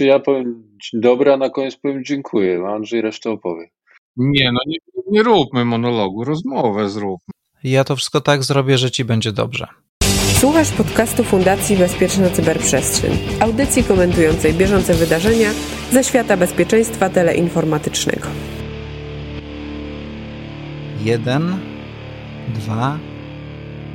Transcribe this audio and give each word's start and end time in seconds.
znaczy 0.00 0.08
ja 0.08 0.18
powiem 0.18 0.62
dzień 0.82 1.00
dobry, 1.00 1.32
a 1.32 1.36
na 1.36 1.50
koniec 1.50 1.76
powiem 1.76 2.04
dziękuję, 2.04 2.64
a 2.66 2.74
Andrzej 2.74 3.00
resztę 3.00 3.30
opowie. 3.30 3.70
Nie, 4.16 4.52
no 4.52 4.60
nie, 4.66 4.78
nie 5.10 5.22
róbmy 5.22 5.64
monologu, 5.64 6.24
rozmowę 6.24 6.88
zróbmy. 6.88 7.34
Ja 7.64 7.84
to 7.84 7.96
wszystko 7.96 8.20
tak 8.20 8.42
zrobię, 8.42 8.78
że 8.78 8.90
ci 8.90 9.04
będzie 9.04 9.32
dobrze. 9.32 9.66
Słuchasz 10.38 10.72
podcastu 10.72 11.24
Fundacji 11.24 11.76
Bezpieczna 11.76 12.30
Cyberprzestrzeń, 12.30 13.12
audycji 13.40 13.84
komentującej 13.84 14.54
bieżące 14.54 14.94
wydarzenia 14.94 15.50
ze 15.92 16.04
świata 16.04 16.36
bezpieczeństwa 16.36 17.10
teleinformatycznego. 17.10 18.28
Jeden, 21.04 21.56
dwa, 22.54 22.98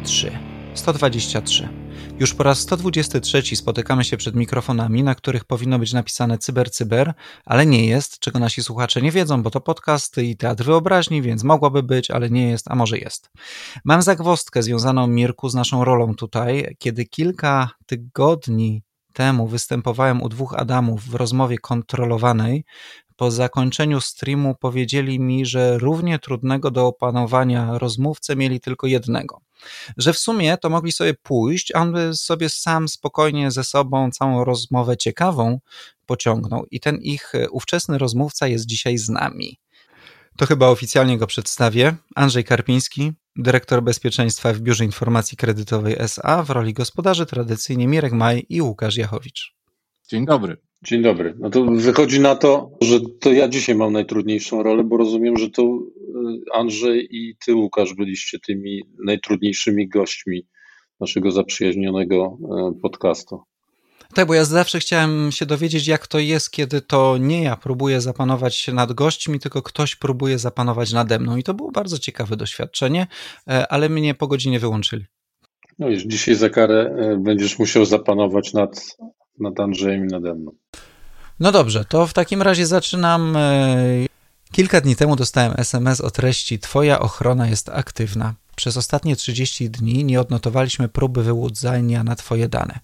trzy. 0.04 0.32
123. 0.74 1.85
Już 2.20 2.34
po 2.34 2.44
raz 2.44 2.60
123 2.60 3.56
spotykamy 3.56 4.04
się 4.04 4.18
przed 4.18 4.36
mikrofonami, 4.36 5.04
na 5.04 5.16
których 5.16 5.46
powinno 5.46 5.80
być 5.80 5.94
napisane 5.94 6.38
cyber, 6.38 6.72
cyber, 6.72 7.14
ale 7.46 7.66
nie 7.66 7.86
jest, 7.86 8.20
czego 8.20 8.40
nasi 8.40 8.64
słuchacze 8.64 9.02
nie 9.02 9.12
wiedzą, 9.12 9.44
bo 9.44 9.52
to 9.52 9.62
podcast 9.62 10.18
i 10.18 10.38
teatr 10.38 10.64
wyobraźni, 10.64 11.22
więc 11.22 11.44
mogłoby 11.44 11.84
być, 11.84 12.12
ale 12.12 12.30
nie 12.30 12.50
jest, 12.50 12.72
a 12.72 12.76
może 12.76 12.98
jest. 12.98 13.30
Mam 13.86 14.02
zagwostkę 14.02 14.64
związaną, 14.64 15.08
Mirku, 15.08 15.50
z 15.50 15.56
naszą 15.56 15.84
rolą 15.86 16.16
tutaj, 16.16 16.76
kiedy 16.80 17.06
kilka 17.06 17.70
tygodni 17.86 18.84
temu 19.14 19.48
występowałem 19.48 20.22
u 20.22 20.30
dwóch 20.30 20.54
Adamów 20.54 21.04
w 21.04 21.16
rozmowie 21.16 21.58
kontrolowanej, 21.58 22.64
po 23.16 23.32
zakończeniu 23.32 24.02
streamu 24.02 24.56
powiedzieli 24.56 25.20
mi, 25.20 25.46
że 25.46 25.78
równie 25.78 26.20
trudnego 26.20 26.72
do 26.72 26.88
opanowania 26.88 27.78
rozmówcę 27.78 28.36
mieli 28.36 28.60
tylko 28.60 28.88
jednego. 28.88 29.42
Że 29.98 30.14
w 30.14 30.20
sumie 30.20 30.58
to 30.58 30.70
mogli 30.70 30.92
sobie 30.92 31.14
pójść, 31.14 31.72
a 31.76 31.82
on 31.82 31.94
by 31.94 32.16
sobie 32.16 32.50
sam 32.50 32.88
spokojnie 32.88 33.52
ze 33.52 33.64
sobą 33.64 34.12
całą 34.12 34.44
rozmowę 34.44 34.98
ciekawą 34.98 35.60
pociągnął. 36.06 36.66
I 36.72 36.80
ten 36.80 36.98
ich 36.98 37.34
ówczesny 37.52 37.98
rozmówca 37.98 38.48
jest 38.48 38.66
dzisiaj 38.66 38.98
z 38.98 39.10
nami. 39.10 39.60
To 40.38 40.46
chyba 40.46 40.68
oficjalnie 40.68 41.18
go 41.18 41.28
przedstawię. 41.28 41.96
Andrzej 42.16 42.44
Karpiński, 42.44 43.14
dyrektor 43.36 43.84
bezpieczeństwa 43.84 44.54
w 44.54 44.60
Biurze 44.60 44.86
Informacji 44.86 45.38
Kredytowej 45.38 45.96
SA, 46.00 46.44
w 46.44 46.50
roli 46.50 46.74
gospodarzy 46.74 47.26
tradycyjnie 47.26 47.88
Mirek 47.88 48.14
Maj 48.14 48.46
i 48.50 48.62
Łukasz 48.62 48.98
Jachowicz. 48.98 49.56
Dzień 50.10 50.26
dobry. 50.26 50.58
Dzień 50.84 51.02
dobry. 51.02 51.36
No 51.40 51.50
to 51.50 51.66
wychodzi 51.66 52.20
na 52.20 52.36
to, 52.36 52.72
że 52.82 53.00
to 53.20 53.34
ja 53.34 53.48
dzisiaj 53.48 53.76
mam 53.76 53.94
najtrudniejszą 53.94 54.64
rolę, 54.64 54.84
bo 54.84 54.98
rozumiem, 54.98 55.38
że 55.38 55.50
to 55.50 55.64
y, 55.64 55.78
Andrzej 56.54 57.08
i 57.12 57.36
ty, 57.46 57.56
Łukasz, 57.56 57.94
byliście 57.94 58.40
tymi 58.40 58.82
najtrudniejszymi 59.06 59.88
gośćmi 59.88 60.48
naszego 61.00 61.32
zaprzyjaźnionego 61.32 62.38
y, 62.78 62.82
podcastu. 62.82 63.40
Tak, 64.14 64.28
bo 64.28 64.34
ja 64.34 64.46
zawsze 64.46 64.80
chciałem 64.80 65.32
się 65.32 65.46
dowiedzieć, 65.46 65.88
jak 65.88 66.08
to 66.08 66.20
jest, 66.20 66.52
kiedy 66.52 66.82
to 66.82 67.18
nie 67.18 67.44
ja 67.44 67.56
próbuję 67.56 68.02
zapanować 68.02 68.68
nad 68.68 68.94
gośćmi, 68.94 69.40
tylko 69.40 69.62
ktoś 69.62 69.96
próbuje 69.96 70.40
zapanować 70.40 70.94
nade 70.94 71.20
mną. 71.20 71.38
I 71.38 71.44
to 71.44 71.54
było 71.54 71.72
bardzo 71.72 72.00
ciekawe 72.00 72.36
doświadczenie, 72.36 73.08
e, 73.50 73.68
ale 73.72 73.90
mnie 73.90 74.16
po 74.16 74.28
godzinie 74.28 74.60
wyłączyli. 74.60 75.06
No 75.80 75.90
już 75.90 76.04
dzisiaj 76.04 76.36
za 76.36 76.50
karę 76.50 76.96
y, 77.14 77.18
będziesz 77.18 77.60
musiał 77.60 77.86
zapanować 77.86 78.54
nad, 78.54 78.98
nad 79.40 79.60
Andrzejem 79.60 80.06
i 80.06 80.08
nade 80.08 80.36
mną. 80.36 80.52
No 81.40 81.52
dobrze, 81.52 81.86
to 81.86 82.08
w 82.08 82.14
takim 82.14 82.42
razie 82.42 82.66
zaczynam. 82.66 83.36
E, 83.36 83.86
kilka 84.52 84.82
dni 84.82 84.96
temu 84.96 85.16
dostałem 85.16 85.54
SMS 85.58 86.02
o 86.02 86.12
treści: 86.12 86.60
Twoja 86.60 87.00
ochrona 87.00 87.48
jest 87.48 87.70
aktywna. 87.70 88.34
Przez 88.56 88.78
ostatnie 88.78 89.16
30 89.16 89.70
dni 89.70 90.04
nie 90.04 90.22
odnotowaliśmy 90.22 90.90
próby 90.90 91.24
wyłudzania 91.24 92.04
na 92.04 92.16
Twoje 92.16 92.50
dane. 92.50 92.80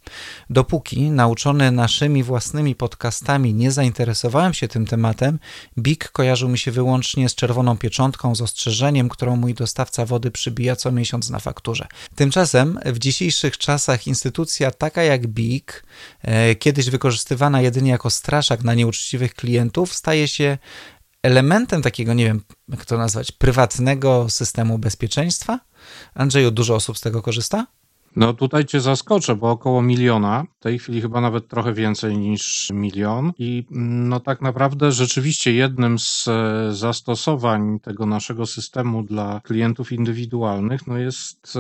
Dopóki, 0.50 1.02
nauczony 1.12 1.72
naszymi 1.72 2.24
własnymi 2.24 2.76
podcastami, 2.76 3.54
nie 3.54 3.72
zainteresowałem 3.72 4.54
się 4.54 4.68
tym 4.68 4.86
tematem, 4.86 5.40
BIG 5.78 6.10
kojarzył 6.12 6.50
mi 6.50 6.58
się 6.58 6.72
wyłącznie 6.72 7.30
z 7.30 7.36
czerwoną 7.36 7.78
pieczątką 7.78 8.36
z 8.36 8.42
ostrzeżeniem, 8.42 9.10
którą 9.10 9.36
mój 9.36 9.54
dostawca 9.54 10.06
wody 10.06 10.32
przybija 10.32 10.76
co 10.76 10.92
miesiąc 10.92 11.30
na 11.30 11.40
fakturze. 11.40 11.88
Tymczasem 12.16 12.80
w 12.86 13.00
dzisiejszych 13.00 13.58
czasach 13.58 14.08
instytucja 14.08 14.72
taka 14.72 15.04
jak 15.04 15.28
BIG, 15.28 15.84
e, 16.22 16.56
kiedyś 16.56 16.90
wykorzystywana 16.90 17.62
jedynie 17.62 17.92
jako 17.92 18.10
straszak 18.10 18.64
na 18.64 18.74
nieuczciwych 18.74 19.34
klientów, 19.34 19.94
staje 19.94 20.28
się 20.28 20.58
elementem 21.24 21.82
takiego, 21.82 22.14
nie 22.14 22.26
wiem, 22.26 22.42
jak 22.70 22.86
to 22.86 22.98
nazwać, 22.98 23.32
prywatnego 23.32 24.30
systemu 24.30 24.78
bezpieczeństwa. 24.78 25.60
Andrzeju, 26.14 26.52
dużo 26.52 26.76
osób 26.76 26.98
z 26.98 27.02
tego 27.02 27.22
korzysta? 27.22 27.68
No 28.16 28.34
tutaj 28.34 28.66
cię 28.66 28.82
zaskoczę, 28.82 29.36
bo 29.36 29.52
około 29.52 29.82
miliona, 29.82 30.46
w 30.60 30.64
tej 30.64 30.80
chwili 30.80 31.02
chyba 31.02 31.22
nawet 31.22 31.48
trochę 31.48 31.74
więcej 31.74 32.18
niż 32.18 32.70
milion 32.74 33.32
i 33.40 33.66
mm, 33.72 34.10
no 34.10 34.20
tak 34.20 34.42
naprawdę 34.42 34.92
rzeczywiście 34.92 35.54
jednym 35.54 36.00
z 36.00 36.28
e, 36.28 36.74
zastosowań 36.76 37.80
tego 37.80 38.06
naszego 38.06 38.46
systemu 38.46 39.04
dla 39.04 39.42
klientów 39.44 39.92
indywidualnych 39.92 40.88
no 40.88 40.98
jest 40.98 41.54
e, 41.56 41.60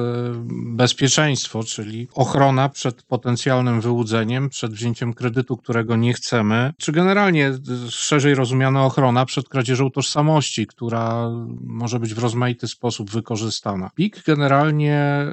bezpieczeństwo, 0.76 1.64
czyli 1.64 2.08
ochrona 2.14 2.70
przed 2.70 3.04
potencjalnym 3.04 3.82
wyłudzeniem, 3.82 4.50
przed 4.50 4.74
wzięciem 4.74 5.14
kredytu, 5.14 5.58
którego 5.58 5.96
nie 5.96 6.14
chcemy, 6.14 6.74
czy 6.78 6.92
generalnie 6.92 7.48
e, 7.48 7.58
szerzej 7.90 8.36
rozumiana 8.36 8.86
ochrona 8.86 9.26
przed 9.26 9.50
kradzieżą 9.50 9.92
tożsamości, 9.92 10.68
która 10.68 11.30
może 11.62 12.00
być 12.00 12.14
w 12.14 12.20
rozmaity 12.20 12.68
sposób 12.68 13.10
wykorzystana. 13.10 13.90
PIK 13.96 14.24
generalnie 14.26 15.26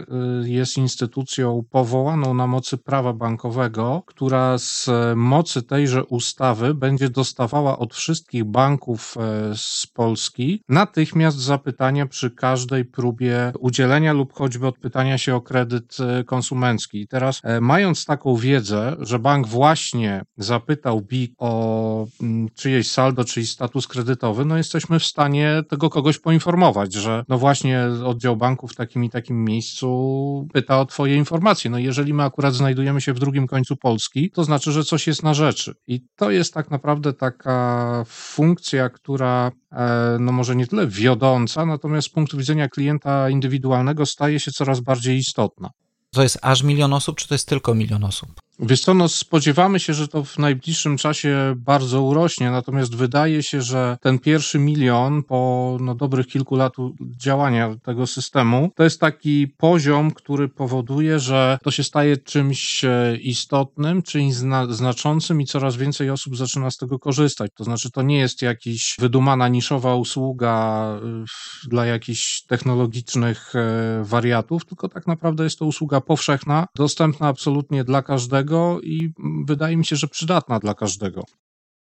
jest 0.45 0.79
instytucją 0.79 1.08
instytucją 1.09 1.65
powołaną 1.71 2.35
na 2.35 2.47
mocy 2.47 2.79
prawa 2.79 3.13
bankowego, 3.13 4.03
która 4.07 4.59
z 4.59 4.91
mocy 5.17 5.63
tejże 5.63 6.05
ustawy 6.05 6.75
będzie 6.75 7.11
dostawała 7.11 7.79
od 7.79 7.95
wszystkich 7.95 8.45
banków 8.45 9.15
e, 9.17 9.53
z 9.57 9.87
Polski 9.87 10.63
natychmiast 10.69 11.39
zapytania 11.39 12.07
przy 12.07 12.31
każdej 12.31 12.85
próbie 12.85 13.53
udzielenia 13.59 14.13
lub 14.13 14.33
choćby 14.33 14.67
odpytania 14.67 15.19
się 15.19 15.35
o 15.35 15.41
kredyt 15.41 15.97
e, 16.01 16.25
konsumencki. 16.25 17.01
I 17.01 17.09
teraz, 17.09 17.41
e, 17.45 17.61
mając 17.61 18.05
taką 18.05 18.37
wiedzę, 18.37 18.97
że 19.01 19.19
bank 19.19 19.47
właśnie 19.47 20.23
zapytał 20.37 21.01
BIK 21.01 21.33
o 21.39 22.07
mm, 22.23 22.49
czyjeś 22.55 22.91
saldo, 22.91 23.25
czyjś 23.25 23.51
status 23.51 23.87
kredytowy, 23.87 24.45
no 24.45 24.57
jesteśmy 24.57 24.99
w 24.99 25.05
stanie 25.05 25.63
tego 25.69 25.91
kogoś 25.91 26.19
poinformować, 26.19 26.95
że 26.95 27.25
no 27.29 27.39
właśnie 27.39 27.81
oddział 28.05 28.37
banku 28.37 28.69
w 28.69 28.75
takim 28.75 29.05
i 29.05 29.11
takim 29.11 29.45
miejscu 29.45 30.49
pyta 30.53 30.81
o 30.81 30.87
Twoje 30.99 31.17
informacje. 31.17 31.71
No 31.71 31.79
jeżeli 31.79 32.15
my 32.15 32.23
akurat 32.23 32.55
znajdujemy 32.55 33.01
się 33.01 33.13
w 33.13 33.19
drugim 33.19 33.47
końcu 33.47 33.77
Polski, 33.77 34.31
to 34.31 34.45
znaczy, 34.45 34.73
że 34.73 34.85
coś 34.85 35.07
jest 35.07 35.23
na 35.23 35.35
rzeczy. 35.35 35.75
I 35.87 36.01
to 36.17 36.31
jest 36.31 36.55
tak 36.55 36.71
naprawdę 36.71 37.13
taka 37.13 38.05
funkcja, 38.07 38.89
która 38.89 39.51
e, 39.73 40.17
no 40.21 40.33
może 40.33 40.57
nie 40.57 40.67
tyle 40.67 40.87
wiodąca, 40.87 41.67
natomiast 41.67 42.09
z 42.09 42.11
punktu 42.11 42.39
widzenia 42.39 42.69
klienta 42.69 43.31
indywidualnego 43.31 44.07
staje 44.07 44.41
się 44.41 44.51
coraz 44.51 44.81
bardziej 44.81 45.17
istotna. 45.17 45.71
To 46.13 46.23
jest 46.23 46.39
aż 46.43 46.63
milion 46.63 46.93
osób, 46.93 47.17
czy 47.17 47.29
to 47.29 47.35
jest 47.35 47.49
tylko 47.49 47.75
milion 47.75 48.05
osób? 48.05 48.48
Wiesz 48.61 48.81
co, 48.81 48.95
no 48.95 49.09
spodziewamy 49.09 49.81
się, 49.81 49.95
że 49.95 50.09
to 50.09 50.25
w 50.25 50.39
najbliższym 50.39 50.97
czasie 50.97 51.55
bardzo 51.57 52.03
urośnie, 52.03 52.51
natomiast 52.51 52.95
wydaje 52.95 53.43
się, 53.43 53.63
że 53.63 53.99
ten 54.01 54.19
pierwszy 54.19 54.59
milion 54.59 55.23
po 55.23 55.77
no, 55.81 55.95
dobrych 55.95 56.27
kilku 56.27 56.57
lat 56.57 56.73
działania 57.01 57.77
tego 57.83 58.07
systemu, 58.07 58.71
to 58.77 58.85
jest 58.85 59.01
taki 59.01 59.49
poziom, 59.49 60.11
który 60.11 60.49
powoduje, 60.49 61.19
że 61.19 61.59
to 61.63 61.71
się 61.71 61.83
staje 61.83 62.17
czymś 62.17 62.85
e, 62.85 63.17
istotnym, 63.23 64.03
czymś 64.03 64.35
zna 64.35 64.73
znaczącym 64.73 65.41
i 65.41 65.47
coraz 65.47 65.77
więcej 65.77 66.11
osób 66.11 66.37
zaczyna 66.37 66.71
z 66.71 66.77
tego 66.77 66.99
korzystać. 66.99 67.51
To 67.55 67.65
znaczy, 67.65 67.91
to 67.91 68.03
nie 68.03 68.19
jest 68.19 68.43
jakiś 68.43 68.97
wydumana 68.99 69.49
niszowa 69.49 69.95
usługa 69.95 70.85
e, 71.03 71.69
dla 71.69 71.87
jakichś 71.87 72.43
technologicznych 72.43 73.53
e, 73.55 74.05
wariatów, 74.05 74.65
tylko 74.65 74.89
tak 74.89 75.07
naprawdę 75.07 75.45
jest 75.45 75.59
to 75.59 75.65
usługa 75.65 76.01
powszechna, 76.01 76.67
dostępna 76.75 77.29
absolutnie 77.29 77.85
dla 77.85 78.03
każdego, 78.03 78.48
i 78.83 79.13
wydaje 79.45 79.77
mi 79.77 79.85
się, 79.85 79.97
że 79.97 80.09
przydatna 80.09 80.59
dla 80.59 80.75
każdego. 80.75 81.25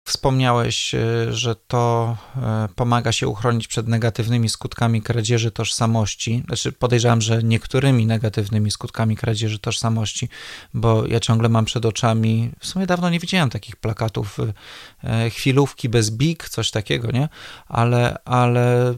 Wspomniałeś, 0.06 0.96
e, 0.96 1.34
że 1.34 1.56
to 1.56 2.18
e, 2.36 2.68
pomaga 2.76 3.12
się 3.12 3.28
uchronić 3.28 3.68
przed 3.68 3.88
negatywnymi 3.88 4.50
skutkami 4.50 5.02
kradzieży 5.02 5.52
tożsamości. 5.52 6.44
Znaczy, 6.48 6.72
podejrzewam, 6.72 7.22
że 7.22 7.44
niektórymi 7.44 8.06
negatywnymi 8.06 8.72
skutkami 8.72 9.16
kradzieży 9.16 9.60
tożsamości, 9.60 10.30
bo 10.74 11.08
ja 11.08 11.20
ciągle 11.20 11.50
mam 11.50 11.66
przed 11.66 11.86
oczami, 11.86 12.52
w 12.60 12.68
sumie 12.68 12.86
dawno 12.86 13.10
nie 13.10 13.20
widziałem 13.20 13.50
takich 13.50 13.76
plakatów, 13.76 14.38
e, 15.04 15.30
chwilówki 15.30 15.90
bez 15.90 16.12
big, 16.12 16.50
coś 16.50 16.72
takiego, 16.72 17.12
nie? 17.12 17.30
Ale, 17.68 18.18
ale 18.26 18.96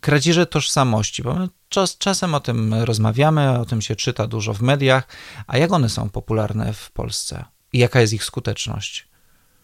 kradzieże 0.00 0.46
tożsamości, 0.46 1.22
bo 1.22 1.34
my 1.34 1.48
czas, 1.68 1.98
czasem 1.98 2.34
o 2.34 2.40
tym 2.40 2.74
rozmawiamy, 2.74 3.58
o 3.58 3.64
tym 3.64 3.82
się 3.82 3.96
czyta 3.96 4.26
dużo 4.26 4.54
w 4.54 4.62
mediach, 4.62 5.08
a 5.46 5.58
jak 5.58 5.72
one 5.72 5.88
są 5.88 6.10
popularne 6.10 6.72
w 6.72 6.90
Polsce 6.90 7.44
i 7.72 7.78
jaka 7.78 8.00
jest 8.00 8.12
ich 8.12 8.24
skuteczność? 8.24 9.07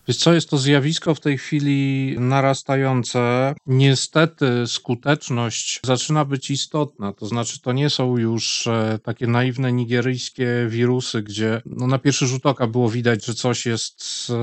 Wiesz 0.08 0.16
co, 0.16 0.32
jest 0.32 0.50
to 0.50 0.58
zjawisko 0.58 1.14
w 1.14 1.20
tej 1.20 1.38
chwili 1.38 2.16
narastające. 2.18 3.54
Niestety 3.66 4.66
skuteczność 4.66 5.80
zaczyna 5.84 6.24
być 6.24 6.50
istotna, 6.50 7.12
to 7.12 7.26
znaczy 7.26 7.60
to 7.60 7.72
nie 7.72 7.90
są 7.90 8.18
już 8.18 8.66
e, 8.66 8.98
takie 9.02 9.26
naiwne 9.26 9.72
nigeryjskie 9.72 10.46
wirusy, 10.68 11.22
gdzie 11.22 11.62
no, 11.66 11.86
na 11.86 11.98
pierwszy 11.98 12.26
rzut 12.26 12.46
oka 12.46 12.66
było 12.66 12.90
widać, 12.90 13.24
że 13.24 13.34
coś 13.34 13.66
jest 13.66 14.02
e, 14.30 14.34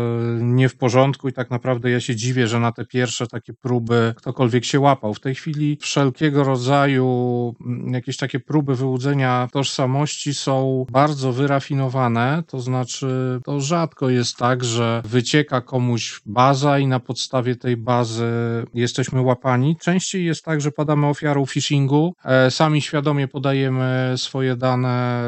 nie 0.43 0.69
w 0.69 0.75
porządku 0.75 1.29
i 1.29 1.33
tak 1.33 1.49
naprawdę 1.49 1.91
ja 1.91 1.99
się 1.99 2.15
dziwię, 2.15 2.47
że 2.47 2.59
na 2.59 2.71
te 2.71 2.85
pierwsze 2.85 3.27
takie 3.27 3.53
próby 3.53 4.13
ktokolwiek 4.17 4.65
się 4.65 4.79
łapał. 4.79 5.13
W 5.13 5.19
tej 5.19 5.35
chwili 5.35 5.77
wszelkiego 5.81 6.43
rodzaju 6.43 7.55
mm, 7.65 7.93
jakieś 7.93 8.17
takie 8.17 8.39
próby 8.39 8.75
wyłudzenia 8.75 9.47
tożsamości 9.51 10.33
są 10.33 10.85
bardzo 10.91 11.33
wyrafinowane, 11.33 12.43
to 12.47 12.59
znaczy 12.59 13.39
to 13.45 13.59
rzadko 13.59 14.09
jest 14.09 14.37
tak, 14.37 14.63
że 14.63 15.01
wycieka 15.05 15.50
komuś 15.59 16.21
baza 16.25 16.79
i 16.79 16.87
na 16.87 16.99
podstawie 16.99 17.55
tej 17.55 17.77
bazy 17.77 18.31
jesteśmy 18.73 19.21
łapani. 19.21 19.75
Częściej 19.81 20.25
jest 20.25 20.45
tak, 20.45 20.61
że 20.61 20.71
padamy 20.71 21.07
ofiarą 21.07 21.45
phishingu, 21.45 22.13
e, 22.25 22.51
sami 22.51 22.81
świadomie 22.81 23.27
podajemy 23.27 24.13
swoje 24.17 24.55
dane 24.55 25.21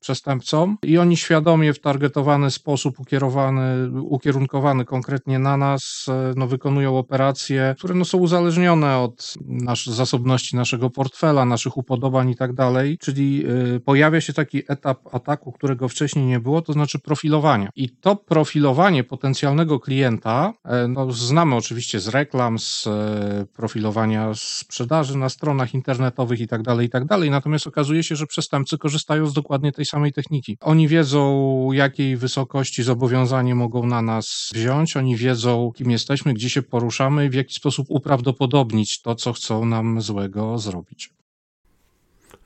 przestępcom 0.00 0.76
i 0.82 0.98
oni 0.98 1.16
świadomie 1.16 1.72
w 1.72 1.80
targetowany 1.80 2.50
sposób, 2.50 3.00
ukierowany, 3.00 3.90
ukierunkowany 4.00 4.84
konkretnie 4.84 5.38
na 5.38 5.56
nas, 5.56 6.06
e, 6.08 6.32
no, 6.36 6.46
wykonują 6.46 6.98
operacje, 6.98 7.74
które 7.78 7.94
no, 7.94 8.04
są 8.04 8.18
uzależnione 8.18 8.98
od 8.98 9.34
nasz, 9.46 9.86
zasobności 9.86 10.56
naszego 10.56 10.90
portfela, 10.90 11.44
naszych 11.44 11.76
upodobań 11.76 12.30
i 12.30 12.36
tak 12.36 12.52
dalej, 12.52 12.98
czyli 12.98 13.44
y, 13.76 13.80
pojawia 13.80 14.20
się 14.20 14.32
taki 14.32 14.62
etap 14.68 15.14
ataku, 15.14 15.52
którego 15.52 15.88
wcześniej 15.88 16.24
nie 16.24 16.40
było, 16.40 16.62
to 16.62 16.72
znaczy 16.72 16.98
profilowania. 16.98 17.68
I 17.76 17.88
to 17.88 18.16
profilowanie 18.16 19.04
potencjalnego 19.04 19.69
klienta, 19.78 20.52
e, 20.64 20.88
no, 20.88 21.12
znamy 21.12 21.56
oczywiście 21.56 22.00
z 22.00 22.08
reklam, 22.08 22.58
z 22.58 22.86
e, 22.86 23.46
profilowania 23.56 24.30
sprzedaży 24.34 25.18
na 25.18 25.28
stronach 25.28 25.74
internetowych 25.74 26.40
i 26.40 26.48
tak 26.48 26.62
dalej, 26.62 26.86
i 26.86 26.90
tak. 26.90 27.04
Natomiast 27.30 27.66
okazuje 27.66 28.02
się, 28.02 28.16
że 28.16 28.26
przestępcy 28.26 28.78
korzystają 28.78 29.26
z 29.26 29.32
dokładnie 29.32 29.72
tej 29.72 29.84
samej 29.84 30.12
techniki. 30.12 30.58
Oni 30.60 30.88
wiedzą, 30.88 31.72
jakiej 31.72 32.16
wysokości 32.16 32.82
zobowiązanie 32.82 33.54
mogą 33.54 33.86
na 33.86 34.02
nas 34.02 34.50
wziąć, 34.54 34.96
oni 34.96 35.16
wiedzą, 35.16 35.72
kim 35.76 35.90
jesteśmy, 35.90 36.34
gdzie 36.34 36.50
się 36.50 36.62
poruszamy 36.62 37.26
i 37.26 37.30
w 37.30 37.34
jaki 37.34 37.54
sposób 37.54 37.86
uprawdopodobnić 37.88 39.02
to, 39.02 39.14
co 39.14 39.32
chcą 39.32 39.64
nam 39.64 40.00
złego 40.00 40.58
zrobić. 40.58 41.19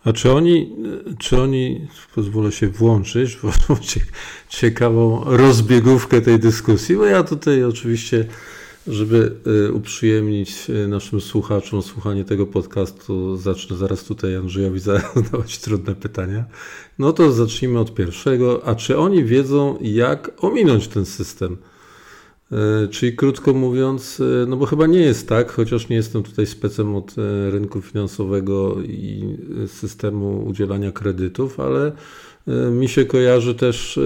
A 0.05 0.12
czy 0.12 0.33
oni, 0.33 0.77
czy 1.19 1.43
oni, 1.43 1.89
pozwolę 2.15 2.53
się 2.53 2.69
włączyć 2.69 3.37
w 3.37 3.51
ciekawą 4.59 5.25
rozbiegówkę 5.27 6.21
tej 6.21 6.39
dyskusji, 6.39 6.97
bo 6.97 7.05
ja 7.05 7.23
tutaj 7.23 7.65
oczywiście, 7.65 8.27
żeby 8.87 9.37
y, 9.69 9.73
uprzyjemnić 9.73 10.71
y, 10.71 10.89
naszym 10.89 11.21
słuchaczom 11.21 11.83
słuchanie 11.83 12.25
tego 12.25 12.47
podcastu, 12.47 13.37
zacznę 13.37 13.77
zaraz 13.77 14.05
tutaj 14.05 14.37
Andrzejowi 14.37 14.81
zadawać 15.15 15.59
trudne 15.59 15.95
pytania. 15.95 16.45
No 16.99 17.12
to 17.12 17.33
zacznijmy 17.33 17.79
od 17.79 17.95
pierwszego. 17.95 18.67
A 18.67 18.75
czy 18.75 18.99
oni 18.99 19.25
wiedzą, 19.25 19.79
jak 19.81 20.31
ominąć 20.45 20.89
ten 20.89 21.05
system? 21.05 21.57
E, 22.55 22.89
czyli 22.89 23.17
krótko 23.17 23.55
mówiąc, 23.55 24.21
e, 24.21 24.47
no 24.47 24.56
bo 24.56 24.67
chyba 24.67 24.87
nie 24.87 25.01
jest 25.01 25.29
tak, 25.29 25.53
chociaż 25.53 25.89
nie 25.89 25.97
jestem 25.97 26.23
tutaj 26.23 26.47
specem 26.47 26.97
od 26.97 27.15
e, 27.19 27.51
rynku 27.51 27.81
finansowego 27.81 28.77
i 28.83 29.25
systemu 29.67 30.47
udzielania 30.47 30.93
kredytów, 30.93 31.61
ale 31.61 31.93
mi 32.73 32.89
się 32.89 33.05
kojarzy 33.05 33.55
też 33.55 34.01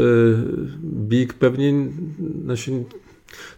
BIG 0.83 1.35
pewnie, 1.35 1.75
znaczy, 2.45 2.85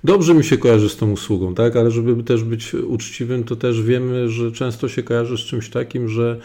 dobrze 0.04 0.34
mi 0.34 0.44
się 0.44 0.58
kojarzy 0.58 0.88
z 0.88 0.96
tą 0.96 1.12
usługą, 1.12 1.54
tak, 1.54 1.76
ale 1.76 1.90
żeby 1.90 2.22
też 2.22 2.44
być 2.44 2.74
uczciwym, 2.74 3.44
to 3.44 3.56
też 3.56 3.82
wiemy, 3.82 4.28
że 4.28 4.52
często 4.52 4.88
się 4.88 5.02
kojarzy 5.02 5.36
z 5.36 5.40
czymś 5.40 5.70
takim, 5.70 6.08
że 6.08 6.40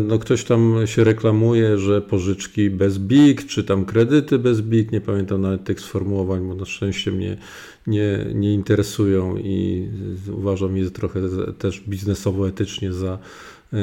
no 0.00 0.18
ktoś 0.18 0.44
tam 0.44 0.74
się 0.84 1.04
reklamuje, 1.04 1.78
że 1.78 2.02
pożyczki 2.02 2.70
bez 2.70 2.98
BIG, 2.98 3.46
czy 3.46 3.64
tam 3.64 3.84
kredyty 3.84 4.38
bez 4.38 4.60
BIG, 4.60 4.92
nie 4.92 5.00
pamiętam 5.00 5.40
nawet 5.40 5.64
tych 5.64 5.80
sformułowań, 5.80 6.48
bo 6.48 6.54
na 6.54 6.64
szczęście 6.64 7.12
mnie 7.12 7.36
nie, 7.86 8.26
nie 8.34 8.54
interesują 8.54 9.36
i 9.36 9.88
uważam 10.32 10.76
je 10.76 10.90
trochę 10.90 11.20
też 11.58 11.80
biznesowo, 11.80 12.48
etycznie 12.48 12.92
za 12.92 13.12
E, 13.12 13.18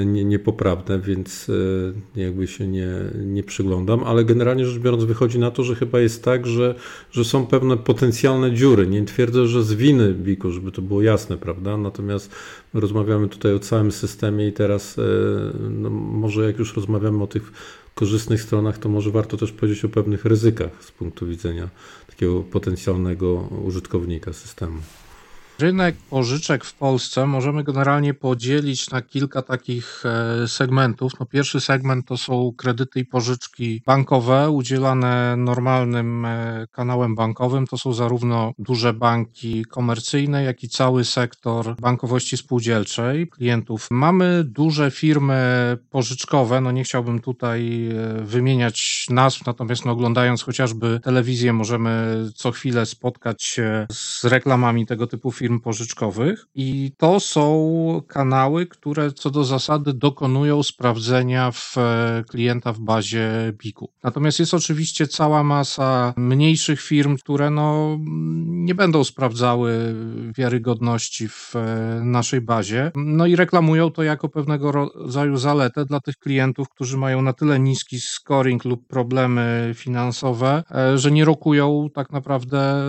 nie, 0.05 0.25
niepoprawne, 0.25 0.99
więc 0.99 1.49
e, 2.15 2.21
jakby 2.21 2.47
się 2.47 2.67
nie, 2.67 2.89
nie 3.25 3.43
przyglądam, 3.43 4.03
ale 4.03 4.25
generalnie 4.25 4.65
rzecz 4.65 4.79
biorąc 4.81 5.03
wychodzi 5.03 5.39
na 5.39 5.51
to, 5.51 5.63
że 5.63 5.75
chyba 5.75 5.99
jest 5.99 6.23
tak, 6.23 6.47
że, 6.47 6.75
że 7.11 7.25
są 7.25 7.45
pewne 7.45 7.77
potencjalne 7.77 8.53
dziury. 8.53 8.87
Nie 8.87 9.05
twierdzę, 9.05 9.47
że 9.47 9.63
z 9.63 9.73
winy 9.73 10.13
BIK-u, 10.13 10.51
żeby 10.51 10.71
to 10.71 10.81
było 10.81 11.01
jasne, 11.01 11.37
prawda? 11.37 11.77
Natomiast 11.77 12.31
rozmawiamy 12.73 13.27
tutaj 13.29 13.53
o 13.53 13.59
całym 13.59 13.91
systemie 13.91 14.47
i 14.47 14.53
teraz 14.53 14.99
e, 14.99 15.01
no, 15.69 15.89
może 15.89 16.45
jak 16.45 16.59
już 16.59 16.75
rozmawiamy 16.75 17.23
o 17.23 17.27
tych 17.27 17.51
korzystnych 17.95 18.41
stronach, 18.41 18.77
to 18.77 18.89
może 18.89 19.11
warto 19.11 19.37
też 19.37 19.51
powiedzieć 19.51 19.85
o 19.85 19.89
pewnych 19.89 20.25
ryzykach 20.25 20.83
z 20.83 20.91
punktu 20.91 21.27
widzenia 21.27 21.69
takiego 22.07 22.39
potencjalnego 22.43 23.33
użytkownika 23.65 24.33
systemu. 24.33 24.77
Rynek 25.59 25.95
pożyczek 26.09 26.65
w 26.65 26.73
Polsce 26.73 27.25
możemy 27.25 27.63
generalnie 27.63 28.13
podzielić 28.13 28.89
na 28.89 29.01
kilka 29.01 29.41
takich 29.41 30.03
e, 30.05 30.47
segmentów. 30.47 31.11
No 31.19 31.25
pierwszy 31.25 31.61
segment 31.61 32.07
to 32.07 32.17
są 32.17 32.51
kredyty 32.57 32.99
i 32.99 33.05
pożyczki 33.05 33.81
bankowe 33.85 34.49
udzielane 34.49 35.35
normalnym 35.37 36.25
e, 36.25 36.67
kanałem 36.71 37.15
bankowym. 37.15 37.67
To 37.67 37.77
są 37.77 37.93
zarówno 37.93 38.51
duże 38.59 38.93
banki 38.93 39.65
komercyjne, 39.65 40.43
jak 40.43 40.63
i 40.63 40.69
cały 40.69 41.05
sektor 41.05 41.75
bankowości 41.81 42.37
spółdzielczej 42.37 43.27
klientów. 43.27 43.87
Mamy 43.91 44.43
duże 44.43 44.91
firmy 44.91 45.37
pożyczkowe, 45.89 46.61
no 46.61 46.71
nie 46.71 46.83
chciałbym 46.83 47.19
tutaj 47.19 47.89
e, 47.91 48.21
wymieniać 48.23 49.05
nazw, 49.09 49.45
natomiast 49.45 49.85
no 49.85 49.91
oglądając 49.91 50.43
chociażby 50.43 50.99
telewizję 51.03 51.53
możemy 51.53 52.23
co 52.35 52.51
chwilę 52.51 52.85
spotkać 52.85 53.43
się 53.43 53.87
z 53.91 54.23
reklamami 54.23 54.85
tego 54.85 55.07
typu 55.07 55.31
firm 55.31 55.52
firm 55.53 55.59
pożyczkowych 55.59 56.45
i 56.55 56.91
to 56.97 57.19
są 57.19 58.01
kanały, 58.07 58.67
które 58.67 59.11
co 59.11 59.29
do 59.29 59.43
zasady 59.43 59.93
dokonują 59.93 60.63
sprawdzenia 60.63 61.51
w 61.51 61.77
e, 61.77 62.23
klienta 62.29 62.73
w 62.73 62.79
bazie 62.79 63.53
BIK-u. 63.63 63.89
Natomiast 64.03 64.39
jest 64.39 64.53
oczywiście 64.53 65.07
cała 65.07 65.43
masa 65.43 66.13
mniejszych 66.17 66.81
firm, 66.81 67.17
które 67.17 67.49
no, 67.49 67.97
nie 68.45 68.75
będą 68.75 69.03
sprawdzały 69.03 69.95
wiarygodności 70.37 71.27
w 71.27 71.55
e, 71.55 72.01
naszej 72.03 72.41
bazie, 72.41 72.91
no 72.95 73.25
i 73.25 73.35
reklamują 73.35 73.91
to 73.91 74.03
jako 74.03 74.29
pewnego 74.29 74.71
rodzaju 74.71 75.37
zaletę 75.37 75.85
dla 75.85 75.99
tych 75.99 76.17
klientów, 76.17 76.69
którzy 76.69 76.97
mają 76.97 77.21
na 77.21 77.33
tyle 77.33 77.59
niski 77.59 77.99
scoring 77.99 78.65
lub 78.65 78.87
problemy 78.87 79.71
finansowe, 79.75 80.63
e, 80.71 80.97
że 80.97 81.11
nie 81.11 81.25
rokują 81.25 81.87
tak 81.93 82.11
naprawdę 82.11 82.83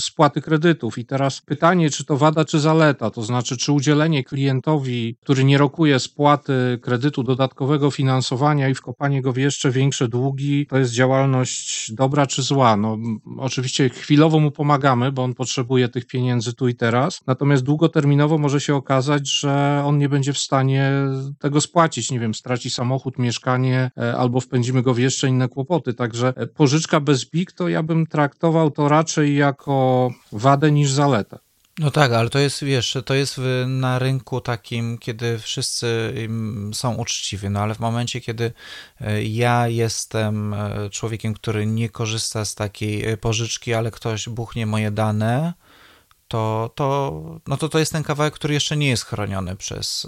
spłaty 0.00 0.40
kredytów. 0.40 0.98
I 0.98 1.06
teraz 1.06 1.40
pytanie, 1.40 1.90
czy 1.92 2.04
to 2.04 2.16
wada, 2.16 2.44
czy 2.44 2.60
zaleta? 2.60 3.10
To 3.10 3.22
znaczy, 3.22 3.56
czy 3.56 3.72
udzielenie 3.72 4.24
klientowi, 4.24 5.16
który 5.20 5.44
nie 5.44 5.58
rokuje 5.58 5.98
spłaty 5.98 6.78
kredytu 6.82 7.22
dodatkowego 7.22 7.90
finansowania 7.90 8.68
i 8.68 8.74
wkopanie 8.74 9.22
go 9.22 9.32
w 9.32 9.36
jeszcze 9.36 9.70
większe 9.70 10.08
długi, 10.08 10.66
to 10.66 10.78
jest 10.78 10.92
działalność 10.92 11.92
dobra 11.92 12.26
czy 12.26 12.42
zła? 12.42 12.76
No, 12.76 12.98
oczywiście 13.38 13.88
chwilowo 13.88 14.40
mu 14.40 14.50
pomagamy, 14.50 15.12
bo 15.12 15.22
on 15.22 15.34
potrzebuje 15.34 15.88
tych 15.88 16.06
pieniędzy 16.06 16.52
tu 16.52 16.68
i 16.68 16.74
teraz, 16.74 17.20
natomiast 17.26 17.62
długoterminowo 17.62 18.38
może 18.38 18.60
się 18.60 18.74
okazać, 18.74 19.30
że 19.30 19.82
on 19.86 19.98
nie 19.98 20.08
będzie 20.08 20.32
w 20.32 20.38
stanie 20.38 20.92
tego 21.38 21.60
spłacić. 21.60 22.10
Nie 22.10 22.20
wiem, 22.20 22.34
straci 22.34 22.70
samochód, 22.70 23.18
mieszkanie 23.18 23.90
e, 23.98 24.16
albo 24.16 24.40
wpędzimy 24.40 24.82
go 24.82 24.94
w 24.94 24.98
jeszcze 24.98 25.28
inne 25.28 25.48
kłopoty. 25.48 25.94
Także 25.94 26.32
e, 26.36 26.46
pożyczka 26.46 27.00
bez 27.00 27.30
BIG 27.30 27.52
to 27.52 27.68
ja 27.68 27.82
bym 27.82 28.06
traktował 28.06 28.70
to 28.70 28.88
raczej 28.88 29.36
jako 29.36 30.10
wadę 30.32 30.72
niż 30.72 30.90
zaletę. 30.90 31.38
No 31.82 31.90
tak, 31.90 32.12
ale 32.12 32.30
to 32.30 32.38
jest, 32.38 32.64
wiesz, 32.64 32.96
to 33.04 33.14
jest 33.14 33.40
na 33.66 33.98
rynku 33.98 34.40
takim, 34.40 34.98
kiedy 34.98 35.38
wszyscy 35.38 36.14
są 36.72 36.94
uczciwi, 36.94 37.50
no 37.50 37.60
ale 37.60 37.74
w 37.74 37.80
momencie, 37.80 38.20
kiedy 38.20 38.52
e, 39.00 39.24
ja 39.24 39.68
jestem 39.68 40.54
e, 40.54 40.90
człowiekiem, 40.90 41.34
który 41.34 41.66
nie 41.66 41.88
korzysta 41.88 42.44
z 42.44 42.54
takiej 42.54 43.06
e, 43.06 43.16
pożyczki, 43.16 43.74
ale 43.74 43.90
ktoś 43.90 44.28
buchnie 44.28 44.66
moje 44.66 44.90
dane, 44.90 45.52
to, 46.28 46.70
to, 46.74 47.40
no 47.46 47.56
to 47.56 47.68
to 47.68 47.78
jest 47.78 47.92
ten 47.92 48.02
kawałek, 48.02 48.34
który 48.34 48.54
jeszcze 48.54 48.76
nie 48.76 48.88
jest 48.88 49.04
chroniony 49.04 49.56
przez 49.56 50.06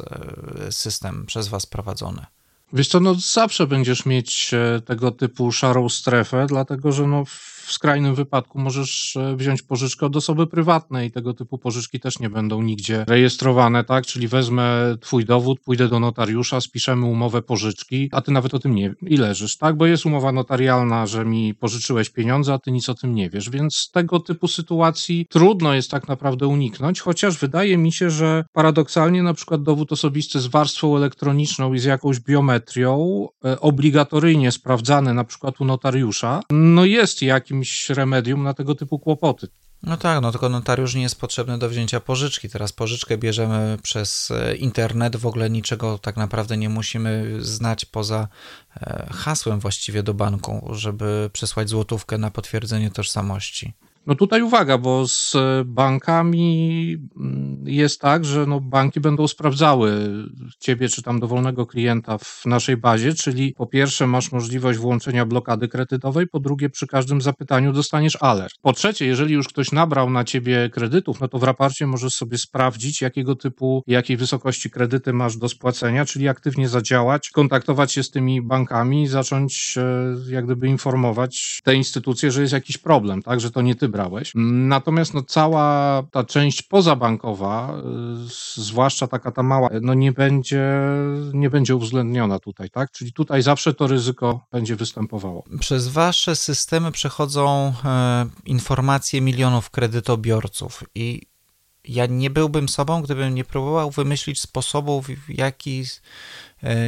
system, 0.70 1.26
przez 1.26 1.48
was 1.48 1.66
prowadzony. 1.66 2.26
Wiesz 2.72 2.88
co, 2.88 3.00
no 3.00 3.14
zawsze 3.14 3.66
będziesz 3.66 4.06
mieć 4.06 4.50
tego 4.86 5.10
typu 5.10 5.52
szarą 5.52 5.88
strefę, 5.88 6.46
dlatego 6.48 6.92
że 6.92 7.06
no 7.06 7.24
w 7.64 7.72
skrajnym 7.72 8.14
wypadku 8.14 8.58
możesz 8.58 9.16
e, 9.16 9.36
wziąć 9.36 9.62
pożyczkę 9.62 10.06
od 10.06 10.16
osoby 10.16 10.46
prywatnej 10.46 11.10
tego 11.10 11.34
typu 11.34 11.58
pożyczki 11.58 12.00
też 12.00 12.18
nie 12.18 12.30
będą 12.30 12.62
nigdzie 12.62 13.04
rejestrowane, 13.08 13.84
tak? 13.84 14.06
Czyli 14.06 14.28
wezmę 14.28 14.96
twój 15.00 15.24
dowód, 15.24 15.60
pójdę 15.60 15.88
do 15.88 16.00
notariusza, 16.00 16.60
spiszemy 16.60 17.06
umowę 17.06 17.42
pożyczki, 17.42 18.08
a 18.12 18.20
ty 18.20 18.32
nawet 18.32 18.54
o 18.54 18.58
tym 18.58 18.74
nie 18.74 18.94
i 19.02 19.16
leżysz, 19.16 19.56
tak? 19.56 19.76
Bo 19.76 19.86
jest 19.86 20.06
umowa 20.06 20.32
notarialna, 20.32 21.06
że 21.06 21.24
mi 21.24 21.54
pożyczyłeś 21.54 22.10
pieniądze, 22.10 22.52
a 22.52 22.58
ty 22.58 22.72
nic 22.72 22.88
o 22.88 22.94
tym 22.94 23.14
nie 23.14 23.30
wiesz, 23.30 23.50
więc 23.50 23.90
tego 23.92 24.20
typu 24.20 24.48
sytuacji 24.48 25.26
trudno 25.30 25.74
jest 25.74 25.90
tak 25.90 26.08
naprawdę 26.08 26.46
uniknąć, 26.46 27.00
chociaż 27.00 27.38
wydaje 27.38 27.78
mi 27.78 27.92
się, 27.92 28.10
że 28.10 28.44
paradoksalnie 28.52 29.22
na 29.22 29.34
przykład 29.34 29.62
dowód 29.62 29.92
osobisty 29.92 30.40
z 30.40 30.46
warstwą 30.46 30.96
elektroniczną 30.96 31.74
i 31.74 31.78
z 31.78 31.84
jakąś 31.84 32.20
biometrią, 32.20 33.26
e, 33.44 33.60
obligatoryjnie 33.60 34.52
sprawdzany 34.52 35.14
na 35.14 35.24
przykład 35.24 35.60
u 35.60 35.64
notariusza, 35.64 36.40
no 36.50 36.84
jest 36.84 37.22
jakimś 37.54 37.90
remedium 37.90 38.42
na 38.42 38.54
tego 38.54 38.74
typu 38.74 38.98
kłopoty. 38.98 39.48
No 39.82 39.96
tak, 39.96 40.22
no 40.22 40.30
tylko 40.30 40.48
notariusz 40.48 40.94
nie 40.94 41.02
jest 41.02 41.20
potrzebny 41.20 41.58
do 41.58 41.68
wzięcia 41.68 42.00
pożyczki. 42.00 42.48
Teraz 42.48 42.72
pożyczkę 42.72 43.18
bierzemy 43.18 43.78
przez 43.82 44.30
e, 44.30 44.56
internet, 44.56 45.16
w 45.16 45.26
ogóle 45.26 45.50
niczego 45.50 45.98
tak 45.98 46.16
naprawdę 46.16 46.56
nie 46.56 46.68
musimy 46.68 47.36
znać 47.40 47.84
poza 47.84 48.28
e, 48.76 49.06
hasłem 49.12 49.60
właściwie 49.60 50.02
do 50.02 50.14
banku, 50.14 50.70
żeby 50.74 51.30
przesłać 51.32 51.68
złotówkę 51.68 52.18
na 52.18 52.30
potwierdzenie 52.30 52.90
tożsamości. 52.90 53.74
No 54.06 54.14
tutaj 54.14 54.42
uwaga, 54.42 54.78
bo 54.78 55.08
z 55.08 55.36
bankami 55.66 56.96
mm, 57.16 57.64
jest 57.66 58.00
tak, 58.00 58.24
że 58.24 58.46
no 58.46 58.60
banki 58.60 59.00
będą 59.00 59.28
sprawdzały 59.28 60.08
ciebie 60.58 60.88
czy 60.88 61.02
tam 61.02 61.20
dowolnego 61.20 61.66
klienta 61.66 62.18
w 62.18 62.42
naszej 62.46 62.76
bazie, 62.76 63.14
czyli 63.14 63.54
po 63.56 63.66
pierwsze 63.66 64.06
masz 64.06 64.32
możliwość 64.32 64.78
włączenia 64.78 65.26
blokady 65.26 65.68
kredytowej, 65.68 66.26
po 66.26 66.40
drugie 66.40 66.70
przy 66.70 66.86
każdym 66.86 67.20
zapytaniu 67.20 67.72
dostaniesz 67.72 68.18
alert. 68.20 68.52
Po 68.62 68.72
trzecie, 68.72 69.06
jeżeli 69.06 69.34
już 69.34 69.48
ktoś 69.48 69.72
nabrał 69.72 70.10
na 70.10 70.24
ciebie 70.24 70.70
kredytów, 70.72 71.20
no 71.20 71.28
to 71.28 71.38
w 71.38 71.42
raporcie 71.42 71.86
możesz 71.86 72.12
sobie 72.14 72.38
sprawdzić 72.38 73.02
jakiego 73.02 73.36
typu, 73.36 73.82
jakiej 73.86 74.16
wysokości 74.16 74.70
kredyty 74.70 75.12
masz 75.12 75.36
do 75.36 75.48
spłacenia, 75.48 76.04
czyli 76.04 76.28
aktywnie 76.28 76.68
zadziałać, 76.68 77.30
kontaktować 77.30 77.92
się 77.92 78.02
z 78.02 78.10
tymi 78.10 78.42
bankami 78.42 79.06
zacząć 79.06 79.74
e, 79.76 80.32
jak 80.32 80.44
gdyby 80.44 80.68
informować 80.68 81.60
te 81.64 81.74
instytucje, 81.74 82.30
że 82.30 82.40
jest 82.40 82.52
jakiś 82.52 82.78
problem, 82.78 83.22
tak, 83.22 83.40
że 83.40 83.50
to 83.50 83.62
nie 83.62 83.74
ty 83.74 83.88
brałeś. 83.94 84.32
Natomiast 84.34 85.14
no, 85.14 85.22
cała 85.22 86.02
ta 86.10 86.24
część 86.24 86.62
pozabankowa, 86.62 87.74
y, 88.56 88.62
zwłaszcza 88.62 89.06
taka 89.06 89.32
ta 89.32 89.42
mała, 89.42 89.70
no 89.82 89.94
nie 89.94 90.12
będzie, 90.12 90.80
nie 91.32 91.50
będzie 91.50 91.76
uwzględniona 91.76 92.38
tutaj, 92.38 92.70
tak? 92.70 92.90
Czyli 92.90 93.12
tutaj 93.12 93.42
zawsze 93.42 93.74
to 93.74 93.86
ryzyko 93.86 94.46
będzie 94.52 94.76
występowało. 94.76 95.44
Przez 95.60 95.88
wasze 95.88 96.36
systemy 96.36 96.92
przechodzą 96.92 97.72
e, 97.84 98.26
informacje 98.46 99.20
milionów 99.20 99.70
kredytobiorców 99.70 100.84
i 100.94 101.22
ja 101.88 102.06
nie 102.06 102.30
byłbym 102.30 102.68
sobą, 102.68 103.02
gdybym 103.02 103.34
nie 103.34 103.44
próbował 103.44 103.90
wymyślić 103.90 104.40
sposobu, 104.40 105.02
w 105.02 105.08
jaki 105.28 105.84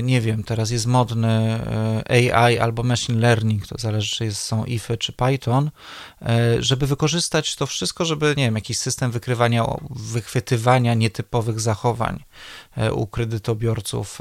nie 0.03 0.21
wiem, 0.21 0.43
teraz 0.43 0.71
jest 0.71 0.87
modny 0.87 1.29
e, 1.29 2.35
AI 2.35 2.59
albo 2.59 2.83
machine 2.83 3.21
learning, 3.21 3.67
to 3.67 3.75
zależy, 3.79 4.17
czy 4.17 4.35
są 4.35 4.65
IFy 4.65 4.97
czy 4.97 5.13
Python, 5.13 5.71
e, 6.23 6.63
żeby 6.63 6.87
wykorzystać 6.87 7.57
to 7.57 7.67
wszystko, 7.67 8.05
żeby, 8.05 8.35
nie 8.37 8.45
wiem, 8.45 8.55
jakiś 8.55 8.79
system 8.79 9.11
wykrywania, 9.11 9.65
wychwytywania 9.91 10.95
nietypowych 10.95 11.61
zachowań 11.61 12.25
u 12.93 13.07
kredytobiorców 13.07 14.19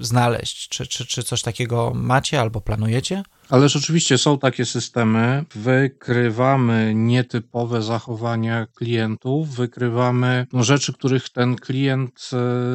znaleźć. 0.00 0.68
Czy, 0.68 0.86
czy, 0.86 1.06
czy 1.06 1.22
coś 1.22 1.42
takiego 1.42 1.92
macie 1.94 2.40
albo 2.40 2.60
planujecie? 2.60 3.22
Ale 3.50 3.68
rzeczywiście 3.68 4.18
są 4.18 4.38
takie 4.38 4.64
systemy. 4.64 5.44
Wykrywamy 5.54 6.92
nietypowe 6.94 7.82
zachowania 7.82 8.66
klientów, 8.74 9.54
wykrywamy 9.54 10.46
no, 10.52 10.64
rzeczy, 10.64 10.92
których 10.92 11.28
ten 11.28 11.56
klient 11.56 12.30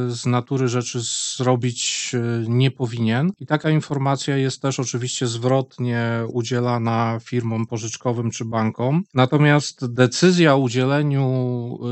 z 0.08 0.26
natury 0.26 0.68
rzeczy 0.68 0.95
zrobić 1.00 2.12
e, 2.14 2.50
nie 2.50 2.72
powinien. 2.72 3.32
I 3.40 3.46
taka 3.46 3.70
informacja 3.70 4.38
jest 4.38 4.62
też 4.62 4.80
oczywiście 4.80 5.28
zwrotnie 5.28 6.24
udzielana 6.34 7.20
firmom 7.24 7.66
pożyczkowym 7.66 8.32
czy 8.32 8.46
bankom. 8.46 9.04
Natomiast 9.14 9.94
decyzja 9.94 10.54
o 10.54 10.58
udzieleniu 10.58 11.26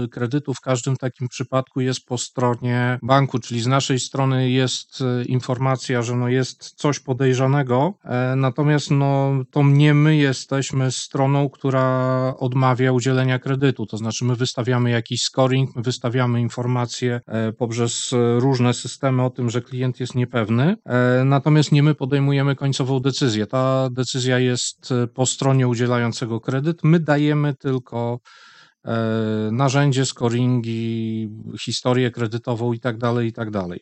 e, 0.03 0.07
kredytu 0.07 0.53
w 0.53 0.61
każdym 0.61 0.95
takim 0.95 1.27
przypadku 1.27 1.81
jest 1.81 2.05
po 2.05 2.17
stronie 2.17 2.99
banku, 3.03 3.39
czyli 3.39 3.61
z 3.61 3.67
naszej 3.67 3.99
strony 3.99 4.49
jest 4.49 5.01
e, 5.01 5.23
informacja, 5.23 6.01
że 6.01 6.15
no 6.15 6.29
jest 6.29 6.73
coś 6.75 6.99
podejrzanego, 6.99 7.93
natomiast 8.35 8.91
no, 8.91 9.31
to 9.51 9.63
nie 9.63 9.93
my 9.93 10.15
jesteśmy 10.15 10.91
stroną, 10.91 11.49
która 11.49 12.33
odmawia 12.37 12.91
udzielenia 12.91 13.39
kredytu. 13.39 13.85
To 13.85 13.97
znaczy, 13.97 14.25
my 14.25 14.35
wystawiamy 14.35 14.89
jakiś 14.89 15.21
scoring, 15.21 15.75
my 15.75 15.81
wystawiamy 15.81 16.41
informacje 16.41 17.21
poprzez 17.57 18.13
różne 18.37 18.73
systemy 18.73 18.92
systemy 18.93 19.23
o 19.23 19.29
tym, 19.29 19.49
że 19.49 19.61
klient 19.61 19.99
jest 19.99 20.15
niepewny, 20.15 20.75
e, 20.85 21.23
natomiast 21.25 21.71
nie 21.71 21.83
my 21.83 21.95
podejmujemy 21.95 22.55
końcową 22.55 22.99
decyzję. 22.99 23.47
Ta 23.47 23.89
decyzja 23.89 24.39
jest 24.39 24.91
e, 24.91 25.07
po 25.07 25.25
stronie 25.25 25.67
udzielającego 25.67 26.39
kredyt. 26.39 26.83
My 26.83 26.99
dajemy 26.99 27.53
tylko 27.53 28.19
e, 28.85 28.91
narzędzie, 29.51 30.05
scoringi, 30.05 31.29
historię 31.61 32.11
kredytową 32.11 32.73
i 32.73 32.79
tak 32.79 32.97
dalej, 32.97 33.27
i 33.27 33.33
tak 33.33 33.51
dalej. 33.51 33.79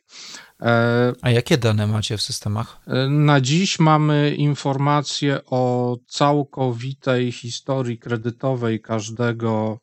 A 1.21 1.29
jakie 1.29 1.57
dane 1.57 1.87
macie 1.87 2.17
w 2.17 2.21
systemach? 2.21 2.79
Na 3.09 3.41
dziś 3.41 3.79
mamy 3.79 4.35
informacje 4.37 5.39
o 5.45 5.97
całkowitej 6.07 7.31
historii 7.31 7.97
kredytowej 7.97 8.81
każdego 8.81 9.77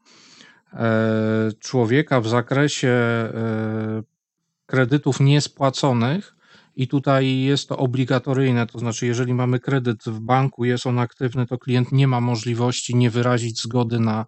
człowieka 1.60 2.20
w 2.20 2.28
zakresie 2.28 2.94
kredytów 4.68 5.20
niespłaconych 5.20 6.36
i 6.76 6.88
tutaj 6.88 7.38
jest 7.40 7.68
to 7.68 7.76
obligatoryjne, 7.76 8.66
to 8.66 8.78
znaczy 8.78 9.06
jeżeli 9.06 9.34
mamy 9.34 9.60
kredyt 9.60 10.04
w 10.04 10.20
banku, 10.20 10.64
jest 10.64 10.86
on 10.86 10.98
aktywny, 10.98 11.46
to 11.46 11.58
klient 11.58 11.92
nie 11.92 12.08
ma 12.08 12.20
możliwości 12.20 12.96
nie 12.96 13.10
wyrazić 13.10 13.62
zgody 13.62 14.00
na 14.00 14.26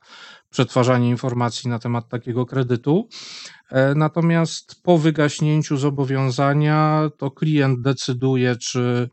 przetwarzanie 0.50 1.08
informacji 1.08 1.70
na 1.70 1.78
temat 1.78 2.08
takiego 2.08 2.46
kredytu. 2.46 3.08
E, 3.70 3.94
natomiast 3.94 4.82
po 4.82 4.98
wygaśnięciu 4.98 5.76
zobowiązania 5.76 7.10
to 7.18 7.30
klient 7.30 7.80
decyduje, 7.80 8.56
czy 8.56 9.10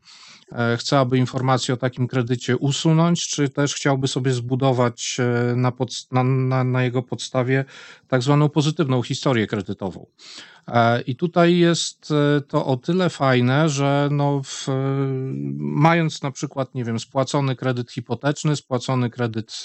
E, 0.52 0.76
chce, 0.76 0.98
aby 0.98 1.18
informacje 1.18 1.74
o 1.74 1.76
takim 1.76 2.06
kredycie 2.06 2.56
usunąć, 2.56 3.28
czy 3.28 3.48
też 3.48 3.74
chciałby 3.74 4.08
sobie 4.08 4.32
zbudować 4.32 5.16
e, 5.20 5.56
na, 5.56 5.72
pod, 5.72 6.06
na, 6.12 6.24
na, 6.24 6.64
na 6.64 6.82
jego 6.82 7.02
podstawie 7.02 7.64
tak 8.08 8.22
zwaną 8.22 8.48
pozytywną 8.48 9.02
historię 9.02 9.46
kredytową. 9.46 10.06
E, 10.68 11.00
I 11.00 11.16
tutaj 11.16 11.56
jest 11.56 12.12
to 12.48 12.66
o 12.66 12.76
tyle 12.76 13.10
fajne, 13.10 13.68
że 13.68 14.08
no 14.12 14.40
w, 14.44 14.66
mając 15.58 16.22
na 16.22 16.30
przykład, 16.30 16.74
nie 16.74 16.84
wiem, 16.84 16.98
spłacony 16.98 17.56
kredyt 17.56 17.92
hipoteczny, 17.92 18.56
spłacony 18.56 19.10
kredyt 19.10 19.64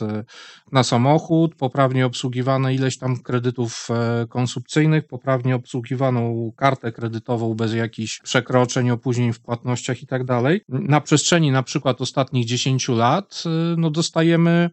na 0.72 0.84
samochód, 0.84 1.56
poprawnie 1.56 2.06
obsługiwane 2.06 2.76
ileś 2.76 2.98
tam 2.98 3.20
kredytów 3.20 3.88
konsumpcyjnych, 4.30 5.08
poprawnie 5.08 5.56
obsługiwaną 5.56 6.52
kartę 6.56 6.92
kredytową 6.92 7.54
bez 7.54 7.74
jakichś 7.74 8.20
przekroczeń, 8.20 8.92
opóźnień 8.92 9.34
w 9.34 9.40
płatnościach 9.40 10.04
i 10.04 10.08
tak 10.08 10.24
dalej, 10.24 10.62
na 10.70 11.02
przestrzeni 11.02 11.52
na 11.52 11.64
przykład 11.64 12.02
ostatnich 12.02 12.46
10 12.46 12.88
lat, 12.88 13.44
no 13.78 13.90
dostajemy 13.90 14.70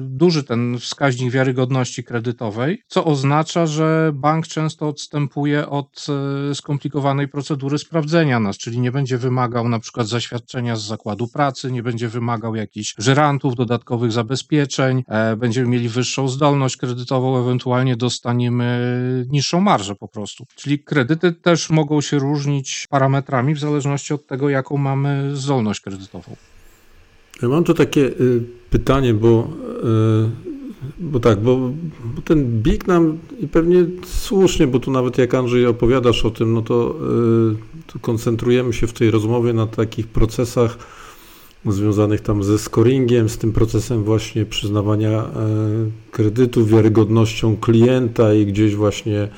duży 0.00 0.44
ten 0.44 0.78
wskaźnik 0.78 1.30
wiarygodności 1.30 2.04
kredytowej, 2.04 2.82
co 2.86 3.04
oznacza, 3.04 3.66
że 3.66 4.12
bank 4.14 4.46
często 4.46 4.88
odstępuje 4.88 5.53
od 5.68 6.06
y, 6.50 6.54
skomplikowanej 6.54 7.28
procedury 7.28 7.78
sprawdzenia 7.78 8.40
nas, 8.40 8.58
czyli 8.58 8.80
nie 8.80 8.92
będzie 8.92 9.18
wymagał 9.18 9.68
na 9.68 9.78
przykład 9.78 10.06
zaświadczenia 10.06 10.76
z 10.76 10.82
zakładu 10.82 11.28
pracy, 11.28 11.72
nie 11.72 11.82
będzie 11.82 12.08
wymagał 12.08 12.54
jakichś 12.54 12.94
żyrantów, 12.98 13.54
dodatkowych 13.54 14.12
zabezpieczeń, 14.12 15.04
e, 15.08 15.36
będziemy 15.36 15.68
mieli 15.68 15.88
wyższą 15.88 16.28
zdolność 16.28 16.76
kredytową, 16.76 17.40
ewentualnie 17.40 17.96
dostaniemy 17.96 19.26
niższą 19.30 19.60
marżę 19.60 19.94
po 19.94 20.08
prostu. 20.08 20.46
Czyli 20.56 20.78
kredyty 20.78 21.32
też 21.32 21.70
mogą 21.70 22.00
się 22.00 22.18
różnić 22.18 22.86
parametrami 22.90 23.54
w 23.54 23.58
zależności 23.58 24.14
od 24.14 24.26
tego, 24.26 24.48
jaką 24.48 24.76
mamy 24.76 25.36
zdolność 25.36 25.80
kredytową. 25.80 26.36
Mam 27.42 27.64
tu 27.64 27.74
takie 27.74 28.00
y, 28.00 28.42
pytanie, 28.70 29.14
bo, 29.14 29.48
y, 30.43 30.43
bo 30.98 31.20
tak, 31.20 31.40
bo, 31.40 31.56
bo, 32.04 32.22
ten 32.24 32.62
BIG 32.62 32.86
nam 32.86 33.18
i 33.40 33.48
pewnie 33.48 33.84
słusznie, 34.06 34.66
bo 34.66 34.80
tu 34.80 34.90
nawet 34.90 35.18
jak 35.18 35.34
Andrzej 35.34 35.66
opowiadasz 35.66 36.24
o 36.24 36.30
tym, 36.30 36.52
no 36.52 36.62
to, 36.62 36.94
y, 37.52 37.92
to 37.92 37.98
koncentrujemy 37.98 38.72
się 38.72 38.86
w 38.86 38.92
tej 38.92 39.10
rozmowie 39.10 39.52
na 39.52 39.66
takich 39.66 40.06
procesach 40.06 40.78
związanych 41.66 42.20
tam 42.20 42.44
ze 42.44 42.58
scoringiem, 42.58 43.28
z 43.28 43.38
tym 43.38 43.52
procesem 43.52 44.04
właśnie 44.04 44.44
przyznawania 44.44 45.24
kredytu, 46.10 46.66
wiarygodnością 46.66 47.56
klienta 47.56 48.34
i 48.34 48.46
gdzieś 48.46 48.74
właśnie 48.74 49.28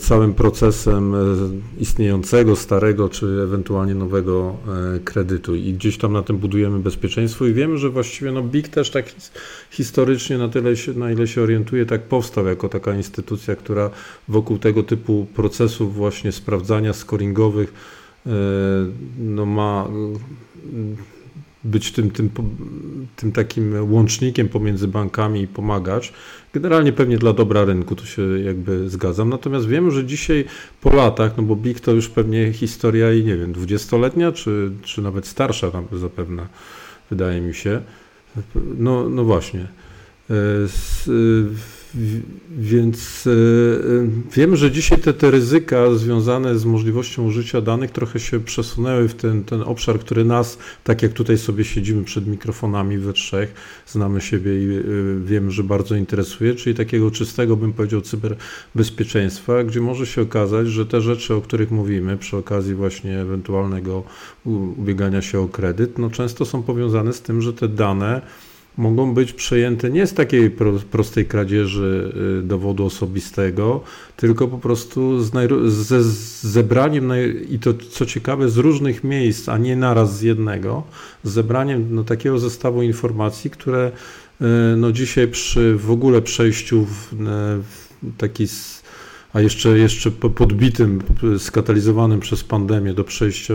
całym 0.00 0.34
procesem 0.34 1.14
e, 1.14 1.18
istniejącego, 1.80 2.56
starego 2.56 3.08
czy 3.08 3.26
ewentualnie 3.26 3.94
nowego 3.94 4.56
e, 4.96 5.00
kredytu. 5.00 5.54
I 5.54 5.72
gdzieś 5.72 5.98
tam 5.98 6.12
na 6.12 6.22
tym 6.22 6.38
budujemy 6.38 6.78
bezpieczeństwo 6.78 7.46
i 7.46 7.52
wiemy, 7.52 7.78
że 7.78 7.90
właściwie 7.90 8.32
no 8.32 8.42
BIG 8.42 8.68
też 8.68 8.90
tak 8.90 9.06
historycznie 9.70 10.38
na 10.38 10.48
tyle, 10.48 10.76
się, 10.76 10.92
na 10.92 11.12
ile 11.12 11.26
się 11.26 11.42
orientuje, 11.42 11.86
tak 11.86 12.02
powstał 12.02 12.46
jako 12.46 12.68
taka 12.68 12.94
instytucja, 12.94 13.56
która 13.56 13.90
wokół 14.28 14.58
tego 14.58 14.82
typu 14.82 15.26
procesów 15.34 15.94
właśnie 15.94 16.32
sprawdzania 16.32 16.92
scoringowych 16.92 17.72
no 19.18 19.46
ma 19.46 19.88
być 21.64 21.92
tym, 21.92 22.10
tym, 22.10 22.30
tym 23.16 23.32
takim 23.32 23.92
łącznikiem 23.92 24.48
pomiędzy 24.48 24.88
bankami 24.88 25.42
i 25.42 25.48
pomagać. 25.48 26.12
Generalnie 26.52 26.92
pewnie 26.92 27.18
dla 27.18 27.32
dobra 27.32 27.64
rynku, 27.64 27.96
to 27.96 28.06
się 28.06 28.40
jakby 28.40 28.90
zgadzam. 28.90 29.28
Natomiast 29.28 29.66
wiem, 29.66 29.90
że 29.90 30.04
dzisiaj 30.04 30.44
po 30.80 30.96
latach, 30.96 31.36
no 31.36 31.42
bo 31.42 31.56
BIG 31.56 31.80
to 31.80 31.92
już 31.92 32.08
pewnie 32.08 32.52
historia 32.52 33.12
i 33.12 33.24
nie 33.24 33.36
wiem, 33.36 33.52
dwudziestoletnia, 33.52 34.32
czy, 34.32 34.70
czy 34.82 35.02
nawet 35.02 35.26
starsza 35.26 35.70
zapewne, 35.92 36.46
wydaje 37.10 37.40
mi 37.40 37.54
się. 37.54 37.80
No, 38.78 39.08
no 39.08 39.24
właśnie. 39.24 39.68
E, 40.30 40.34
więc 42.58 43.26
e, 43.26 43.30
e, 43.30 43.34
wiem, 44.36 44.56
że 44.56 44.70
dzisiaj 44.70 44.98
te, 44.98 45.12
te 45.12 45.30
ryzyka 45.30 45.94
związane 45.94 46.58
z 46.58 46.64
możliwością 46.64 47.24
użycia 47.24 47.60
danych 47.60 47.90
trochę 47.90 48.20
się 48.20 48.40
przesunęły 48.40 49.08
w 49.08 49.14
ten, 49.14 49.44
ten 49.44 49.62
obszar, 49.62 49.98
który 49.98 50.24
nas, 50.24 50.58
tak 50.84 51.02
jak 51.02 51.12
tutaj 51.12 51.38
sobie 51.38 51.64
siedzimy 51.64 52.04
przed 52.04 52.26
mikrofonami 52.26 52.98
we 52.98 53.12
trzech, 53.12 53.54
znamy 53.86 54.20
siebie 54.20 54.50
i 54.54 54.82
wiemy, 55.24 55.50
że 55.50 55.62
bardzo 55.62 55.96
interesuje, 55.96 56.54
czyli 56.54 56.74
takiego 56.74 57.10
czystego, 57.10 57.56
bym 57.56 57.72
powiedział, 57.72 58.00
cyberbezpieczeństwa, 58.00 59.64
gdzie 59.64 59.80
może 59.80 60.06
się 60.06 60.22
okazać, 60.22 60.68
że 60.68 60.86
te 60.86 61.00
rzeczy, 61.00 61.34
o 61.34 61.40
których 61.40 61.70
mówimy 61.70 62.16
przy 62.16 62.36
okazji 62.36 62.74
właśnie 62.74 63.20
ewentualnego 63.20 64.02
ubiegania 64.76 65.22
się 65.22 65.40
o 65.40 65.48
kredyt, 65.48 65.98
no 65.98 66.10
często 66.10 66.44
są 66.44 66.62
powiązane 66.62 67.12
z 67.12 67.22
tym, 67.22 67.42
że 67.42 67.52
te 67.52 67.68
dane 67.68 68.22
mogą 68.76 69.14
być 69.14 69.32
przejęte 69.32 69.90
nie 69.90 70.06
z 70.06 70.14
takiej 70.14 70.50
prostej 70.90 71.26
kradzieży 71.26 72.12
y, 72.40 72.42
dowodu 72.42 72.86
osobistego, 72.86 73.80
tylko 74.16 74.48
po 74.48 74.58
prostu 74.58 75.20
z, 75.20 75.30
ze 75.70 76.02
zebraniem, 76.48 77.12
i 77.48 77.58
to 77.58 77.74
co 77.90 78.06
ciekawe, 78.06 78.48
z 78.48 78.56
różnych 78.56 79.04
miejsc, 79.04 79.48
a 79.48 79.58
nie 79.58 79.76
naraz 79.76 80.18
z 80.18 80.22
jednego, 80.22 80.82
z 81.24 81.30
zebraniem 81.30 81.86
no, 81.90 82.04
takiego 82.04 82.38
zestawu 82.38 82.82
informacji, 82.82 83.50
które 83.50 83.92
y, 84.40 84.44
no, 84.76 84.92
dzisiaj 84.92 85.28
przy 85.28 85.76
w 85.76 85.90
ogóle 85.90 86.22
przejściu 86.22 86.84
w, 86.84 87.14
w 87.62 88.16
taki 88.16 88.46
a 89.32 89.40
jeszcze, 89.40 89.78
jeszcze 89.78 90.10
podbitym, 90.10 91.02
skatalizowanym 91.38 92.20
przez 92.20 92.44
pandemię 92.44 92.94
do 92.94 93.04
przejścia, 93.04 93.54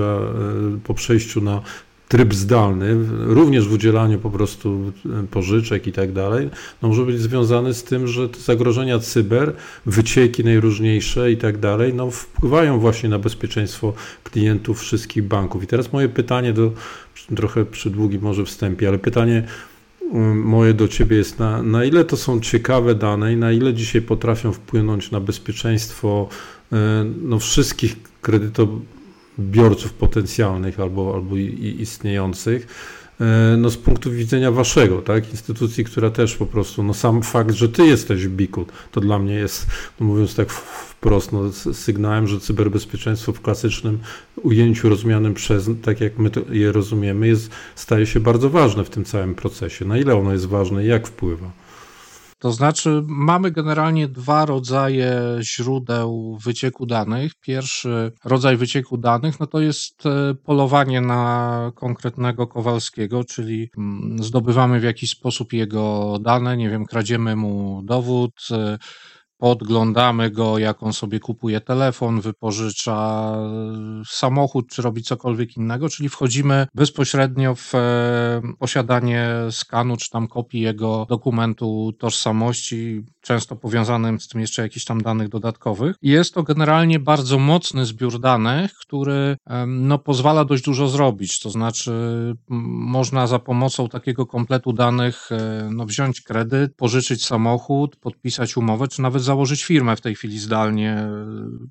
y, 0.75 0.79
po 0.79 0.93
przejściu 0.93 1.41
na 1.41 1.61
tryb 2.07 2.33
zdalny, 2.33 2.95
również 3.19 3.67
w 3.67 3.73
udzielaniu 3.73 4.19
po 4.19 4.29
prostu 4.29 4.91
e, 5.05 5.27
pożyczek 5.27 5.87
i 5.87 5.91
tak 5.91 6.11
dalej, 6.11 6.49
no 6.81 6.87
może 6.89 7.05
być 7.05 7.19
związany 7.19 7.73
z 7.73 7.83
tym, 7.83 8.07
że 8.07 8.29
zagrożenia 8.45 8.99
cyber, 8.99 9.53
wycieki 9.85 10.43
najróżniejsze 10.43 11.31
i 11.31 11.37
tak 11.37 11.57
dalej, 11.57 11.93
no 11.93 12.11
wpływają 12.11 12.79
właśnie 12.79 13.09
na 13.09 13.19
bezpieczeństwo 13.19 13.93
klientów 14.23 14.79
wszystkich 14.79 15.23
banków. 15.23 15.63
I 15.63 15.67
teraz 15.67 15.93
moje 15.93 16.09
pytanie 16.09 16.53
do, 16.53 16.71
trochę 17.35 17.65
przy 17.65 17.89
długim 17.89 18.21
może 18.21 18.45
wstępie, 18.45 18.87
ale 18.87 18.97
pytanie 18.97 19.47
mm, 20.13 20.41
moje 20.43 20.73
do 20.73 20.87
Ciebie 20.87 21.17
jest, 21.17 21.39
na, 21.39 21.63
na 21.63 21.85
ile 21.85 22.05
to 22.05 22.17
są 22.17 22.39
ciekawe 22.39 22.95
dane 22.95 23.33
i 23.33 23.37
na 23.37 23.51
ile 23.51 23.73
dzisiaj 23.73 24.01
potrafią 24.01 24.51
wpłynąć 24.51 25.11
na 25.11 25.19
bezpieczeństwo 25.19 26.29
e, 26.71 26.77
no, 27.21 27.39
wszystkich 27.39 27.95
kredytobiorców, 28.21 28.96
biorców 29.39 29.93
potencjalnych 29.93 30.79
albo, 30.79 31.13
albo 31.15 31.35
istniejących, 31.79 32.67
e, 33.21 33.55
no 33.57 33.69
z 33.69 33.77
punktu 33.77 34.11
widzenia 34.11 34.51
waszego, 34.51 35.01
tak, 35.01 35.31
instytucji, 35.31 35.83
która 35.83 36.09
też 36.09 36.35
po 36.35 36.45
prostu, 36.45 36.83
no 36.83 36.93
sam 36.93 37.23
fakt, 37.23 37.51
że 37.51 37.69
ty 37.69 37.85
jesteś 37.85 38.27
w 38.27 38.31
BIK-u, 38.31 38.65
to 38.91 39.01
dla 39.01 39.19
mnie 39.19 39.33
jest, 39.33 39.67
no 39.99 40.05
mówiąc 40.05 40.35
tak 40.35 40.51
wprost, 40.51 41.31
no, 41.31 41.51
sygnałem, 41.73 42.27
że 42.27 42.39
cyberbezpieczeństwo 42.39 43.33
w 43.33 43.41
klasycznym 43.41 43.99
ujęciu 44.43 44.89
rozumianym 44.89 45.33
przez, 45.33 45.69
tak 45.81 46.01
jak 46.01 46.17
my 46.17 46.29
je 46.49 46.71
rozumiemy, 46.71 47.27
jest, 47.27 47.51
staje 47.75 48.05
się 48.05 48.19
bardzo 48.19 48.49
ważne 48.49 48.83
w 48.83 48.89
tym 48.89 49.05
całym 49.05 49.35
procesie. 49.35 49.85
Na 49.85 49.97
ile 49.97 50.15
ono 50.15 50.33
jest 50.33 50.45
ważne 50.45 50.83
i 50.83 50.87
jak 50.87 51.07
wpływa? 51.07 51.66
To 52.39 52.51
znaczy, 52.51 53.03
mamy 53.07 53.51
generalnie 53.51 54.07
dwa 54.07 54.45
rodzaje 54.45 55.21
źródeł 55.41 56.37
wycieku 56.43 56.85
danych. 56.85 57.31
Pierwszy 57.41 58.11
rodzaj 58.25 58.57
wycieku 58.57 58.97
danych 58.97 59.39
no 59.39 59.47
to 59.47 59.59
jest 59.59 60.05
e, 60.05 60.35
polowanie 60.35 61.01
na 61.01 61.71
konkretnego 61.75 62.47
Kowalskiego, 62.47 63.23
czyli 63.23 63.69
mm, 63.77 64.23
zdobywamy 64.23 64.79
w 64.79 64.83
jakiś 64.83 65.09
sposób 65.09 65.53
jego 65.53 66.17
dane, 66.21 66.57
nie 66.57 66.69
wiem, 66.69 66.85
kradziemy 66.85 67.35
mu 67.35 67.81
dowód 67.83 68.33
e, 68.51 68.77
podglądamy 69.37 70.31
go, 70.31 70.57
jak 70.57 70.83
on 70.83 70.93
sobie 70.93 71.19
kupuje 71.19 71.61
telefon, 71.61 72.21
wypożycza 72.21 73.33
samochód, 74.07 74.69
czy 74.69 74.81
robi 74.81 75.03
cokolwiek 75.03 75.57
innego, 75.57 75.89
czyli 75.89 76.09
wchodzimy 76.09 76.67
bezpośrednio 76.75 77.55
w 77.55 77.75
e, 77.75 78.41
posiadanie 78.59 79.29
skanu, 79.51 79.97
czy 79.97 80.09
tam 80.09 80.27
kopii 80.27 80.61
jego 80.61 81.05
dokumentu 81.09 81.93
tożsamości, 81.99 83.03
często 83.21 83.55
powiązanym 83.55 84.19
z 84.19 84.27
tym 84.27 84.41
jeszcze 84.41 84.61
jakichś 84.61 84.85
tam 84.85 85.01
danych 85.01 85.29
dodatkowych. 85.29 85.95
Jest 86.01 86.33
to 86.33 86.43
generalnie 86.43 86.99
bardzo 86.99 87.39
mocny 87.39 87.85
zbiór 87.85 88.19
danych, 88.19 88.71
który 88.81 89.37
no, 89.67 89.97
pozwala 89.97 90.45
dość 90.45 90.63
dużo 90.63 90.87
zrobić, 90.87 91.39
to 91.39 91.49
znaczy 91.49 91.91
można 92.49 93.27
za 93.27 93.39
pomocą 93.39 93.89
takiego 93.89 94.25
kompletu 94.25 94.73
danych 94.73 95.29
e, 95.31 95.69
no, 95.71 95.85
wziąć 95.85 96.21
kredyt, 96.21 96.75
pożyczyć 96.75 97.25
samochód, 97.25 97.95
podpisać 97.95 98.57
umowę, 98.57 98.87
czy 98.87 99.01
nawet 99.01 99.21
założyć 99.27 99.63
firmę 99.63 99.95
w 99.95 100.01
tej 100.01 100.15
chwili 100.15 100.39
zdalnie, 100.39 101.09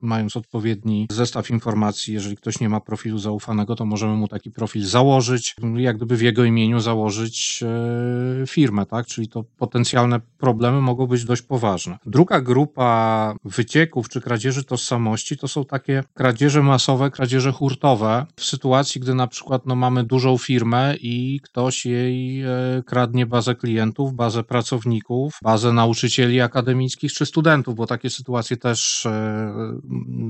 mając 0.01 0.37
odpowiedni 0.37 1.07
zestaw 1.11 1.51
informacji. 1.51 2.14
Jeżeli 2.14 2.37
ktoś 2.37 2.61
nie 2.61 2.69
ma 2.69 2.81
profilu 2.81 3.19
zaufanego, 3.19 3.75
to 3.77 3.85
możemy 3.85 4.14
mu 4.14 4.29
taki 4.29 4.51
profil 4.51 4.85
założyć, 4.85 5.57
jak 5.77 5.97
gdyby 5.97 6.16
w 6.16 6.23
jego 6.23 6.45
imieniu 6.45 6.81
założyć 6.81 7.62
e, 7.62 8.47
firmę, 8.47 8.87
tak? 8.87 9.07
Czyli 9.07 9.29
to 9.29 9.45
potencjalne 9.57 10.21
problemy 10.38 10.81
mogą 10.81 11.07
być 11.07 11.25
dość 11.25 11.42
poważne. 11.42 11.99
Druga 12.07 12.40
grupa 12.40 13.35
wycieków 13.45 14.09
czy 14.09 14.21
kradzieży 14.21 14.64
tożsamości 14.64 15.37
to 15.37 15.49
są 15.49 15.64
takie 15.64 16.03
kradzieże 16.14 16.62
masowe, 16.62 17.11
kradzieże 17.11 17.53
hurtowe. 17.53 18.27
W 18.37 18.45
sytuacji, 18.45 19.01
gdy 19.01 19.14
na 19.14 19.27
przykład 19.27 19.66
no, 19.66 19.75
mamy 19.75 20.05
dużą 20.05 20.38
firmę 20.38 20.95
i 21.01 21.40
ktoś 21.42 21.87
jej 21.87 22.42
e, 22.42 22.49
kradnie 22.87 23.27
bazę 23.27 23.55
klientów, 23.55 24.14
bazę 24.14 24.45
pracowników, 24.45 25.38
bazę 25.42 25.73
nauczycieli 25.73 26.40
akademickich 26.40 27.12
czy 27.12 27.27
studentów 27.27 27.46
studentów, 27.47 27.75
bo 27.75 27.87
takie 27.87 28.11
sytuacje 28.11 28.57
też 28.57 29.07
e, 29.07 29.53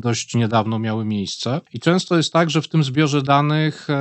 dość 0.01 0.35
niedawno 0.35 0.79
miały 0.79 1.05
miejsce. 1.05 1.61
I 1.73 1.81
często 1.81 2.17
jest 2.17 2.33
tak, 2.33 2.51
że 2.51 2.63
w 2.63 2.69
tym 2.69 2.85
zbiorze 2.85 3.23
danych 3.23 3.91
e, 3.91 3.97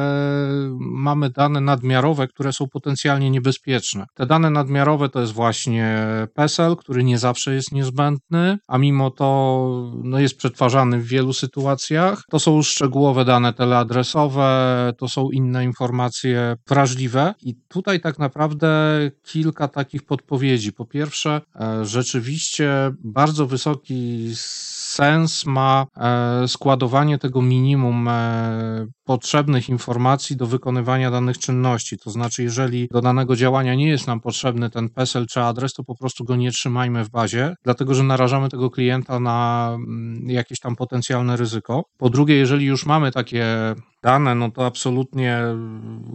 mamy 0.79 1.29
dane 1.29 1.61
nadmiarowe, 1.61 2.27
które 2.27 2.53
są 2.53 2.67
potencjalnie 2.67 3.29
niebezpieczne. 3.29 4.05
Te 4.13 4.25
dane 4.25 4.49
nadmiarowe 4.49 5.09
to 5.09 5.21
jest 5.21 5.33
właśnie 5.33 6.07
PESEL, 6.33 6.75
który 6.75 7.03
nie 7.03 7.17
zawsze 7.17 7.53
jest 7.53 7.71
niezbędny, 7.71 8.57
a 8.67 8.77
mimo 8.77 9.11
to 9.11 9.91
no, 10.03 10.19
jest 10.19 10.37
przetwarzany 10.37 10.99
w 10.99 11.07
wielu 11.07 11.33
sytuacjach. 11.33 12.23
To 12.29 12.39
są 12.39 12.61
szczegółowe 12.61 13.25
dane 13.25 13.53
teleadresowe, 13.53 14.93
to 14.97 15.07
są 15.07 15.29
inne 15.29 15.63
informacje 15.63 16.55
wrażliwe 16.67 17.33
i 17.41 17.55
tutaj 17.67 17.99
tak 17.99 18.19
naprawdę 18.19 18.99
kilka 19.23 19.67
takich 19.67 20.03
podpowiedzi. 20.03 20.73
Po 20.73 20.85
pierwsze, 20.85 21.41
e, 21.55 21.85
rzeczywiście 21.85 22.91
bardzo 23.05 23.47
wysoki 23.47 24.31
sens 24.35 25.45
ma 25.45 25.85
e, 25.97 26.47
składowanie 26.47 27.17
tego 27.17 27.41
minimum 27.41 28.07
e, 28.07 28.87
potrzebnych 29.05 29.69
informacji 29.69 30.35
do 30.35 30.47
wykonywania 30.47 31.11
danych 31.11 31.37
czynności. 31.37 31.97
To 31.97 32.11
znaczy, 32.11 32.43
jeżeli 32.43 32.87
do 32.91 33.01
danego 33.01 33.35
działania 33.35 33.75
nie 33.75 33.87
jest 33.87 34.07
nam 34.07 34.19
potrzebny 34.19 34.69
ten 34.69 34.89
PESEL 34.89 35.25
czy 35.25 35.41
adres, 35.41 35.73
to 35.73 35.83
po 35.83 35.95
prostu 35.95 36.23
go 36.23 36.35
nie 36.35 36.51
trzymajmy 36.51 37.03
w 37.03 37.09
bazie, 37.09 37.55
dlatego 37.63 37.93
że 37.93 38.03
narażamy 38.03 38.49
tego 38.49 38.69
klienta 38.69 39.19
na 39.19 39.71
mm, 39.75 40.29
jakieś 40.29 40.59
tam 40.59 40.75
potencjalne 40.75 41.37
ryzyko. 41.37 41.85
Po 41.97 42.09
drugie, 42.09 42.35
jeżeli 42.35 42.65
już 42.65 42.85
mamy 42.85 43.11
takie 43.11 43.45
dane, 44.03 44.35
no 44.35 44.51
to 44.51 44.65
absolutnie 44.65 45.41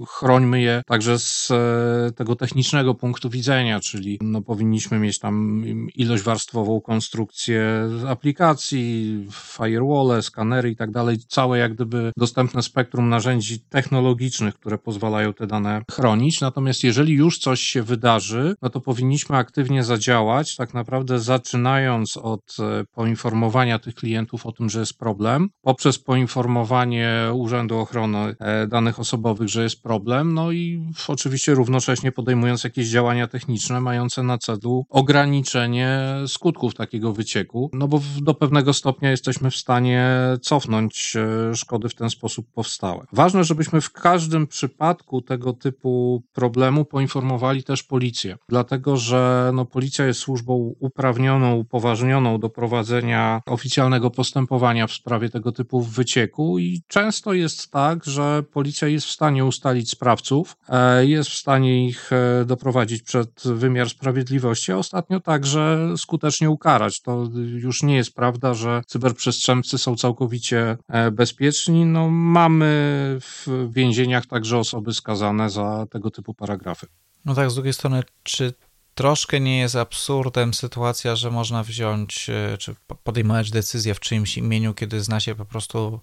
chrońmy 0.09 0.61
je 0.61 0.83
także 0.87 1.19
z 1.19 1.51
e, 1.51 2.13
tego 2.13 2.37
technicznego 2.37 2.95
punktu 2.95 3.31
widzenia, 3.31 3.81
czyli 3.81 4.19
no 4.23 4.43
powinniśmy 4.43 4.99
mieć 4.99 5.19
tam 5.19 5.65
ilość 5.95 6.23
warstwową 6.23 6.81
konstrukcję 6.81 7.89
aplikacji, 8.09 9.27
firewall, 9.33 10.23
skanery 10.23 10.71
i 10.71 10.77
tak 10.77 10.91
dalej, 10.91 11.19
całe 11.29 11.59
jak 11.59 11.75
gdyby 11.75 12.13
dostępne 12.17 12.63
spektrum 12.63 12.80
spektrum 12.81 13.09
narzędzi 13.09 13.61
technologicznych, 13.61 14.55
które 14.55 14.79
pozwalają 14.79 15.35
te 15.35 15.47
dane 15.47 15.83
chronić. 15.91 16.41
Natomiast 16.41 16.85
jeżeli 16.85 17.15
już 17.15 17.39
coś 17.39 17.61
się 17.61 17.83
wydarzy, 17.83 18.55
no 18.63 18.71
to 18.71 18.81
powinniśmy 18.81 19.37
aktywnie 19.37 19.85
zadziałać, 19.85 20.57
tak 20.57 20.75
naprawdę 20.75 21.19
zaczynając 21.19 22.17
od 22.17 22.57
e, 22.61 22.85
poinformowania 22.95 23.79
tych 23.79 23.95
klientów 23.95 24.47
o 24.47 24.53
tym, 24.53 24.71
że 24.71 24.81
jest 24.81 24.99
problem, 24.99 25.49
poprzez 25.63 25.99
poinformowanie 25.99 27.13
Urzędu 27.35 27.79
Ochrony 27.79 28.35
e, 28.39 28.67
Danych 28.67 29.01
Osobowych, 29.01 29.49
że 29.49 29.63
jest 29.63 29.83
problem, 29.83 30.35
no 30.35 30.53
i 30.53 30.83
oczywiście 31.09 31.55
równocześnie 31.55 32.13
podejmując 32.13 32.65
jakieś 32.65 32.89
działania 32.89 33.27
techniczne 33.27 33.81
mające 33.81 34.23
na 34.23 34.39
celu 34.39 34.85
ograniczenie 34.89 36.01
skutków 36.27 36.75
takiego 36.75 37.13
wycieku, 37.13 37.71
no 37.73 37.89
bo 37.89 38.01
do 38.23 38.35
pewnego 38.35 38.73
stopnia 38.73 39.11
jesteśmy 39.11 39.51
w 39.51 39.57
stanie 39.57 40.07
cofnąć 40.43 41.17
e, 41.17 41.55
szkody 41.55 41.89
w 41.89 41.95
ten 41.95 42.11
sposób 42.11 42.47
powstałe. 42.55 42.70
Ważne, 43.13 43.45
żebyśmy 43.45 43.81
w 43.81 43.93
każdym 43.93 44.47
przypadku 44.47 45.23
tego 45.23 45.53
typu 45.53 46.23
problemu 46.33 46.85
poinformowali 46.85 47.65
też 47.65 47.83
policję, 47.83 48.37
dlatego 48.49 48.97
że 48.97 49.51
no, 49.55 49.65
policja 49.65 50.07
jest 50.07 50.21
służbą 50.21 50.75
uprawnioną, 50.81 51.57
upoważnioną 51.57 52.41
do 52.41 52.49
prowadzenia 52.49 53.43
oficjalnego 53.47 54.11
postępowania 54.11 54.87
w 54.87 54.93
sprawie 54.93 55.29
tego 55.29 55.53
typu 55.53 55.83
wycieku 55.83 56.59
i 56.59 56.83
często 56.89 57.33
jest 57.33 57.71
tak, 57.71 58.05
że 58.05 58.43
policja 58.53 58.89
jest 58.89 59.07
w 59.07 59.11
stanie 59.11 59.45
ustalić 59.45 59.91
sprawców, 59.91 60.57
e, 60.69 61.07
jest 61.07 61.31
w 61.31 61.35
stanie 61.37 61.87
ich 61.87 62.11
e, 62.13 62.45
doprowadzić 62.45 63.03
przed 63.03 63.43
wymiar 63.45 63.91
sprawiedliwości, 63.91 64.73
a 64.73 64.77
ostatnio 64.77 65.21
także 65.21 65.95
skutecznie 65.97 66.51
ukarać. 66.51 67.01
To 67.01 67.29
już 67.35 67.83
nie 67.83 67.97
jest 67.97 68.15
prawda, 68.15 68.55
że 68.55 68.83
cyberprzestępcy 68.87 69.79
są 69.79 69.97
całkowicie 69.97 70.77
e, 70.89 71.11
bezpieczni. 71.11 71.87
No, 71.87 72.11
mamy 72.61 73.19
w 73.21 73.69
więzieniach 73.73 74.27
także 74.27 74.59
osoby 74.59 74.95
skazane 74.95 75.51
za 75.51 75.87
tego 75.91 76.11
typu 76.11 76.35
paragrafy. 76.35 76.87
No 77.25 77.35
tak, 77.35 77.51
z 77.51 77.55
drugiej 77.55 77.73
strony, 77.73 78.03
czy 78.23 78.55
troszkę 78.95 79.41
nie 79.41 79.59
jest 79.59 79.77
absurdem 79.77 80.55
sytuacja, 80.55 81.17
że 81.17 81.31
można 81.31 81.63
wziąć, 81.63 82.31
e, 82.31 82.59
czy 82.59 82.75
podejmować 83.05 83.51
decyzję 83.51 83.95
w 83.95 84.01
czyimś 84.01 84.37
imieniu, 84.37 84.75
kiedy 84.75 85.01
zna 85.01 85.21
się 85.21 85.35
po 85.35 85.45
prostu 85.45 86.01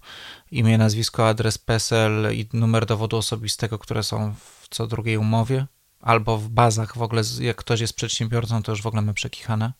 imię, 0.50 0.78
nazwisko, 0.78 1.28
adres 1.28 1.58
PESEL 1.58 2.34
i 2.34 2.48
numer 2.52 2.86
dowodu 2.86 3.16
osobistego, 3.16 3.78
które 3.78 4.02
są 4.02 4.34
w 4.34 4.68
co 4.70 4.86
drugiej 4.86 5.16
umowie? 5.16 5.66
Albo 6.00 6.38
w 6.38 6.48
bazach 6.48 6.96
w 6.96 7.02
ogóle, 7.02 7.22
jak 7.40 7.56
ktoś 7.56 7.80
jest 7.80 7.94
przedsiębiorcą, 7.94 8.62
to 8.62 8.72
już 8.72 8.82
w 8.82 8.86
ogóle 8.86 9.02
my 9.02 9.14
przekichane? 9.14 9.72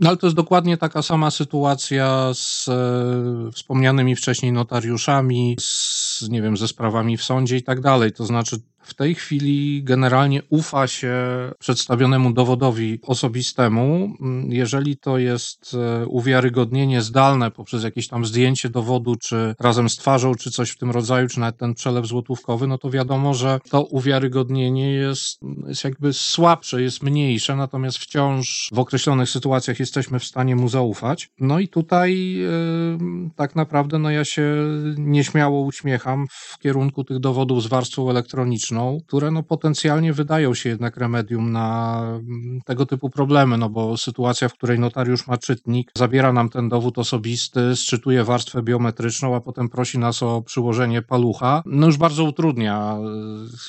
No 0.00 0.08
ale 0.08 0.16
to 0.16 0.26
jest 0.26 0.36
dokładnie 0.36 0.76
taka 0.76 1.02
sama 1.02 1.30
sytuacja 1.30 2.30
z 2.34 2.68
e, 2.68 3.52
wspomnianymi 3.52 4.16
wcześniej 4.16 4.52
notariuszami, 4.52 5.56
z, 5.60 6.28
nie 6.28 6.42
wiem, 6.42 6.56
ze 6.56 6.68
sprawami 6.68 7.16
w 7.16 7.24
sądzie 7.24 7.56
i 7.56 7.62
tak 7.62 7.80
dalej. 7.80 8.12
To 8.12 8.26
znaczy, 8.26 8.56
w 8.82 8.94
tej 8.94 9.14
chwili 9.14 9.82
generalnie 9.84 10.42
ufa 10.48 10.86
się 10.86 11.14
przedstawionemu 11.58 12.32
dowodowi 12.32 12.98
osobistemu, 13.02 14.14
jeżeli 14.48 14.96
to 14.96 15.18
jest 15.18 15.74
e, 15.74 16.06
uwiarygodnienie 16.06 17.02
zdalne 17.02 17.50
poprzez 17.50 17.84
jakieś 17.84 18.08
tam 18.08 18.24
zdjęcie 18.24 18.68
dowodu, 18.68 19.16
czy 19.16 19.54
razem 19.60 19.88
z 19.88 19.96
twarzą, 19.96 20.34
czy 20.34 20.50
coś 20.50 20.70
w 20.70 20.78
tym 20.78 20.90
rodzaju, 20.90 21.28
czy 21.28 21.40
nawet 21.40 21.56
ten 21.56 21.74
przelew 21.74 22.06
złotówkowy, 22.06 22.66
no 22.66 22.78
to 22.78 22.90
wiadomo, 22.90 23.34
że 23.34 23.60
to 23.70 23.82
uwiarygodnienie 23.82 24.92
jest, 24.92 25.40
jest 25.66 25.84
jakby 25.84 26.12
słabsze, 26.12 26.82
jest 26.82 27.02
mniejsze, 27.02 27.56
natomiast 27.56 27.98
wciąż 27.98 28.70
w 28.72 28.78
określonych 28.78 29.28
sytuacjach 29.28 29.80
jesteśmy 29.80 30.18
w 30.18 30.24
stanie 30.24 30.56
mu 30.56 30.68
zaufać. 30.68 31.30
No 31.40 31.58
i 31.58 31.68
tutaj 31.68 32.32
yy, 32.32 32.98
tak 33.36 33.56
naprawdę 33.56 33.98
no 33.98 34.10
ja 34.10 34.24
się 34.24 34.54
nieśmiało 34.96 35.60
uśmiecham 35.60 36.26
w 36.30 36.58
kierunku 36.58 37.04
tych 37.04 37.18
dowodów 37.18 37.62
z 37.62 37.66
warstwą 37.66 38.10
elektroniczną, 38.10 38.69
które 39.06 39.30
no 39.30 39.42
potencjalnie 39.42 40.12
wydają 40.12 40.54
się 40.54 40.68
jednak 40.68 40.96
remedium 40.96 41.52
na 41.52 42.00
mm, 42.02 42.60
tego 42.64 42.86
typu 42.86 43.10
problemy, 43.10 43.58
no 43.58 43.68
bo 43.68 43.96
sytuacja, 43.96 44.48
w 44.48 44.54
której 44.54 44.78
notariusz 44.78 45.26
ma 45.26 45.38
czytnik, 45.38 45.90
zabiera 45.96 46.32
nam 46.32 46.48
ten 46.48 46.68
dowód 46.68 46.98
osobisty, 46.98 47.76
sczytuje 47.76 48.24
warstwę 48.24 48.62
biometryczną, 48.62 49.36
a 49.36 49.40
potem 49.40 49.68
prosi 49.68 49.98
nas 49.98 50.22
o 50.22 50.42
przyłożenie 50.42 51.02
palucha, 51.02 51.62
no 51.66 51.86
już 51.86 51.96
bardzo 51.96 52.24
utrudnia 52.24 52.98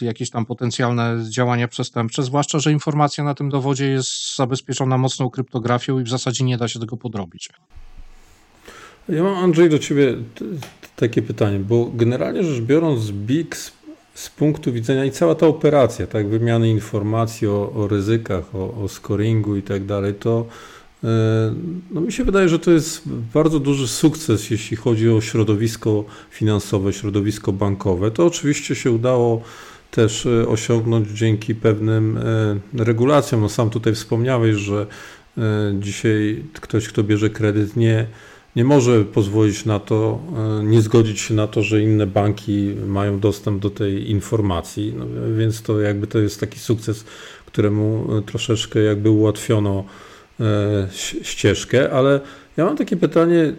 y, 0.02 0.06
jakieś 0.06 0.30
tam 0.30 0.46
potencjalne 0.46 1.18
działania 1.30 1.68
przestępcze, 1.68 2.24
zwłaszcza, 2.24 2.60
że 2.60 2.72
informacja 2.72 3.24
na 3.24 3.36
tym 3.36 3.50
dowodzie 3.50 3.88
jest 3.88 4.36
zabezpieczona 4.36 4.98
mocną 4.98 5.30
kryptografią 5.30 6.00
i 6.00 6.04
w 6.04 6.10
zasadzie 6.10 6.44
nie 6.44 6.58
da 6.58 6.68
się 6.68 6.80
tego 6.80 6.98
podrobić. 6.98 7.50
Ja 9.10 9.24
mam, 9.24 9.44
Andrzej, 9.44 9.70
do 9.70 9.80
Ciebie 9.80 10.18
takie 10.96 11.22
pytanie, 11.22 11.60
bo 11.60 11.92
generalnie 11.94 12.44
rzecz 12.44 12.62
biorąc, 12.62 13.12
BIX 13.12 13.72
z 14.22 14.30
punktu 14.30 14.74
widzenia 14.74 15.06
i 15.06 15.12
cała 15.12 15.36
ta 15.36 15.48
operacja, 15.48 16.08
tak, 16.08 16.28
wymiany 16.28 16.70
informacji 16.70 17.48
o, 17.48 17.74
o 17.76 17.88
ryzykach, 17.88 18.56
o, 18.56 18.84
o 18.84 18.88
scoringu 18.88 19.56
i 19.56 19.62
tak 19.62 19.86
dalej, 19.86 20.14
to 20.14 20.46
e, 21.04 21.08
no 21.92 22.02
mi 22.02 22.12
się 22.12 22.24
wydaje, 22.24 22.50
że 22.50 22.60
to 22.60 22.72
jest 22.72 23.02
bardzo 23.34 23.60
duży 23.60 23.88
sukces, 23.88 24.50
jeśli 24.50 24.78
chodzi 24.78 25.10
o 25.10 25.22
środowisko 25.22 26.06
finansowe, 26.32 26.94
środowisko 26.94 27.54
bankowe. 27.54 28.12
To 28.12 28.26
oczywiście 28.26 28.76
się 28.76 28.92
udało 28.92 29.42
też 29.92 30.26
e, 30.26 30.48
osiągnąć 30.48 31.10
dzięki 31.10 31.56
pewnym 31.56 32.18
e, 32.18 32.84
regulacjom. 32.84 33.42
No 33.42 33.50
sam 33.50 33.70
tutaj 33.70 33.96
wspomniałeś, 33.96 34.56
że 34.56 34.86
dzisiaj 35.80 36.44
ktoś, 36.54 36.88
kto 36.88 37.04
bierze 37.04 37.30
kredyt, 37.30 37.76
nie 37.76 38.08
nie 38.56 38.64
może 38.64 39.06
pozwolić 39.06 39.66
na 39.66 39.80
to, 39.80 40.20
e, 40.62 40.64
nie 40.64 40.82
zgodzić 40.82 41.20
się 41.20 41.34
na 41.34 41.48
to, 41.48 41.62
że 41.62 41.82
inne 41.82 42.08
banki 42.08 42.76
mają 42.88 43.20
dostęp 43.20 43.62
do 43.62 43.70
tej 43.70 44.12
informacji, 44.12 44.94
no, 44.98 45.06
więc 45.38 45.62
to 45.62 45.80
jakby 45.80 46.08
to 46.08 46.20
jest 46.20 46.40
taki 46.40 46.60
sukces, 46.60 47.06
któremu 47.46 48.18
e, 48.18 48.22
troszeczkę 48.22 48.80
jakby 48.80 49.10
ułatwiono 49.10 49.84
e, 50.40 50.88
ścieżkę, 51.24 51.92
ale 51.92 52.20
ja 52.58 52.66
mam 52.66 52.78
takie 52.78 52.98
pytanie, 52.98 53.54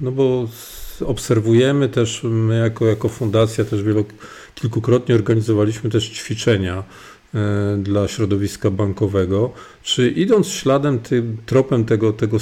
no 0.00 0.12
bo 0.12 0.48
obserwujemy 1.06 1.88
też, 1.88 2.20
my 2.24 2.58
jako, 2.58 2.86
jako 2.86 3.08
fundacja 3.08 3.64
też 3.64 3.82
wielo, 3.82 4.04
kilkukrotnie 4.54 5.14
organizowaliśmy 5.14 5.90
też 5.90 6.08
ćwiczenia 6.08 6.82
dla 7.78 8.08
środowiska 8.08 8.70
bankowego. 8.70 9.52
Czy 9.82 10.10
idąc 10.10 10.46
śladem, 10.46 10.98
tym 10.98 11.36
tropem 11.46 11.84
tego, 11.84 12.12
tego 12.12 12.38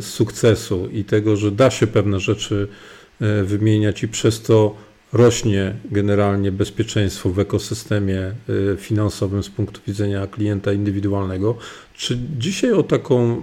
sukcesu 0.00 0.88
i 0.92 1.04
tego, 1.04 1.36
że 1.36 1.50
da 1.50 1.70
się 1.70 1.86
pewne 1.86 2.20
rzeczy 2.20 2.68
e, 3.20 3.42
wymieniać 3.42 4.02
i 4.02 4.08
przez 4.08 4.42
to 4.42 4.76
rośnie 5.12 5.74
generalnie 5.90 6.52
bezpieczeństwo 6.52 7.30
w 7.30 7.38
ekosystemie 7.38 8.20
e, 8.20 8.34
finansowym 8.76 9.42
z 9.42 9.48
punktu 9.48 9.80
widzenia 9.86 10.26
klienta 10.26 10.72
indywidualnego, 10.72 11.56
czy 11.94 12.18
dzisiaj 12.38 12.72
o 12.72 12.82
taką 12.82 13.42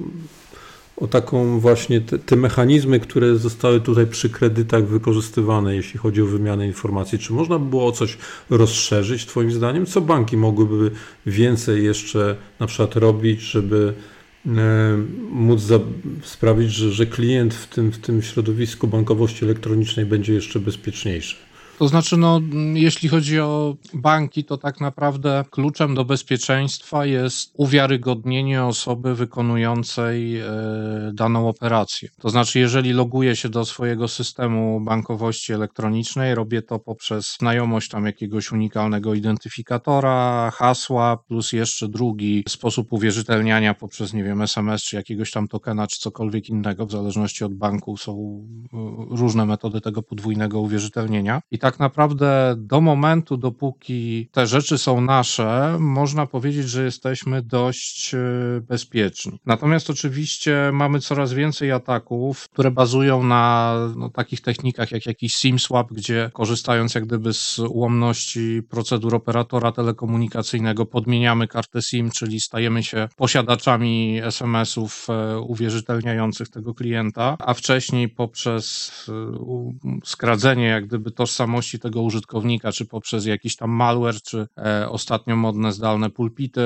o 0.99 1.07
taką 1.07 1.59
właśnie 1.59 2.01
te, 2.01 2.19
te, 2.19 2.35
mechanizmy, 2.35 2.99
które 2.99 3.35
zostały 3.35 3.81
tutaj 3.81 4.07
przy 4.07 4.29
kredytach 4.29 4.87
wykorzystywane, 4.87 5.75
jeśli 5.75 5.99
chodzi 5.99 6.21
o 6.21 6.25
wymianę 6.25 6.67
informacji. 6.67 7.19
Czy 7.19 7.33
można 7.33 7.59
by 7.59 7.69
było 7.69 7.85
o 7.85 7.91
coś 7.91 8.17
rozszerzyć, 8.49 9.25
Twoim 9.25 9.51
zdaniem? 9.51 9.85
Co 9.85 10.01
banki 10.01 10.37
mogłyby 10.37 10.91
więcej 11.25 11.83
jeszcze 11.83 12.35
na 12.59 12.67
przykład 12.67 12.95
robić, 12.95 13.41
żeby 13.41 13.93
e, 14.45 14.49
móc 15.31 15.61
za, 15.61 15.79
sprawić, 16.23 16.71
że, 16.71 16.91
że 16.91 17.05
klient 17.05 17.53
w 17.53 17.67
tym, 17.67 17.91
w 17.91 17.97
tym 17.97 18.21
środowisku 18.21 18.87
bankowości 18.87 19.45
elektronicznej 19.45 20.05
będzie 20.05 20.33
jeszcze 20.33 20.59
bezpieczniejszy? 20.59 21.48
To 21.79 21.87
znaczy, 21.87 22.17
no, 22.17 22.41
jeśli 22.73 23.09
chodzi 23.09 23.39
o 23.39 23.75
banki, 23.93 24.43
to 24.43 24.57
tak 24.57 24.81
naprawdę 24.81 25.43
kluczem 25.49 25.95
do 25.95 26.05
bezpieczeństwa 26.05 27.05
jest 27.05 27.51
uwiarygodnienie 27.53 28.63
osoby 28.63 29.15
wykonującej 29.15 30.39
e, 30.39 30.45
daną 31.13 31.47
operację. 31.47 32.09
To 32.21 32.29
znaczy, 32.29 32.59
jeżeli 32.59 32.93
loguję 32.93 33.35
się 33.35 33.49
do 33.49 33.65
swojego 33.65 34.07
systemu 34.07 34.81
bankowości 34.81 35.53
elektronicznej, 35.53 36.35
robię 36.35 36.61
to 36.61 36.79
poprzez 36.79 37.37
znajomość 37.39 37.89
tam 37.89 38.05
jakiegoś 38.05 38.51
unikalnego 38.51 39.13
identyfikatora, 39.13 40.51
hasła, 40.51 41.17
plus 41.17 41.53
jeszcze 41.53 41.87
drugi 41.87 42.43
sposób 42.47 42.93
uwierzytelniania 42.93 43.73
poprzez, 43.73 44.13
nie 44.13 44.23
wiem, 44.23 44.41
SMS, 44.41 44.83
czy 44.83 44.95
jakiegoś 44.95 45.31
tam 45.31 45.47
tokena, 45.47 45.87
czy 45.87 45.99
cokolwiek 45.99 46.49
innego, 46.49 46.85
w 46.85 46.91
zależności 46.91 47.43
od 47.43 47.53
banku 47.53 47.97
są 47.97 48.13
e, 48.73 49.15
różne 49.15 49.45
metody 49.45 49.81
tego 49.81 50.03
podwójnego 50.03 50.59
uwierzytelnienia. 50.59 51.41
I 51.51 51.59
tak 51.59 51.68
tak 51.69 51.79
naprawdę 51.79 52.55
do 52.57 52.81
momentu, 52.81 53.37
dopóki 53.37 54.29
te 54.31 54.47
rzeczy 54.47 54.77
są 54.77 55.01
nasze, 55.01 55.77
można 55.79 56.25
powiedzieć, 56.25 56.69
że 56.69 56.83
jesteśmy 56.83 57.41
dość 57.41 58.13
e, 58.13 58.17
bezpieczni. 58.61 59.39
Natomiast 59.45 59.89
oczywiście 59.89 60.69
mamy 60.73 60.99
coraz 60.99 61.33
więcej 61.33 61.71
ataków, 61.71 62.49
które 62.49 62.71
bazują 62.71 63.23
na 63.23 63.75
no, 63.95 64.09
takich 64.09 64.41
technikach 64.41 64.91
jak 64.91 65.05
jakiś 65.05 65.35
SIM 65.35 65.59
swap, 65.59 65.93
gdzie 65.93 66.29
korzystając 66.33 66.95
jak 66.95 67.05
gdyby 67.05 67.33
z 67.33 67.59
ułomności 67.59 68.61
procedur 68.69 69.15
operatora 69.15 69.71
telekomunikacyjnego 69.71 70.85
podmieniamy 70.85 71.47
kartę 71.47 71.81
SIM, 71.81 72.11
czyli 72.11 72.41
stajemy 72.41 72.83
się 72.83 73.07
posiadaczami 73.15 74.21
SMS-ów 74.23 75.07
e, 75.09 75.39
uwierzytelniających 75.39 76.49
tego 76.49 76.73
klienta, 76.73 77.35
a 77.39 77.53
wcześniej 77.53 78.09
poprzez 78.09 78.91
e, 79.09 79.99
skradzenie 80.05 80.65
jak 80.65 80.87
gdyby 80.87 81.11
tożsamości 81.11 81.58
tego 81.79 82.01
użytkownika, 82.01 82.71
czy 82.71 82.85
poprzez 82.85 83.25
jakiś 83.25 83.55
tam 83.55 83.69
malware, 83.69 84.21
czy 84.21 84.47
e, 84.57 84.89
ostatnio 84.89 85.35
modne 85.35 85.71
zdalne 85.71 86.09
pulpity 86.09 86.61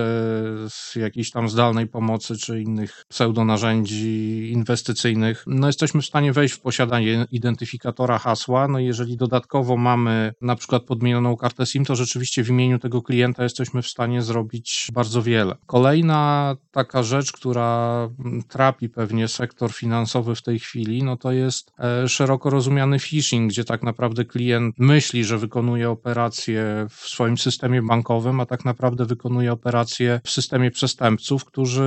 z 0.70 0.96
jakiejś 0.96 1.32
tam 1.32 1.50
zdalnej 1.50 1.88
pomocy, 1.88 2.38
czy 2.38 2.62
innych 2.62 3.06
pseudonarzędzi 3.10 4.50
inwestycyjnych, 4.52 5.44
no 5.48 5.68
jesteśmy 5.68 6.02
w 6.02 6.06
stanie 6.06 6.34
wejść 6.34 6.54
w 6.54 6.60
posiadanie 6.60 7.26
identyfikatora 7.32 8.18
hasła, 8.20 8.68
no 8.68 8.80
i 8.80 8.86
jeżeli 8.86 9.18
dodatkowo 9.18 9.78
mamy 9.78 10.34
na 10.42 10.56
przykład 10.56 10.84
podmienioną 10.84 11.38
kartę 11.38 11.66
SIM, 11.66 11.86
to 11.86 11.96
rzeczywiście 11.96 12.44
w 12.44 12.50
imieniu 12.50 12.80
tego 12.80 13.02
klienta 13.02 13.44
jesteśmy 13.44 13.82
w 13.82 13.88
stanie 13.88 14.22
zrobić 14.22 14.88
bardzo 14.94 15.22
wiele. 15.22 15.56
Kolejna 15.66 16.56
taka 16.72 17.04
rzecz, 17.04 17.32
która 17.32 18.10
trapi 18.48 18.90
pewnie 18.90 19.28
sektor 19.28 19.74
finansowy 19.74 20.36
w 20.36 20.42
tej 20.42 20.60
chwili, 20.60 21.04
no 21.04 21.18
to 21.18 21.32
jest 21.32 21.72
e, 21.80 22.08
szeroko 22.08 22.50
rozumiany 22.50 23.00
phishing, 23.00 23.52
gdzie 23.52 23.64
tak 23.64 23.84
naprawdę 23.84 24.26
klient 24.26 24.76
myśli, 24.84 25.24
że 25.24 25.38
wykonuje 25.38 25.90
operację 25.90 26.88
w 26.90 26.96
swoim 26.96 27.38
systemie 27.38 27.82
bankowym, 27.82 28.40
a 28.40 28.46
tak 28.46 28.66
naprawdę 28.66 29.06
wykonuje 29.06 29.52
operację 29.52 30.22
w 30.24 30.30
systemie 30.30 30.72
przestępców, 30.72 31.46
którzy 31.46 31.84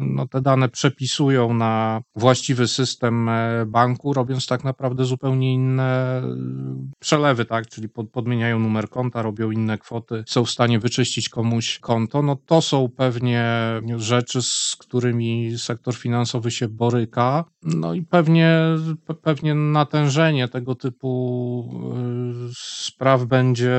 no, 0.00 0.28
te 0.28 0.40
dane 0.40 0.68
przepisują 0.68 1.54
na 1.54 2.00
właściwy 2.16 2.68
system 2.68 3.28
e, 3.28 3.66
banku, 3.66 4.12
robiąc 4.12 4.46
tak 4.46 4.64
naprawdę 4.64 5.04
zupełnie 5.04 5.54
inne 5.54 6.18
e, 6.18 6.22
przelewy, 6.98 7.44
tak? 7.44 7.66
Czyli 7.68 7.88
pod, 7.88 8.10
podmieniają 8.10 8.58
numer 8.58 8.88
konta, 8.88 9.22
robią 9.22 9.50
inne 9.50 9.78
kwoty, 9.78 10.24
są 10.26 10.44
w 10.44 10.50
stanie 10.50 10.78
wyczyścić 10.78 11.28
komuś 11.28 11.78
konto. 11.78 12.22
No 12.22 12.36
to 12.36 12.62
są 12.62 12.88
pewnie 12.96 13.44
rzeczy, 13.96 14.42
z 14.42 14.76
którymi 14.78 15.58
sektor 15.58 15.94
finansowy 15.94 16.50
się 16.50 16.68
boryka. 16.68 17.44
No 17.62 17.94
i 17.94 18.02
pewnie, 18.02 18.58
pewnie 19.22 19.54
natężenie 19.54 20.48
tego 20.48 20.74
typu 20.74 21.14
y, 22.23 22.23
spraw 22.84 23.24
będzie 23.24 23.70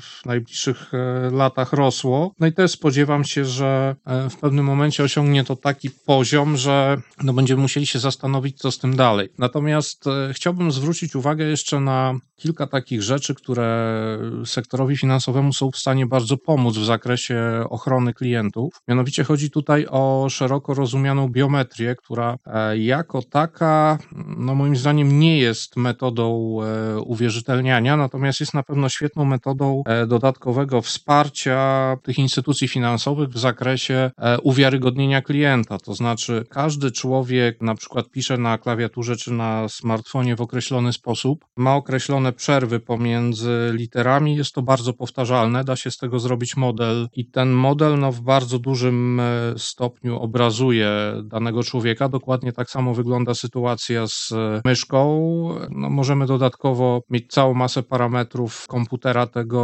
w 0.00 0.26
najbliższych 0.26 0.94
e, 0.94 1.30
latach 1.30 1.72
rosło. 1.72 2.34
No 2.40 2.46
i 2.46 2.52
też 2.52 2.70
spodziewam 2.70 3.24
się, 3.24 3.44
że 3.44 3.96
e, 4.06 4.30
w 4.30 4.36
pewnym 4.36 4.64
momencie 4.64 5.04
osiągnie 5.04 5.44
to 5.44 5.56
taki 5.56 5.90
poziom, 5.90 6.56
że 6.56 6.96
no 7.22 7.32
będziemy 7.32 7.62
musieli 7.62 7.86
się 7.86 7.98
zastanowić, 7.98 8.58
co 8.58 8.70
z 8.70 8.78
tym 8.78 8.96
dalej. 8.96 9.28
Natomiast 9.38 10.06
e, 10.06 10.32
chciałbym 10.32 10.72
zwrócić 10.72 11.16
uwagę 11.16 11.44
jeszcze 11.44 11.80
na 11.80 12.14
kilka 12.36 12.66
takich 12.66 13.02
rzeczy, 13.02 13.34
które 13.34 14.18
sektorowi 14.44 14.96
finansowemu 14.96 15.52
są 15.52 15.70
w 15.70 15.76
stanie 15.76 16.06
bardzo 16.06 16.36
pomóc 16.36 16.76
w 16.76 16.84
zakresie 16.84 17.64
ochrony 17.70 18.14
klientów. 18.14 18.74
Mianowicie 18.88 19.24
chodzi 19.24 19.50
tutaj 19.50 19.86
o 19.90 20.26
szeroko 20.30 20.74
rozumianą 20.74 21.28
biometrię, 21.28 21.96
która 21.96 22.36
jako 22.76 23.22
taka, 23.22 23.98
no 24.36 24.54
moim 24.54 24.76
zdaniem, 24.76 25.18
nie 25.18 25.38
jest 25.38 25.76
metodą 25.76 26.58
uwierzytelniania, 27.04 27.73
natomiast 27.80 28.40
jest 28.40 28.54
na 28.54 28.62
pewno 28.62 28.88
świetną 28.88 29.24
metodą 29.24 29.82
e, 29.86 30.06
dodatkowego 30.06 30.82
wsparcia 30.82 31.96
tych 32.02 32.18
instytucji 32.18 32.68
finansowych 32.68 33.28
w 33.28 33.38
zakresie 33.38 34.10
e, 34.18 34.40
uwiarygodnienia 34.40 35.22
klienta. 35.22 35.78
To 35.78 35.94
znaczy, 35.94 36.44
każdy 36.50 36.90
człowiek 36.90 37.60
na 37.60 37.74
przykład 37.74 38.10
pisze 38.10 38.38
na 38.38 38.58
klawiaturze 38.58 39.16
czy 39.16 39.32
na 39.32 39.68
smartfonie 39.68 40.36
w 40.36 40.40
określony 40.40 40.92
sposób, 40.92 41.44
ma 41.56 41.74
określone 41.74 42.32
przerwy 42.32 42.80
pomiędzy 42.80 43.70
literami, 43.72 44.36
jest 44.36 44.54
to 44.54 44.62
bardzo 44.62 44.92
powtarzalne, 44.92 45.64
da 45.64 45.76
się 45.76 45.90
z 45.90 45.98
tego 45.98 46.18
zrobić 46.18 46.56
model 46.56 47.08
i 47.12 47.26
ten 47.26 47.50
model 47.50 47.98
no, 47.98 48.12
w 48.12 48.20
bardzo 48.20 48.58
dużym 48.58 49.20
e, 49.20 49.24
stopniu 49.56 50.18
obrazuje 50.18 50.90
danego 51.24 51.62
człowieka. 51.62 52.08
Dokładnie 52.08 52.52
tak 52.52 52.70
samo 52.70 52.94
wygląda 52.94 53.34
sytuacja 53.34 54.06
z 54.06 54.32
myszką. 54.64 55.04
No, 55.70 55.90
możemy 55.90 56.26
dodatkowo 56.26 57.00
mieć 57.10 57.32
całą 57.32 57.54
masę 57.64 57.82
parametrów 57.82 58.66
komputera 58.68 59.26
tego 59.26 59.62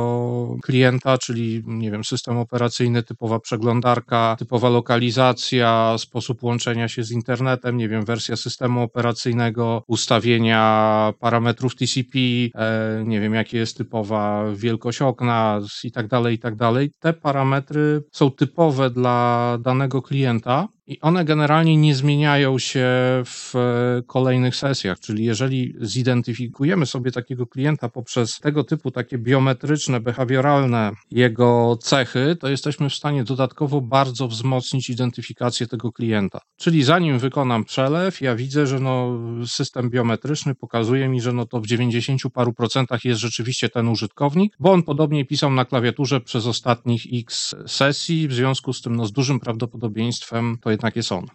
klienta, 0.62 1.18
czyli 1.18 1.62
nie 1.66 1.90
wiem, 1.90 2.04
system 2.04 2.38
operacyjny, 2.38 3.02
typowa 3.02 3.40
przeglądarka, 3.40 4.36
typowa 4.38 4.68
lokalizacja, 4.68 5.96
sposób 5.98 6.42
łączenia 6.42 6.88
się 6.88 7.04
z 7.04 7.10
internetem, 7.10 7.76
nie 7.76 7.88
wiem, 7.88 8.04
wersja 8.04 8.36
systemu 8.36 8.82
operacyjnego, 8.82 9.82
ustawienia 9.86 11.12
parametrów 11.18 11.74
TCP, 11.76 12.18
e, 12.54 13.04
nie 13.06 13.20
wiem, 13.20 13.34
jakie 13.34 13.58
jest 13.58 13.76
typowa 13.76 14.44
wielkość 14.54 15.02
okna 15.02 15.60
i 15.84 15.92
tak 15.92 16.08
dalej, 16.08 16.34
i 16.34 16.38
tak 16.38 16.56
dalej. 16.56 16.90
Te 17.00 17.12
parametry 17.12 18.02
są 18.12 18.30
typowe 18.30 18.90
dla 18.90 19.58
danego 19.60 20.02
klienta 20.02 20.68
i 20.90 21.00
one 21.00 21.24
generalnie 21.24 21.76
nie 21.76 21.94
zmieniają 21.94 22.58
się 22.58 22.86
w 23.24 23.52
e, 23.54 24.02
kolejnych 24.06 24.56
sesjach, 24.56 25.00
czyli 25.00 25.24
jeżeli 25.24 25.74
zidentyfikujemy 25.80 26.86
sobie 26.86 27.12
takiego 27.12 27.46
klienta 27.46 27.88
poprzez 27.88 28.38
tego 28.38 28.64
typu 28.64 28.90
takie 28.90 29.18
biometryczne, 29.18 30.00
behawioralne 30.00 30.90
jego 31.10 31.78
cechy, 31.82 32.36
to 32.40 32.48
jesteśmy 32.48 32.88
w 32.88 32.94
stanie 32.94 33.24
dodatkowo 33.24 33.80
bardzo 33.80 34.28
wzmocnić 34.28 34.90
identyfikację 34.90 35.66
tego 35.66 35.92
klienta. 35.92 36.40
Czyli 36.56 36.82
zanim 36.82 37.18
wykonam 37.18 37.64
przelew, 37.64 38.20
ja 38.20 38.36
widzę, 38.36 38.66
że 38.66 38.80
no, 38.80 39.18
system 39.46 39.90
biometryczny 39.90 40.54
pokazuje 40.54 41.08
mi, 41.08 41.20
że 41.20 41.32
no 41.32 41.46
to 41.46 41.60
w 41.60 41.66
90 41.66 42.20
paru 42.34 42.52
procentach 42.52 43.04
jest 43.04 43.20
rzeczywiście 43.20 43.68
ten 43.68 43.88
użytkownik, 43.88 44.56
bo 44.60 44.72
on 44.72 44.82
podobnie 44.82 45.24
pisał 45.24 45.50
na 45.50 45.64
klawiaturze 45.64 46.20
przez 46.20 46.46
ostatnich 46.46 47.02
x 47.12 47.54
sesji, 47.66 48.28
w 48.28 48.32
związku 48.32 48.72
z 48.72 48.82
tym 48.82 48.96
no, 48.96 49.06
z 49.06 49.12
dużym 49.12 49.40
prawdopodobieństwem 49.40 50.56
to 50.62 50.70
jednak 50.84 51.12
on. 51.12 51.26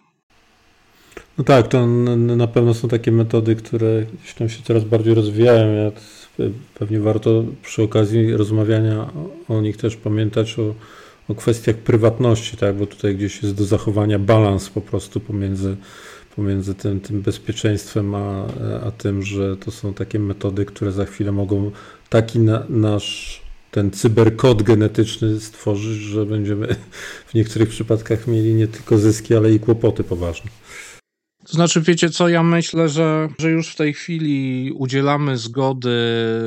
No 1.38 1.44
tak, 1.44 1.68
to 1.68 1.88
na 2.16 2.48
pewno 2.48 2.74
są 2.74 2.88
takie 2.88 3.12
metody, 3.12 3.56
które 3.56 4.06
tam 4.38 4.50
się 4.50 4.64
coraz 4.64 4.84
bardziej 4.84 5.14
rozwijają. 5.14 5.92
Pewnie 6.74 7.00
warto 7.00 7.44
przy 7.62 7.84
okazji 7.84 8.34
rozmawiania 8.34 9.10
o 9.48 9.62
nich 9.62 9.78
też 9.78 9.96
pamiętać 9.96 10.60
o, 10.60 10.76
o 11.30 11.36
kwestiach 11.36 11.76
prywatności, 11.76 12.58
tak? 12.58 12.76
bo 12.76 12.88
tutaj 12.88 13.16
gdzieś 13.16 13.44
jest 13.44 13.56
do 13.56 13.66
zachowania 13.66 14.20
balans 14.20 14.70
po 14.70 14.82
prostu 14.82 15.20
pomiędzy, 15.20 15.78
pomiędzy 16.36 16.76
tym, 16.76 17.00
tym 17.00 17.22
bezpieczeństwem, 17.22 18.16
a, 18.16 18.46
a 18.86 18.92
tym, 18.92 19.24
że 19.24 19.58
to 19.58 19.72
są 19.72 19.94
takie 19.94 20.20
metody, 20.20 20.66
które 20.66 20.92
za 20.92 21.06
chwilę 21.06 21.32
mogą 21.32 21.72
taki 22.10 22.40
na, 22.40 22.64
nasz 22.70 23.45
ten 23.76 23.92
cyberkod 23.92 24.64
genetyczny 24.64 25.40
stworzyć, 25.40 25.98
że 25.98 26.26
będziemy 26.26 26.76
w 27.28 27.34
niektórych 27.34 27.70
przypadkach 27.70 28.28
mieli 28.28 28.54
nie 28.54 28.68
tylko 28.68 28.98
zyski, 28.98 29.36
ale 29.36 29.52
i 29.52 29.60
kłopoty 29.60 30.04
poważne. 30.04 30.52
To 31.46 31.54
znaczy, 31.54 31.82
wiecie 31.82 32.10
co, 32.10 32.30
ja 32.30 32.44
myślę, 32.44 32.90
że, 32.90 33.30
że 33.40 33.52
już 33.52 33.70
w 33.70 33.76
tej 33.76 33.94
chwili 33.94 34.72
udzielamy 34.72 35.38
zgody, 35.38 35.92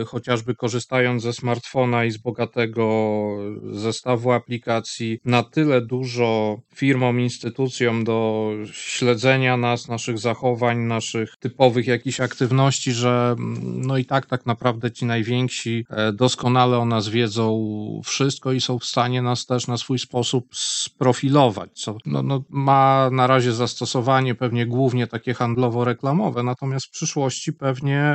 chociażby 0.06 0.54
korzystając 0.54 1.22
ze 1.22 1.32
smartfona 1.32 2.04
i 2.04 2.10
z 2.10 2.16
bogatego 2.16 3.28
zestawu 3.72 4.32
aplikacji, 4.32 5.18
na 5.24 5.42
tyle 5.42 5.80
dużo 5.80 6.60
firmom, 6.74 7.20
instytucjom 7.20 8.04
do 8.04 8.50
śledzenia 8.72 9.56
nas, 9.56 9.88
naszych 9.88 10.18
zachowań, 10.18 10.78
naszych 10.78 11.36
typowych 11.40 11.86
jakichś 11.86 12.20
aktywności, 12.20 12.92
że 12.92 13.36
no 13.62 13.96
i 13.96 14.04
tak 14.04 14.26
tak 14.26 14.46
naprawdę 14.46 14.90
ci 14.90 15.06
najwięksi 15.06 15.84
e, 15.90 16.12
doskonale 16.12 16.78
o 16.78 16.84
nas 16.84 17.08
wiedzą 17.08 17.68
wszystko 18.04 18.52
i 18.52 18.60
są 18.60 18.78
w 18.78 18.84
stanie 18.84 19.22
nas 19.22 19.46
też 19.46 19.66
na 19.66 19.76
swój 19.76 19.98
sposób 19.98 20.46
sprofilować, 20.52 21.70
co 21.72 21.96
no, 22.06 22.22
no, 22.22 22.42
ma 22.48 23.10
na 23.12 23.26
razie 23.26 23.52
zastosowanie 23.52 24.34
pewnie 24.34 24.66
głównie 24.66 24.87
głównie 24.88 25.06
takie 25.06 25.34
handlowo-reklamowe, 25.34 26.44
natomiast 26.44 26.86
w 26.86 26.90
przyszłości 26.90 27.52
pewnie 27.52 28.14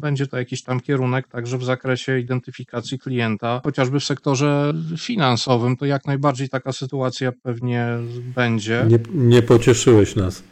będzie 0.00 0.26
to 0.26 0.38
jakiś 0.38 0.62
tam 0.62 0.80
kierunek 0.80 1.28
także 1.28 1.58
w 1.58 1.64
zakresie 1.64 2.18
identyfikacji 2.18 2.98
klienta, 2.98 3.60
chociażby 3.64 4.00
w 4.00 4.04
sektorze 4.04 4.72
finansowym, 4.98 5.76
to 5.76 5.86
jak 5.86 6.06
najbardziej 6.06 6.48
taka 6.48 6.72
sytuacja 6.72 7.32
pewnie 7.42 7.88
będzie. 8.34 8.84
Nie, 8.88 8.98
nie 9.14 9.42
pocieszyłeś 9.42 10.16
nas. 10.16 10.42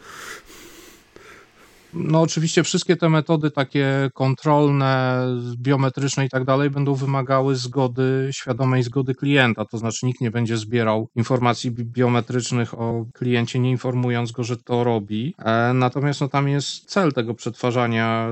No 1.95 2.21
oczywiście 2.21 2.63
wszystkie 2.63 2.97
te 2.97 3.09
metody 3.09 3.51
takie 3.51 4.11
kontrolne, 4.15 5.27
biometryczne 5.57 6.27
i 6.27 6.29
tak 6.29 6.45
dalej 6.45 6.71
będą 6.71 6.95
wymagały 6.95 7.57
zgody, 7.57 8.29
świadomej 8.33 8.83
zgody 8.83 9.15
klienta, 9.15 9.65
to 9.65 9.79
znaczy 9.79 10.07
nikt 10.07 10.21
nie 10.21 10.31
będzie 10.31 10.57
zbierał 10.57 11.09
informacji 11.17 11.71
biometrycznych 11.71 12.81
o 12.81 13.07
kliencie, 13.13 13.59
nie 13.59 13.71
informując 13.71 14.33
go, 14.33 14.45
że 14.45 14.57
to 14.57 14.85
robi. 14.85 15.35
E, 15.39 15.75
natomiast 15.75 16.21
no, 16.21 16.29
tam 16.29 16.49
jest 16.49 16.85
cel 16.85 17.13
tego 17.13 17.35
przetwarzania 17.35 18.29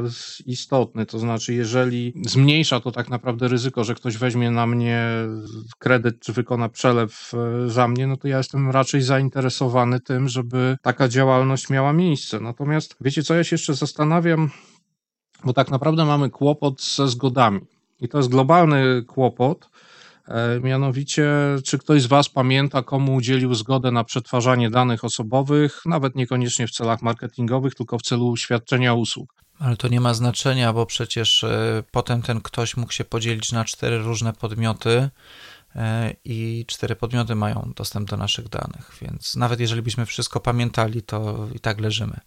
istotny, 0.46 1.07
to 1.07 1.18
znaczy 1.18 1.55
jeżeli 1.55 2.12
zmniejsza 2.27 2.81
to 2.81 2.92
tak 2.92 3.09
naprawdę 3.09 3.48
ryzyko, 3.48 3.85
że 3.85 3.94
ktoś 3.94 4.16
weźmie 4.16 4.51
na 4.51 4.66
mnie 4.66 5.09
kredyt 5.79 6.20
czy 6.20 6.33
wykona 6.33 6.68
przelew 6.68 7.33
e, 7.35 7.70
za 7.70 7.88
mnie, 7.88 8.07
no 8.07 8.16
to 8.16 8.29
ja 8.29 8.38
jestem 8.38 8.70
raczej 8.70 9.03
zainteresowany 9.03 10.01
tym, 10.01 10.29
żeby 10.29 10.77
taka 10.83 11.09
działalność 11.09 11.70
miała 11.70 11.92
miejsce. 11.92 12.40
Natomiast 12.40 12.96
wiecie 13.01 13.22
co, 13.22 13.35
ja 13.35 13.44
się 13.44 13.51
jeszcze 13.52 13.74
zastanawiam, 13.74 14.50
bo 15.44 15.52
tak 15.52 15.70
naprawdę 15.70 16.04
mamy 16.04 16.30
kłopot 16.30 16.82
ze 16.82 17.08
zgodami. 17.08 17.60
I 18.00 18.08
to 18.08 18.18
jest 18.18 18.30
globalny 18.30 19.04
kłopot. 19.06 19.68
E, 20.28 20.60
mianowicie, 20.60 21.32
czy 21.64 21.78
ktoś 21.78 22.02
z 22.02 22.06
Was 22.06 22.28
pamięta, 22.28 22.82
komu 22.82 23.14
udzielił 23.14 23.54
zgodę 23.54 23.90
na 23.90 24.04
przetwarzanie 24.04 24.70
danych 24.70 25.04
osobowych, 25.04 25.82
nawet 25.86 26.14
niekoniecznie 26.14 26.66
w 26.66 26.70
celach 26.70 27.02
marketingowych, 27.02 27.74
tylko 27.74 27.98
w 27.98 28.02
celu 28.02 28.36
świadczenia 28.36 28.94
usług? 28.94 29.34
Ale 29.58 29.76
to 29.76 29.88
nie 29.88 30.00
ma 30.00 30.14
znaczenia, 30.14 30.72
bo 30.72 30.86
przecież 30.86 31.44
e, 31.44 31.82
potem 31.90 32.22
ten 32.22 32.40
ktoś 32.40 32.76
mógł 32.76 32.92
się 32.92 33.04
podzielić 33.04 33.52
na 33.52 33.64
cztery 33.64 33.98
różne 33.98 34.32
podmioty 34.32 35.10
e, 35.76 36.14
i 36.24 36.64
cztery 36.68 36.96
podmioty 36.96 37.34
mają 37.34 37.72
dostęp 37.76 38.10
do 38.10 38.16
naszych 38.16 38.48
danych, 38.48 38.96
więc 39.02 39.36
nawet 39.36 39.60
jeżeli 39.60 39.82
byśmy 39.82 40.06
wszystko 40.06 40.40
pamiętali, 40.40 41.02
to 41.02 41.48
i 41.54 41.60
tak 41.60 41.80
leżymy. 41.80 42.20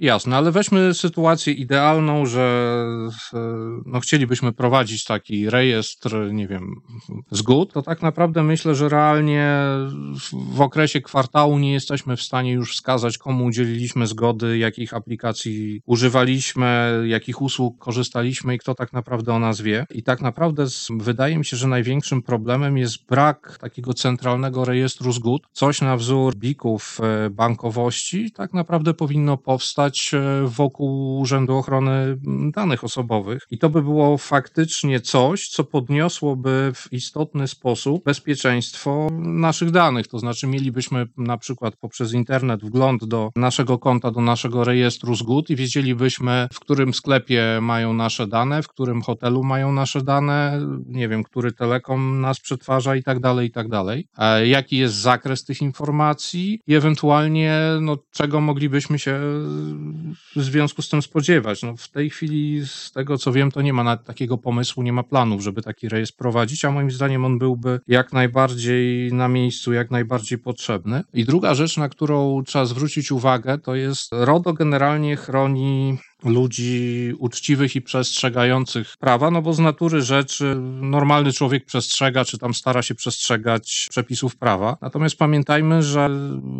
Jasne, 0.00 0.36
ale 0.36 0.52
weźmy 0.52 0.94
sytuację 0.94 1.52
idealną, 1.52 2.26
że 2.26 2.84
no, 3.86 4.00
chcielibyśmy 4.00 4.52
prowadzić 4.52 5.04
taki 5.04 5.50
rejestr, 5.50 6.16
nie 6.32 6.48
wiem, 6.48 6.74
zgód, 7.30 7.72
to 7.72 7.82
tak 7.82 8.02
naprawdę 8.02 8.42
myślę, 8.42 8.74
że 8.74 8.88
realnie 8.88 9.56
w 10.52 10.60
okresie 10.60 11.00
kwartału 11.00 11.58
nie 11.58 11.72
jesteśmy 11.72 12.16
w 12.16 12.22
stanie 12.22 12.52
już 12.52 12.72
wskazać, 12.72 13.18
komu 13.18 13.44
udzieliliśmy 13.44 14.06
zgody, 14.06 14.58
jakich 14.58 14.94
aplikacji 14.94 15.82
używaliśmy, 15.86 17.02
jakich 17.06 17.42
usług 17.42 17.78
korzystaliśmy 17.78 18.54
i 18.54 18.58
kto 18.58 18.74
tak 18.74 18.92
naprawdę 18.92 19.34
o 19.34 19.38
nas 19.38 19.60
wie. 19.60 19.86
I 19.90 20.02
tak 20.02 20.20
naprawdę 20.20 20.64
wydaje 20.90 21.38
mi 21.38 21.44
się, 21.44 21.56
że 21.56 21.68
największym 21.68 22.22
problemem 22.22 22.78
jest 22.78 23.06
brak 23.06 23.58
takiego 23.60 23.94
centralnego 23.94 24.64
rejestru 24.64 25.12
zgód. 25.12 25.42
Coś 25.52 25.80
na 25.80 25.96
wzór 25.96 26.34
bików 26.34 27.00
e, 27.02 27.30
bankowości 27.30 28.30
tak 28.32 28.52
naprawdę 28.52 28.94
powinno 28.94 29.36
powstać 29.36 29.87
E, 29.88 30.46
wokół 30.46 31.20
Urzędu 31.20 31.56
Ochrony 31.56 32.18
Danych 32.54 32.84
Osobowych. 32.84 33.46
I 33.50 33.58
to 33.58 33.70
by 33.70 33.82
było 33.82 34.18
faktycznie 34.18 35.00
coś, 35.00 35.48
co 35.48 35.64
podniosłoby 35.64 36.72
w 36.74 36.92
istotny 36.92 37.48
sposób 37.48 38.04
bezpieczeństwo 38.04 39.08
naszych 39.20 39.70
danych. 39.70 40.08
To 40.08 40.18
znaczy, 40.18 40.46
mielibyśmy 40.46 41.06
na 41.16 41.38
przykład 41.38 41.76
poprzez 41.76 42.12
internet 42.12 42.64
wgląd 42.64 43.04
do 43.04 43.30
naszego 43.36 43.78
konta, 43.78 44.10
do 44.10 44.20
naszego 44.20 44.64
rejestru 44.64 45.14
zgód 45.14 45.50
i 45.50 45.56
wiedzielibyśmy, 45.56 46.48
w 46.52 46.60
którym 46.60 46.94
sklepie 46.94 47.58
mają 47.62 47.92
nasze 47.92 48.26
dane, 48.26 48.62
w 48.62 48.68
którym 48.68 49.02
hotelu 49.02 49.44
mają 49.44 49.72
nasze 49.72 50.02
dane, 50.02 50.60
nie 50.86 51.08
wiem, 51.08 51.24
który 51.24 51.52
telekom 51.52 52.20
nas 52.20 52.40
przetwarza 52.40 52.96
i 52.96 53.02
tak 53.02 53.20
dalej, 53.20 53.48
i 53.48 53.50
tak 53.50 53.68
dalej. 53.68 54.08
Jaki 54.44 54.76
jest 54.76 54.94
zakres 54.94 55.44
tych 55.44 55.62
informacji 55.62 56.60
i 56.66 56.74
ewentualnie, 56.74 57.60
no, 57.80 57.96
czego 58.10 58.40
moglibyśmy 58.40 58.98
się 58.98 59.20
w 60.36 60.42
związku 60.42 60.82
z 60.82 60.88
tym 60.88 61.02
spodziewać. 61.02 61.62
No, 61.62 61.76
w 61.76 61.88
tej 61.88 62.10
chwili, 62.10 62.66
z 62.66 62.92
tego 62.92 63.18
co 63.18 63.32
wiem, 63.32 63.50
to 63.50 63.62
nie 63.62 63.72
ma 63.72 63.96
takiego 63.96 64.38
pomysłu, 64.38 64.82
nie 64.82 64.92
ma 64.92 65.02
planów, 65.02 65.42
żeby 65.42 65.62
taki 65.62 65.88
rejestr 65.88 66.16
prowadzić, 66.16 66.64
a 66.64 66.70
moim 66.70 66.90
zdaniem 66.90 67.24
on 67.24 67.38
byłby 67.38 67.80
jak 67.86 68.12
najbardziej 68.12 69.12
na 69.12 69.28
miejscu, 69.28 69.72
jak 69.72 69.90
najbardziej 69.90 70.38
potrzebny. 70.38 71.02
I 71.14 71.24
druga 71.24 71.54
rzecz, 71.54 71.76
na 71.76 71.88
którą 71.88 72.42
trzeba 72.46 72.64
zwrócić 72.64 73.12
uwagę, 73.12 73.58
to 73.58 73.74
jest 73.74 74.08
RODO 74.12 74.52
generalnie 74.52 75.16
chroni 75.16 75.98
ludzi 76.24 77.12
uczciwych 77.18 77.76
i 77.76 77.82
przestrzegających 77.82 78.96
prawa, 78.96 79.30
no 79.30 79.42
bo 79.42 79.52
z 79.52 79.58
natury 79.58 80.02
rzeczy 80.02 80.56
normalny 80.80 81.32
człowiek 81.32 81.64
przestrzega, 81.64 82.24
czy 82.24 82.38
tam 82.38 82.54
stara 82.54 82.82
się 82.82 82.94
przestrzegać 82.94 83.86
przepisów 83.90 84.36
prawa. 84.36 84.76
Natomiast 84.80 85.16
pamiętajmy, 85.16 85.82
że 85.82 86.08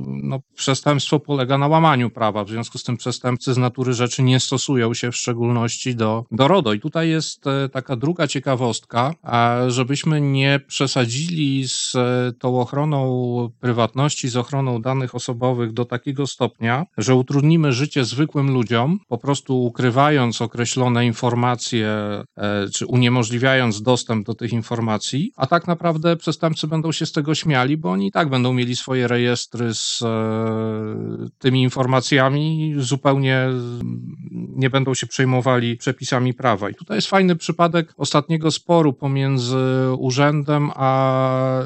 no, 0.07 0.41
przestępstwo 0.55 1.21
polega 1.21 1.59
na 1.59 1.67
łamaniu 1.67 2.11
prawa, 2.11 2.45
w 2.45 2.49
związku 2.49 2.79
z 2.79 2.85
tym 2.85 2.97
przestępcy 2.97 3.55
z 3.55 3.59
natury 3.59 3.93
rzeczy 3.93 4.23
nie 4.23 4.41
stosują 4.41 4.95
się 4.95 5.13
w 5.13 5.17
szczególności 5.17 5.95
do, 5.95 6.25
do 6.31 6.49
RODO. 6.49 6.73
I 6.73 6.81
tutaj 6.81 7.09
jest 7.09 7.47
e, 7.47 7.69
taka 7.69 7.97
druga 7.97 8.27
ciekawostka, 8.27 9.15
żebyśmy 9.69 10.21
nie 10.21 10.61
przesadzili 10.67 11.69
z 11.69 11.95
e, 11.95 12.33
tą 12.39 12.61
ochroną 12.61 12.99
prywatności, 13.61 14.29
z 14.29 14.37
ochroną 14.37 14.83
danych 14.83 15.15
osobowych 15.15 15.73
do 15.73 15.85
takiego 15.85 16.27
stopnia, 16.27 16.87
że 16.99 17.15
utrudnimy 17.15 17.73
życie 17.73 18.05
zwykłym 18.05 18.51
ludziom, 18.51 18.99
po 19.09 19.19
prostu 19.19 19.48
prostu 19.49 19.65
ukrywając 19.65 20.43
określone 20.43 21.07
informacje, 21.07 21.89
e, 22.37 22.69
czy 22.75 22.87
uniemożliwiając 22.87 23.83
dostęp 23.83 24.27
do 24.27 24.35
tych 24.35 24.53
informacji, 24.53 25.33
a 25.37 25.47
tak 25.47 25.67
naprawdę 25.67 26.17
przestępcy 26.17 26.67
będą 26.67 26.93
się 26.93 27.07
z 27.07 27.13
tego 27.13 27.35
śmiali, 27.35 27.77
bo 27.77 27.91
oni 27.91 28.07
i 28.07 28.13
tak 28.13 28.29
będą 28.29 28.53
mieli 28.53 28.77
swoje 28.77 29.09
rejestry 29.09 29.75
z 29.75 30.03
e, 30.03 31.29
tymi 31.39 31.63
informacjami, 31.63 32.75
zupełnie 32.77 33.49
nie 34.33 34.71
będą 34.71 34.95
się 34.95 35.07
przejmowali 35.07 35.77
przepisami 35.77 36.35
prawa. 36.35 36.71
I 36.71 36.75
tutaj 36.75 36.97
jest 36.97 37.09
fajny 37.09 37.37
przypadek 37.37 37.95
ostatniego 37.97 38.51
sporu 38.51 38.93
pomiędzy 38.93 39.57
urzędem 39.99 40.71
a 40.75 41.61
e, 41.61 41.65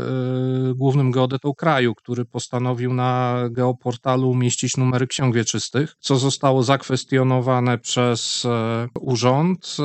głównym 0.75 1.11
geodetą 1.11 1.55
kraju, 1.55 1.95
który 1.95 2.25
postanowił 2.25 2.95
na 2.95 3.38
geoportalu 3.51 4.31
umieścić 4.31 4.77
numery 4.77 5.07
ksiąg 5.07 5.35
wieczystych, 5.35 5.97
co 6.01 6.16
zostało 6.16 6.62
zakwestionowane 6.62 7.71
przez 7.78 8.44
e, 8.44 8.88
urząd. 9.00 9.76
E, 9.78 9.82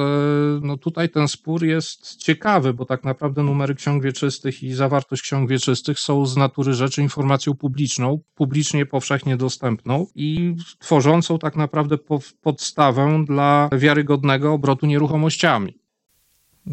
no 0.62 0.78
tutaj 0.78 1.10
ten 1.10 1.28
spór 1.28 1.64
jest 1.64 2.16
ciekawy, 2.16 2.74
bo 2.74 2.86
tak 2.86 3.04
naprawdę 3.04 3.44
numery 3.44 3.76
ksiąg 3.76 4.04
wieczystych 4.04 4.64
i 4.64 4.74
zawartość 4.74 5.22
ksiąg 5.22 5.50
wieczystych 5.50 6.00
są 6.00 6.26
z 6.26 6.38
natury 6.38 6.74
rzeczy 6.74 7.02
informacją 7.02 7.54
publiczną, 7.56 8.20
publicznie 8.36 8.86
powszechnie 8.86 9.38
dostępną 9.38 10.08
i 10.16 10.56
tworzącą 10.80 11.40
tak 11.40 11.56
naprawdę 11.56 11.98
podstawę 12.42 13.24
dla 13.28 13.70
wiarygodnego 13.72 14.54
obrotu 14.54 14.86
nieruchomościami. 14.86 15.87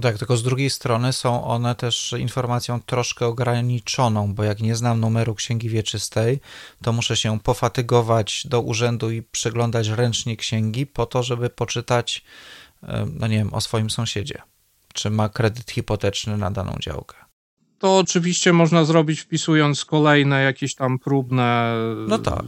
Tak, 0.02 0.18
tylko 0.18 0.36
z 0.36 0.42
drugiej 0.42 0.70
strony 0.70 1.12
są 1.12 1.44
one 1.44 1.74
też 1.74 2.14
informacją 2.18 2.80
troszkę 2.80 3.26
ograniczoną, 3.26 4.34
bo 4.34 4.44
jak 4.44 4.60
nie 4.60 4.76
znam 4.76 5.00
numeru 5.00 5.34
księgi 5.34 5.68
wieczystej, 5.68 6.40
to 6.82 6.92
muszę 6.92 7.16
się 7.16 7.40
pofatygować 7.40 8.46
do 8.46 8.60
urzędu 8.60 9.10
i 9.10 9.22
przeglądać 9.22 9.88
ręcznie 9.88 10.36
księgi 10.36 10.86
po 10.86 11.06
to, 11.06 11.22
żeby 11.22 11.50
poczytać, 11.50 12.24
no 13.12 13.26
nie 13.26 13.36
wiem, 13.36 13.54
o 13.54 13.60
swoim 13.60 13.90
sąsiedzie, 13.90 14.42
czy 14.94 15.10
ma 15.10 15.28
kredyt 15.28 15.70
hipoteczny 15.70 16.36
na 16.36 16.50
daną 16.50 16.76
działkę 16.80 17.14
to 17.84 17.98
oczywiście 17.98 18.52
można 18.52 18.84
zrobić 18.84 19.20
wpisując 19.20 19.84
kolejne 19.84 20.42
jakieś 20.42 20.74
tam 20.74 20.98
próbne 20.98 21.74
no 22.08 22.18
tak. 22.18 22.42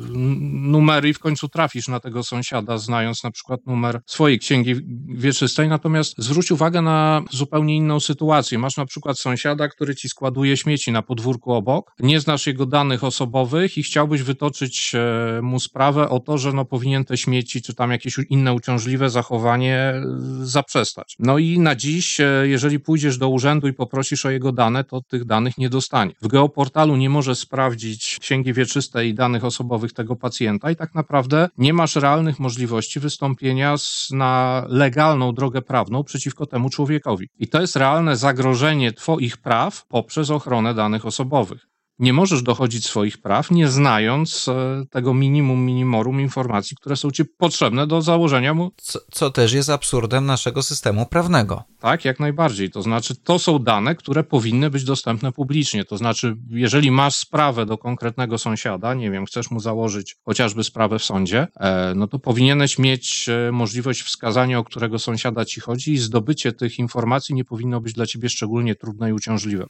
numery 0.52 1.08
i 1.08 1.14
w 1.14 1.18
końcu 1.18 1.48
trafisz 1.48 1.88
na 1.88 2.00
tego 2.00 2.22
sąsiada, 2.22 2.78
znając 2.78 3.24
na 3.24 3.30
przykład 3.30 3.66
numer 3.66 4.00
swojej 4.06 4.38
księgi 4.38 4.74
wieczystej. 5.08 5.68
Natomiast 5.68 6.14
zwróć 6.18 6.50
uwagę 6.50 6.82
na 6.82 7.22
zupełnie 7.30 7.76
inną 7.76 8.00
sytuację. 8.00 8.58
Masz 8.58 8.76
na 8.76 8.86
przykład 8.86 9.18
sąsiada, 9.18 9.68
który 9.68 9.94
ci 9.94 10.08
składuje 10.08 10.56
śmieci 10.56 10.92
na 10.92 11.02
podwórku 11.02 11.52
obok, 11.52 11.92
nie 12.00 12.20
znasz 12.20 12.46
jego 12.46 12.66
danych 12.66 13.04
osobowych 13.04 13.78
i 13.78 13.82
chciałbyś 13.82 14.22
wytoczyć 14.22 14.92
e, 14.94 15.42
mu 15.42 15.60
sprawę 15.60 16.08
o 16.08 16.20
to, 16.20 16.38
że 16.38 16.52
no 16.52 16.64
powinien 16.64 17.04
te 17.04 17.16
śmieci 17.16 17.62
czy 17.62 17.74
tam 17.74 17.90
jakieś 17.90 18.16
inne 18.30 18.52
uciążliwe 18.52 19.10
zachowanie 19.10 19.76
e, 19.76 20.02
zaprzestać. 20.42 21.16
No 21.18 21.38
i 21.38 21.58
na 21.58 21.74
dziś, 21.74 22.20
e, 22.20 22.44
jeżeli 22.44 22.80
pójdziesz 22.80 23.18
do 23.18 23.28
urzędu 23.28 23.68
i 23.68 23.72
poprosisz 23.72 24.26
o 24.26 24.30
jego 24.30 24.52
dane, 24.52 24.84
to 24.84 25.00
tych 25.00 25.25
danych 25.26 25.58
nie 25.58 25.68
dostanie. 25.68 26.12
W 26.22 26.28
geoportalu 26.28 26.96
nie 26.96 27.10
może 27.10 27.34
sprawdzić 27.34 28.18
księgi 28.20 28.52
wieczystej 28.52 29.08
i 29.08 29.14
danych 29.14 29.44
osobowych 29.44 29.92
tego 29.92 30.16
pacjenta 30.16 30.70
i 30.70 30.76
tak 30.76 30.94
naprawdę 30.94 31.48
nie 31.58 31.72
masz 31.72 31.96
realnych 31.96 32.38
możliwości 32.38 33.00
wystąpienia 33.00 33.74
na 34.10 34.64
legalną 34.68 35.32
drogę 35.32 35.62
prawną 35.62 36.04
przeciwko 36.04 36.46
temu 36.46 36.70
człowiekowi. 36.70 37.28
I 37.38 37.48
to 37.48 37.60
jest 37.60 37.76
realne 37.76 38.16
zagrożenie 38.16 38.92
Twoich 38.92 39.36
praw 39.36 39.86
poprzez 39.86 40.30
ochronę 40.30 40.74
danych 40.74 41.06
osobowych. 41.06 41.75
Nie 41.98 42.12
możesz 42.12 42.42
dochodzić 42.42 42.86
swoich 42.86 43.18
praw, 43.18 43.50
nie 43.50 43.68
znając 43.68 44.48
e, 44.48 44.84
tego 44.90 45.14
minimum 45.14 45.66
minimorum 45.66 46.20
informacji, 46.20 46.76
które 46.76 46.96
są 46.96 47.10
ci 47.10 47.24
potrzebne 47.24 47.86
do 47.86 48.02
założenia 48.02 48.54
mu. 48.54 48.70
Co, 48.76 48.98
co, 49.12 49.30
też 49.30 49.52
jest 49.52 49.70
absurdem 49.70 50.26
naszego 50.26 50.62
systemu 50.62 51.06
prawnego. 51.06 51.64
Tak, 51.80 52.04
jak 52.04 52.20
najbardziej. 52.20 52.70
To 52.70 52.82
znaczy, 52.82 53.14
to 53.16 53.38
są 53.38 53.58
dane, 53.58 53.94
które 53.94 54.24
powinny 54.24 54.70
być 54.70 54.84
dostępne 54.84 55.32
publicznie. 55.32 55.84
To 55.84 55.96
znaczy, 55.96 56.36
jeżeli 56.50 56.90
masz 56.90 57.16
sprawę 57.16 57.66
do 57.66 57.78
konkretnego 57.78 58.38
sąsiada, 58.38 58.94
nie 58.94 59.10
wiem, 59.10 59.26
chcesz 59.26 59.50
mu 59.50 59.60
założyć 59.60 60.16
chociażby 60.24 60.64
sprawę 60.64 60.98
w 60.98 61.04
sądzie, 61.04 61.46
e, 61.56 61.92
no 61.96 62.08
to 62.08 62.18
powinieneś 62.18 62.78
mieć 62.78 63.28
e, 63.28 63.52
możliwość 63.52 64.02
wskazania, 64.02 64.58
o 64.58 64.64
którego 64.64 64.98
sąsiada 64.98 65.44
ci 65.44 65.60
chodzi 65.60 65.92
i 65.92 65.98
zdobycie 65.98 66.52
tych 66.52 66.78
informacji 66.78 67.34
nie 67.34 67.44
powinno 67.44 67.80
być 67.80 67.92
dla 67.92 68.06
ciebie 68.06 68.28
szczególnie 68.28 68.74
trudne 68.74 69.10
i 69.10 69.12
uciążliwe. 69.12 69.66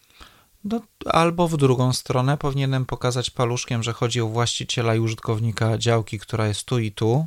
No, 0.65 0.81
albo 1.07 1.49
w 1.49 1.57
drugą 1.57 1.93
stronę 1.93 2.37
powinienem 2.37 2.87
pokazać 2.87 3.31
paluszkiem, 3.31 3.83
że 3.83 3.93
chodzi 3.93 4.21
o 4.21 4.29
właściciela 4.29 4.95
i 4.95 5.01
użytkownika 5.01 5.79
działki, 5.79 6.19
która 6.19 6.47
jest 6.47 6.65
tu 6.65 6.79
i 6.79 6.93
tu, 6.93 7.27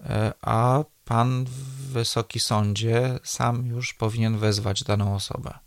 e, 0.00 0.32
a 0.42 0.84
pan 1.04 1.44
w 1.44 1.92
Wysoki 1.92 2.40
Sądzie 2.40 3.18
sam 3.22 3.66
już 3.66 3.94
powinien 3.94 4.38
wezwać 4.38 4.84
daną 4.84 5.14
osobę. 5.14 5.58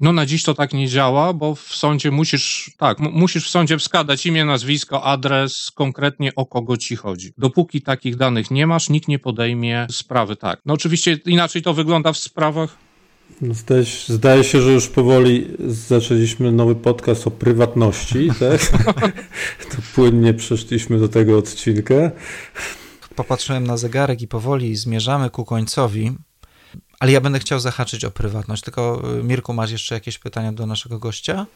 No 0.00 0.12
na 0.12 0.26
dziś 0.26 0.42
to 0.42 0.54
tak 0.54 0.72
nie 0.72 0.88
działa, 0.88 1.32
bo 1.32 1.54
w 1.54 1.60
sądzie 1.60 2.10
musisz, 2.10 2.74
tak, 2.78 2.98
musisz 2.98 3.46
w 3.46 3.50
sądzie 3.50 3.78
wskazać 3.78 4.26
imię, 4.26 4.44
nazwisko, 4.44 5.04
adres, 5.04 5.70
konkretnie 5.74 6.34
o 6.34 6.46
kogo 6.46 6.76
ci 6.76 6.96
chodzi. 6.96 7.32
Dopóki 7.38 7.82
takich 7.82 8.16
danych 8.16 8.50
nie 8.50 8.66
masz, 8.66 8.90
nikt 8.90 9.08
nie 9.08 9.18
podejmie 9.18 9.86
sprawy, 9.90 10.36
tak. 10.36 10.60
No 10.66 10.74
oczywiście 10.74 11.18
inaczej 11.26 11.62
to 11.62 11.74
wygląda 11.74 12.12
w 12.12 12.18
sprawach 12.18 12.76
zdaje, 13.52 13.86
się, 13.86 14.14
zdaje 14.14 14.44
się, 14.44 14.60
że 14.60 14.72
już 14.72 14.88
powoli 14.88 15.48
zaczęliśmy 15.66 16.52
nowy 16.52 16.74
podcast 16.74 17.26
o 17.26 17.30
prywatności, 17.30 18.28
tak? 18.40 18.60
to 19.70 19.76
płynnie 19.94 20.34
przeszliśmy 20.34 20.98
do 20.98 21.08
tego 21.08 21.38
odcinka. 21.38 21.94
Popatrzyłem 23.16 23.66
na 23.66 23.76
zegarek 23.76 24.22
i 24.22 24.28
powoli 24.28 24.76
zmierzamy 24.76 25.30
ku 25.30 25.44
końcowi, 25.44 26.12
ale 27.00 27.12
ja 27.12 27.20
będę 27.20 27.38
chciał 27.38 27.60
zahaczyć 27.60 28.04
o 28.04 28.10
prywatność. 28.10 28.62
Tylko 28.62 29.02
y, 29.20 29.22
Mirku, 29.22 29.52
masz 29.52 29.70
jeszcze 29.70 29.94
jakieś 29.94 30.18
pytania 30.18 30.52
do 30.52 30.66
naszego 30.66 30.98
gościa? 30.98 31.46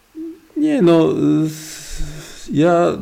Nie, 0.57 0.83
no 0.83 1.09
ja 2.53 2.99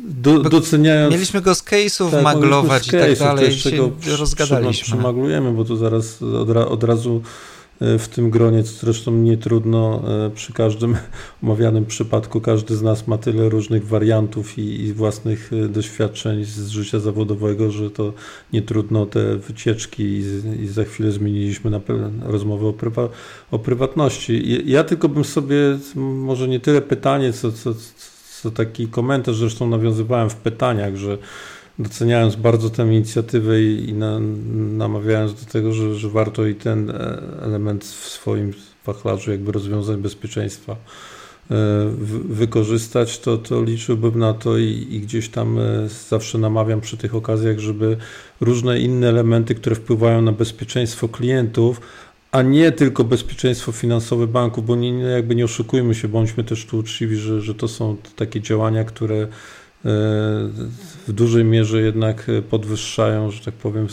do, 0.00 0.38
doceniając... 0.38 1.12
Mieliśmy 1.12 1.40
go 1.40 1.54
z 1.54 1.64
case'ów 1.64 2.10
tak, 2.10 2.24
maglować 2.24 2.88
i 2.88 2.90
tak 2.90 3.18
dalej, 3.18 3.52
się 3.52 3.90
rozgadaliśmy. 4.18 4.84
Przemaglujemy, 4.84 5.52
bo 5.52 5.64
tu 5.64 5.76
zaraz 5.76 6.22
od, 6.22 6.50
od 6.50 6.84
razu 6.84 7.22
w 7.80 8.08
tym 8.08 8.30
gronie, 8.30 8.62
co 8.62 8.72
zresztą 8.86 9.12
nie 9.12 9.36
trudno 9.36 10.02
e, 10.26 10.30
przy 10.30 10.52
każdym 10.52 10.96
omawianym 11.42 11.86
przypadku. 11.86 12.40
Każdy 12.40 12.76
z 12.76 12.82
nas 12.82 13.08
ma 13.08 13.18
tyle 13.18 13.48
różnych 13.48 13.86
wariantów 13.86 14.58
i, 14.58 14.80
i 14.80 14.92
własnych 14.92 15.50
e, 15.52 15.68
doświadczeń 15.68 16.44
z 16.44 16.68
życia 16.68 17.00
zawodowego, 17.00 17.70
że 17.70 17.90
to 17.90 18.12
nie 18.52 18.62
trudno 18.62 19.06
te 19.06 19.36
wycieczki 19.36 20.02
i, 20.02 20.22
i 20.62 20.68
za 20.68 20.84
chwilę 20.84 21.12
zmieniliśmy 21.12 21.70
na 21.70 21.80
rozmowę 22.22 22.66
o, 22.66 22.72
prywa, 22.72 23.08
o 23.50 23.58
prywatności. 23.58 24.62
Ja 24.70 24.84
tylko 24.84 25.08
bym 25.08 25.24
sobie, 25.24 25.56
może 25.94 26.48
nie 26.48 26.60
tyle 26.60 26.82
pytanie, 26.82 27.32
co, 27.32 27.52
co, 27.52 27.74
co 28.42 28.50
taki 28.50 28.88
komentarz, 28.88 29.36
zresztą 29.36 29.68
nawiązywałem 29.68 30.30
w 30.30 30.36
pytaniach, 30.36 30.96
że 30.96 31.18
doceniając 31.78 32.36
bardzo 32.36 32.70
tę 32.70 32.82
inicjatywę 32.82 33.62
i, 33.62 33.88
i 33.88 33.92
na, 33.92 34.18
namawiając 34.76 35.44
do 35.44 35.52
tego, 35.52 35.72
że, 35.72 35.94
że 35.94 36.08
warto 36.08 36.46
i 36.46 36.54
ten 36.54 36.90
e, 36.90 37.22
element 37.42 37.84
w 37.84 38.08
swoim 38.08 38.52
wachlarzu 38.86 39.30
jakby 39.30 39.52
rozwiązań 39.52 39.96
bezpieczeństwa 39.96 40.76
e, 41.50 41.56
wykorzystać, 42.28 43.18
to, 43.18 43.38
to 43.38 43.64
liczyłbym 43.64 44.18
na 44.18 44.34
to 44.34 44.58
i, 44.58 44.86
i, 44.90 45.00
gdzieś 45.00 45.28
tam 45.28 45.58
e, 45.58 45.88
zawsze 46.08 46.38
namawiam 46.38 46.80
przy 46.80 46.96
tych 46.96 47.14
okazjach, 47.14 47.58
żeby 47.58 47.96
różne 48.40 48.80
inne 48.80 49.08
elementy, 49.08 49.54
które 49.54 49.76
wpływają 49.76 50.22
na 50.22 50.32
bezpieczeństwo 50.32 51.08
klientów, 51.08 51.80
a 52.32 52.42
nie 52.42 52.72
tylko 52.72 53.04
bezpieczeństwo 53.04 53.72
finansowe 53.72 54.26
banków, 54.26 54.66
bo 54.66 54.76
nie, 54.76 54.90
jakby 54.90 55.34
nie 55.34 55.44
oszukujmy 55.44 55.94
się, 55.94 56.08
bądźmy 56.08 56.44
też 56.44 56.66
tu 56.66 56.78
uczciwi, 56.78 57.16
że, 57.16 57.40
że 57.40 57.54
to 57.54 57.68
są 57.68 57.96
takie 58.16 58.40
działania, 58.40 58.84
które 58.84 59.28
w 61.06 61.12
dużej 61.12 61.44
mierze 61.44 61.80
jednak 61.80 62.26
podwyższają, 62.50 63.30
że 63.30 63.44
tak 63.44 63.54
powiem, 63.54 63.88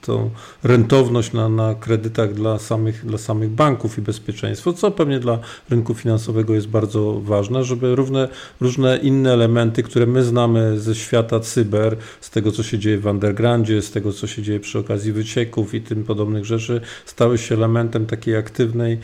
tą 0.00 0.30
rentowność 0.62 1.32
na, 1.32 1.48
na 1.48 1.74
kredytach 1.74 2.34
dla 2.34 2.58
samych, 2.58 3.06
dla 3.06 3.18
samych 3.18 3.50
banków 3.50 3.98
i 3.98 4.02
bezpieczeństwo, 4.02 4.72
co 4.72 4.90
pewnie 4.90 5.20
dla 5.20 5.38
rynku 5.70 5.94
finansowego 5.94 6.54
jest 6.54 6.68
bardzo 6.68 7.20
ważne, 7.20 7.64
żeby 7.64 7.94
różne, 7.94 8.28
różne 8.60 8.96
inne 8.96 9.32
elementy, 9.32 9.82
które 9.82 10.06
my 10.06 10.24
znamy 10.24 10.80
ze 10.80 10.94
świata 10.94 11.40
cyber, 11.40 11.96
z 12.20 12.30
tego 12.30 12.52
co 12.52 12.62
się 12.62 12.78
dzieje 12.78 12.98
w 12.98 13.06
undergroundzie, 13.06 13.82
z 13.82 13.90
tego 13.90 14.12
co 14.12 14.26
się 14.26 14.42
dzieje 14.42 14.60
przy 14.60 14.78
okazji 14.78 15.12
wycieków 15.12 15.74
i 15.74 15.80
tym 15.80 16.04
podobnych 16.04 16.44
rzeczy, 16.44 16.80
stały 17.06 17.38
się 17.38 17.54
elementem 17.54 18.06
takiej 18.06 18.36
aktywnej 18.36 18.98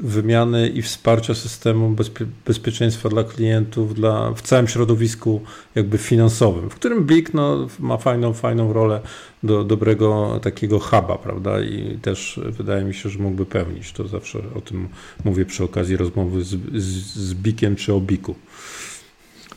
wymiany 0.00 0.68
i 0.68 0.82
wsparcia 0.82 1.34
systemu 1.34 1.90
bezpie 1.90 2.26
bezpieczeństwa 2.46 3.08
dla 3.08 3.24
klientów 3.24 3.94
dla, 3.94 4.32
w 4.32 4.42
całym 4.42 4.68
środowisku 4.68 5.40
jakby 5.74 5.98
finansowym, 5.98 6.70
w 6.70 6.74
którym 6.74 7.04
BIG 7.06 7.34
no, 7.34 7.68
ma 7.78 7.96
fajną, 7.96 8.32
fajną 8.32 8.72
rolę 8.72 9.00
do 9.42 9.64
dobrego 9.64 10.40
takiego 10.42 10.78
huba, 10.78 11.18
prawda? 11.18 11.60
I 11.60 11.98
też 12.02 12.40
wydaje 12.46 12.84
mi 12.84 12.94
się, 12.94 13.08
że 13.08 13.18
mógłby 13.18 13.46
pełnić. 13.46 13.92
To 13.92 14.08
zawsze 14.08 14.38
o 14.56 14.60
tym 14.60 14.88
mówię 15.24 15.44
przy 15.44 15.64
okazji 15.64 15.96
rozmowy 15.96 16.44
z, 16.44 16.48
z, 16.74 16.84
z 17.14 17.34
BIkiem 17.34 17.76
czy 17.76 17.94
o 17.94 18.00
BIku. 18.00 18.34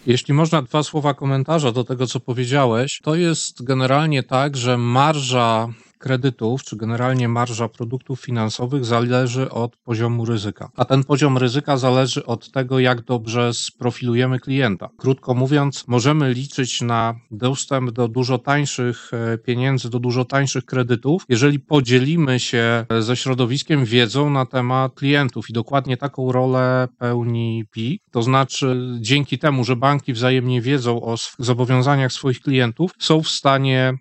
Jeśli 0.07 0.33
można 0.33 0.61
dwa 0.61 0.83
słowa 0.83 1.13
komentarza 1.13 1.71
do 1.71 1.83
tego, 1.83 2.07
co 2.07 2.19
powiedziałeś, 2.19 2.99
to 3.03 3.15
jest 3.15 3.63
generalnie 3.63 4.23
tak, 4.23 4.57
że 4.57 4.77
marża 4.77 5.67
kredytów, 5.97 6.63
czy 6.63 6.77
generalnie 6.77 7.27
marża 7.29 7.67
produktów 7.67 8.21
finansowych 8.21 8.85
zależy 8.85 9.51
od 9.51 9.75
poziomu 9.75 10.25
ryzyka. 10.25 10.69
A 10.75 10.85
ten 10.85 11.03
poziom 11.03 11.37
ryzyka 11.37 11.77
zależy 11.77 12.25
od 12.25 12.51
tego, 12.51 12.79
jak 12.79 13.01
dobrze 13.01 13.53
sprofilujemy 13.53 14.39
klienta. 14.39 14.89
Krótko 14.97 15.33
mówiąc, 15.33 15.87
możemy 15.87 16.33
liczyć 16.33 16.81
na 16.81 17.15
dostęp 17.31 17.91
do 17.91 18.07
dużo 18.07 18.37
tańszych 18.37 19.11
e, 19.13 19.37
pieniędzy, 19.37 19.89
do 19.89 19.99
dużo 19.99 20.25
tańszych 20.25 20.65
kredytów, 20.65 21.23
jeżeli 21.29 21.59
podzielimy 21.59 22.39
się 22.39 22.85
ze 22.99 23.15
środowiskiem 23.15 23.85
wiedzą 23.85 24.29
na 24.29 24.45
temat 24.45 24.93
klientów. 24.95 25.49
I 25.49 25.53
dokładnie 25.53 25.97
taką 25.97 26.31
rolę 26.31 26.87
pełni 26.97 27.65
PI. 27.71 27.99
To 28.11 28.21
znaczy, 28.21 28.97
dzięki 28.99 29.39
temu, 29.39 29.63
że 29.63 29.75
banki 29.75 30.13
wzajemnie 30.13 30.61
wiedzą 30.61 31.01
o 31.01 31.15
zobowiązaniach 31.39 32.11
swoich 32.11 32.41
klientów, 32.41 32.91
są 32.99 33.21
w 33.21 33.29
stanie 33.29 33.97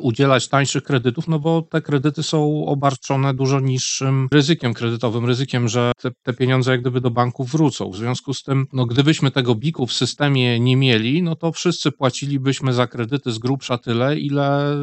udzielać 0.00 0.48
tańszych 0.48 0.82
kredytów, 0.82 1.28
no 1.28 1.38
bo 1.38 1.62
te 1.62 1.82
kredyty 1.82 2.22
są 2.22 2.66
obarczone 2.66 3.34
dużo 3.34 3.60
niższym 3.60 4.28
ryzykiem 4.32 4.74
kredytowym, 4.74 5.26
ryzykiem, 5.26 5.68
że 5.68 5.92
te, 6.02 6.10
te, 6.22 6.32
pieniądze 6.32 6.70
jak 6.70 6.80
gdyby 6.80 7.00
do 7.00 7.10
banków 7.10 7.50
wrócą. 7.50 7.90
W 7.90 7.96
związku 7.96 8.34
z 8.34 8.42
tym, 8.42 8.66
no 8.72 8.86
gdybyśmy 8.86 9.30
tego 9.30 9.54
biku 9.54 9.86
w 9.86 9.92
systemie 9.92 10.60
nie 10.60 10.76
mieli, 10.76 11.22
no 11.22 11.36
to 11.36 11.52
wszyscy 11.52 11.92
płacilibyśmy 11.92 12.72
za 12.72 12.86
kredyty 12.86 13.32
z 13.32 13.38
grubsza 13.38 13.78
tyle, 13.78 14.18
ile 14.18 14.76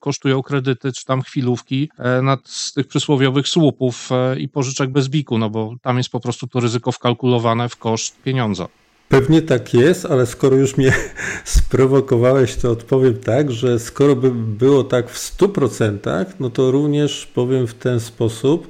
kosztują 0.00 0.42
kredyty 0.42 0.92
czy 0.92 1.04
tam 1.04 1.22
chwilówki 1.22 1.90
e, 1.98 2.22
nad 2.22 2.48
z 2.48 2.72
tych 2.72 2.86
przysłowiowych 2.86 3.48
słupów 3.48 4.08
e, 4.12 4.40
i 4.40 4.48
pożyczek 4.48 4.90
bez 4.90 5.08
biku, 5.08 5.38
no 5.38 5.50
bo 5.50 5.74
tam 5.82 5.98
jest 5.98 6.10
po 6.10 6.20
prostu 6.20 6.46
to 6.46 6.60
ryzyko 6.60 6.92
wkalkulowane 6.92 7.68
w 7.68 7.76
koszt 7.76 8.22
pieniądza. 8.22 8.68
Pewnie 9.08 9.42
tak 9.42 9.74
jest, 9.74 10.06
ale 10.06 10.26
skoro 10.26 10.56
już 10.56 10.76
mnie 10.76 10.92
sprowokowałeś, 11.44 12.56
to 12.56 12.70
odpowiem 12.70 13.14
tak, 13.14 13.50
że 13.52 13.78
skoro 13.78 14.16
by 14.16 14.30
było 14.30 14.84
tak 14.84 15.10
w 15.10 15.38
100%, 15.38 16.24
no 16.40 16.50
to 16.50 16.70
również 16.70 17.26
powiem 17.26 17.66
w 17.66 17.74
ten 17.74 18.00
sposób, 18.00 18.68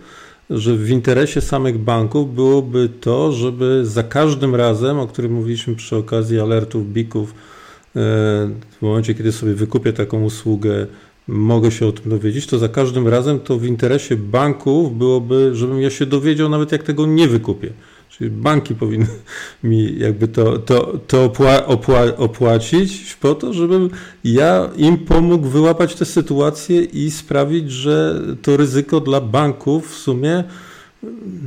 że 0.51 0.76
w 0.76 0.91
interesie 0.91 1.41
samych 1.41 1.78
banków 1.78 2.34
byłoby 2.34 2.89
to, 3.01 3.32
żeby 3.32 3.86
za 3.86 4.03
każdym 4.03 4.55
razem, 4.55 4.99
o 4.99 5.07
którym 5.07 5.32
mówiliśmy 5.32 5.74
przy 5.74 5.97
okazji 5.97 6.41
alertów, 6.41 6.93
bików, 6.93 7.30
e, 7.30 7.34
w 8.78 8.82
momencie, 8.82 9.14
kiedy 9.14 9.32
sobie 9.32 9.55
wykupię 9.55 9.93
taką 9.93 10.22
usługę, 10.22 10.86
mogę 11.28 11.70
się 11.70 11.86
o 11.86 11.93
tym 11.93 12.11
dowiedzieć, 12.11 12.47
to 12.47 12.59
za 12.59 12.68
każdym 12.68 13.09
razem 13.09 13.41
to 13.41 13.59
w 13.59 13.64
interesie 13.64 14.16
banków 14.16 14.99
byłoby, 14.99 15.51
żebym 15.55 15.80
ja 15.80 15.91
się 15.91 16.07
dowiedział 16.07 16.49
nawet 16.49 16.72
jak 16.72 16.82
tego 16.82 17.07
nie 17.07 17.28
wykupię. 17.28 17.72
Czyli 18.19 18.31
banki 18.31 18.75
powinny 18.75 19.07
mi 19.62 19.99
jakby 19.99 20.29
to, 20.29 20.59
to, 20.59 20.99
to 21.07 21.25
opła, 21.25 21.66
opła, 21.66 22.16
opłacić 22.16 23.16
po 23.21 23.35
to, 23.35 23.53
żebym 23.53 23.91
ja 24.25 24.71
im 24.77 24.99
pomógł 24.99 25.49
wyłapać 25.49 25.95
tę 25.95 26.05
sytuację 26.05 26.83
i 26.83 27.11
sprawić, 27.11 27.73
że 27.73 28.23
to 28.43 28.57
ryzyko 28.57 29.01
dla 29.01 29.21
banków 29.21 29.93
w 29.93 29.99
sumie 29.99 30.45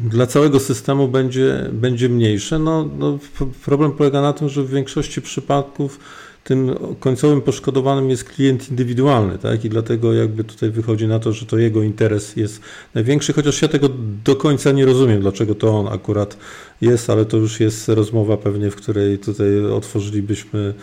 dla 0.09 0.27
całego 0.27 0.59
systemu 0.59 1.07
będzie, 1.07 1.69
będzie 1.73 2.09
mniejsze. 2.09 2.59
No, 2.59 2.89
no, 2.99 3.19
problem 3.65 3.91
polega 3.91 4.21
na 4.21 4.33
tym, 4.33 4.49
że 4.49 4.63
w 4.63 4.69
większości 4.69 5.21
przypadków 5.21 5.99
tym 6.43 6.75
końcowym 6.99 7.41
poszkodowanym 7.41 8.09
jest 8.09 8.23
klient 8.23 8.69
indywidualny, 8.69 9.37
tak? 9.37 9.65
I 9.65 9.69
dlatego 9.69 10.13
jakby 10.13 10.43
tutaj 10.43 10.71
wychodzi 10.71 11.07
na 11.07 11.19
to, 11.19 11.33
że 11.33 11.45
to 11.45 11.57
jego 11.57 11.83
interes 11.83 12.35
jest 12.35 12.61
największy, 12.93 13.33
chociaż 13.33 13.61
ja 13.61 13.67
tego 13.67 13.89
do 14.25 14.35
końca 14.35 14.71
nie 14.71 14.85
rozumiem, 14.85 15.21
dlaczego 15.21 15.55
to 15.55 15.79
on 15.79 15.87
akurat 15.87 16.37
jest, 16.81 17.09
ale 17.09 17.25
to 17.25 17.37
już 17.37 17.59
jest 17.59 17.89
rozmowa 17.89 18.37
pewnie, 18.37 18.71
w 18.71 18.75
której 18.75 19.19
tutaj 19.19 19.65
otworzylibyśmy 19.65 20.73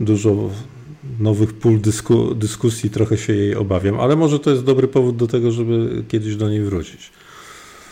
dużo 0.00 0.50
nowych 1.20 1.52
pól 1.52 1.80
dysku, 1.80 2.34
dyskusji, 2.34 2.90
trochę 2.90 3.18
się 3.18 3.34
jej 3.34 3.54
obawiam, 3.54 4.00
ale 4.00 4.16
może 4.16 4.38
to 4.38 4.50
jest 4.50 4.64
dobry 4.64 4.88
powód 4.88 5.16
do 5.16 5.26
tego, 5.26 5.50
żeby 5.50 6.04
kiedyś 6.08 6.36
do 6.36 6.50
niej 6.50 6.60
wrócić. 6.60 7.10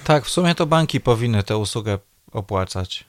Tak, 0.04 0.24
w 0.24 0.30
sumie 0.30 0.54
to 0.54 0.66
banki 0.66 1.00
powinny 1.00 1.42
tę 1.42 1.56
usługę 1.56 1.98
opłacać. 2.32 3.04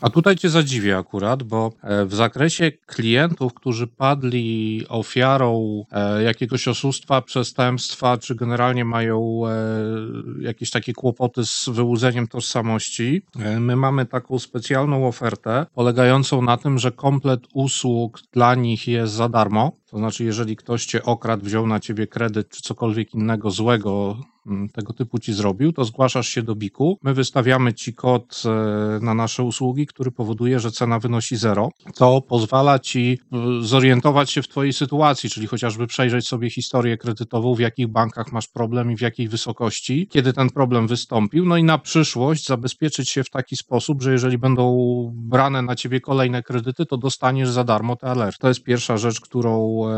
A 0.00 0.10
tutaj 0.10 0.36
cię 0.36 0.50
zadziwię 0.50 0.96
akurat, 0.96 1.42
bo 1.42 1.72
e, 1.82 2.04
w 2.04 2.14
zakresie 2.14 2.72
klientów, 2.86 3.54
którzy 3.54 3.86
padli 3.86 4.84
ofiarą 4.88 5.84
e, 5.92 6.22
jakiegoś 6.22 6.68
oszustwa, 6.68 7.22
przestępstwa, 7.22 8.18
czy 8.18 8.34
generalnie 8.34 8.84
mają 8.84 9.42
e, 9.46 9.52
jakieś 10.40 10.70
takie 10.70 10.92
kłopoty 10.92 11.44
z 11.44 11.68
wyłudzeniem 11.68 12.28
tożsamości, 12.28 13.22
my 13.60 13.76
mamy 13.76 14.06
taką 14.06 14.38
specjalną 14.38 15.06
ofertę 15.06 15.66
polegającą 15.74 16.42
na 16.42 16.56
tym, 16.56 16.78
że 16.78 16.92
komplet 16.92 17.40
usług 17.54 18.20
dla 18.32 18.54
nich 18.54 18.88
jest 18.88 19.12
za 19.12 19.28
darmo. 19.28 19.72
To 19.90 19.98
znaczy, 19.98 20.24
jeżeli 20.24 20.56
ktoś 20.56 20.86
cię 20.86 21.02
okradł, 21.02 21.44
wziął 21.44 21.66
na 21.66 21.80
ciebie 21.80 22.06
kredyt, 22.06 22.48
czy 22.48 22.62
cokolwiek 22.62 23.14
innego 23.14 23.50
złego 23.50 24.16
tego 24.72 24.92
typu 24.92 25.18
ci 25.18 25.32
zrobił, 25.32 25.72
to 25.72 25.84
zgłaszasz 25.84 26.28
się 26.28 26.42
do 26.42 26.54
BIK-u. 26.54 26.98
My 27.02 27.14
wystawiamy 27.14 27.74
ci 27.74 27.94
kod 27.94 28.42
e, 28.44 28.48
na 29.04 29.14
nasze 29.14 29.42
usługi, 29.42 29.86
który 29.86 30.10
powoduje, 30.10 30.60
że 30.60 30.70
cena 30.70 30.98
wynosi 30.98 31.36
zero. 31.36 31.68
To 31.94 32.20
pozwala 32.20 32.78
ci 32.78 33.18
e, 33.32 33.36
zorientować 33.60 34.30
się 34.30 34.42
w 34.42 34.48
twojej 34.48 34.72
sytuacji, 34.72 35.30
czyli 35.30 35.46
chociażby 35.46 35.86
przejrzeć 35.86 36.28
sobie 36.28 36.50
historię 36.50 36.96
kredytową, 36.96 37.54
w 37.54 37.60
jakich 37.60 37.88
bankach 37.88 38.32
masz 38.32 38.48
problem 38.48 38.90
i 38.92 38.96
w 38.96 39.00
jakiej 39.00 39.28
wysokości, 39.28 40.08
kiedy 40.10 40.32
ten 40.32 40.50
problem 40.50 40.86
wystąpił, 40.86 41.44
no 41.44 41.56
i 41.56 41.64
na 41.64 41.78
przyszłość 41.78 42.46
zabezpieczyć 42.46 43.10
się 43.10 43.24
w 43.24 43.30
taki 43.30 43.56
sposób, 43.56 44.02
że 44.02 44.12
jeżeli 44.12 44.38
będą 44.38 44.68
brane 45.14 45.62
na 45.62 45.74
ciebie 45.74 46.00
kolejne 46.00 46.42
kredyty, 46.42 46.86
to 46.86 46.96
dostaniesz 46.96 47.50
za 47.50 47.64
darmo 47.64 47.96
te 47.96 48.06
alert. 48.06 48.38
To 48.38 48.48
jest 48.48 48.62
pierwsza 48.62 48.96
rzecz, 48.96 49.20
którą 49.20 49.82
e, 49.86 49.92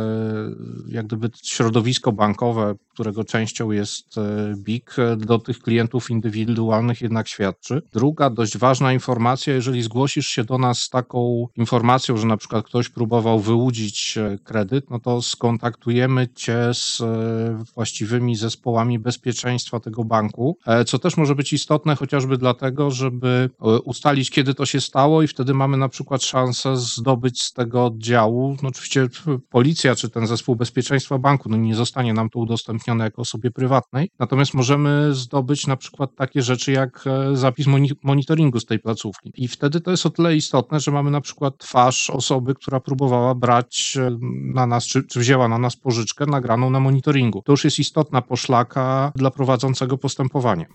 jak 0.89 1.07
gdyby 1.07 1.31
środowisko 1.43 2.13
bankowe, 2.13 2.75
którego 2.95 3.25
częścią 3.25 3.71
jest 3.71 4.19
BIK 4.57 4.97
do 5.17 5.39
tych 5.39 5.59
klientów 5.59 6.11
indywidualnych 6.11 7.01
jednak 7.01 7.29
świadczy. 7.29 7.83
Druga 7.93 8.31
dość 8.31 8.59
ważna 8.59 8.93
informacja, 8.93 9.55
jeżeli 9.55 9.83
zgłosisz 9.83 10.27
się 10.27 10.45
do 10.45 10.59
nas 10.59 10.79
z 10.79 10.89
taką 10.89 11.47
informacją, 11.57 12.17
że 12.17 12.27
na 12.27 12.37
przykład 12.37 12.67
ktoś 12.67 12.89
próbował 12.89 13.41
wyłudzić 13.41 14.19
e, 14.19 14.39
kredyt, 14.45 14.91
no 14.91 15.01
to 15.01 15.23
skontaktujemy 15.23 16.29
cię 16.29 16.59
z 16.73 17.01
e, 17.01 17.65
właściwymi 17.75 18.37
zespołami 18.37 18.99
bezpieczeństwa 18.99 19.81
tego 19.81 20.05
banku, 20.05 20.57
e, 20.67 20.85
co 20.85 20.99
też 20.99 21.17
może 21.17 21.35
być 21.35 21.53
istotne 21.53 21.97
chociażby 21.97 22.39
dlatego, 22.39 22.91
żeby 22.91 23.51
ustalić, 23.85 24.31
kiedy 24.31 24.55
to 24.55 24.67
się 24.67 24.81
stało 24.81 25.23
i 25.23 25.27
wtedy 25.27 25.55
mamy 25.55 25.77
na 25.77 25.89
przykład 25.89 26.23
szansę 26.23 26.77
zdobyć 26.77 27.43
z 27.43 27.53
tego 27.53 27.85
oddziału, 27.85 28.57
no 28.63 28.69
oczywiście 28.69 29.09
policja 29.51 29.95
czy 29.95 30.11
ten 30.11 30.27
zespół 30.27 30.57
bezpieczeństwa 30.57 31.19
banku, 31.19 31.49
no 31.49 31.57
nie 31.57 31.75
zostanie 31.75 32.15
nam 32.15 32.31
to 32.31 32.39
udostępnione 32.39 33.05
jako 33.05 33.23
osobie 33.23 33.51
prywatnej, 33.51 34.11
Natomiast 34.31 34.55
możemy 34.55 35.15
zdobyć 35.15 35.67
na 35.67 35.77
przykład 35.77 36.15
takie 36.17 36.43
rzeczy 36.43 36.73
jak 36.73 37.05
e, 37.07 37.37
zapis 37.37 37.67
monitoringu 38.03 38.61
z 38.61 38.67
tej 38.67 38.79
placówki. 38.79 39.33
I 39.37 39.49
wtedy 39.49 39.81
to 39.81 39.91
jest 39.91 40.07
o 40.07 40.11
tyle 40.11 40.37
istotne, 40.37 40.81
że 40.81 40.91
mamy 40.91 41.11
na 41.11 41.21
przykład 41.21 41.59
twarz 41.59 42.11
osoby, 42.11 42.55
która 42.55 42.81
próbowała 42.81 43.35
brać 43.35 43.97
e, 43.97 44.19
na 44.55 44.67
nas, 44.67 44.87
czy, 44.87 45.03
czy 45.03 45.21
wzięła 45.21 45.49
na 45.49 45.59
nas 45.59 45.77
pożyczkę 45.77 46.27
nagraną 46.27 46.71
na 46.71 46.81
monitoringu. 46.81 47.43
To 47.43 47.53
już 47.53 47.65
jest 47.65 47.79
istotna 47.79 48.23
poszlaka 48.23 49.13
dla 49.17 49.31
prowadzącego 49.31 49.99
postępowanie. 49.99 50.67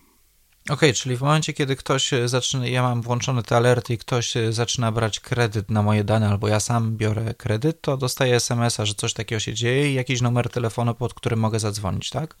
Okej, 0.64 0.74
okay, 0.74 0.92
czyli 0.92 1.16
w 1.16 1.20
momencie, 1.20 1.52
kiedy 1.52 1.76
ktoś 1.76 2.10
zaczyna, 2.24 2.66
ja 2.66 2.82
mam 2.82 3.02
włączone 3.02 3.42
te 3.42 3.56
alerty 3.56 3.94
i 3.94 3.98
ktoś 3.98 4.34
zaczyna 4.50 4.92
brać 4.92 5.20
kredyt 5.20 5.70
na 5.70 5.82
moje 5.82 6.04
dane, 6.04 6.28
albo 6.28 6.48
ja 6.48 6.60
sam 6.60 6.96
biorę 6.96 7.34
kredyt, 7.34 7.80
to 7.80 7.96
dostaję 7.96 8.36
SMS-a, 8.36 8.86
że 8.86 8.94
coś 8.94 9.12
takiego 9.12 9.40
się 9.40 9.54
dzieje 9.54 9.90
i 9.90 9.94
jakiś 9.94 10.20
numer 10.20 10.48
telefonu, 10.48 10.94
pod 10.94 11.14
którym 11.14 11.38
mogę 11.38 11.60
zadzwonić, 11.60 12.10
tak? 12.10 12.36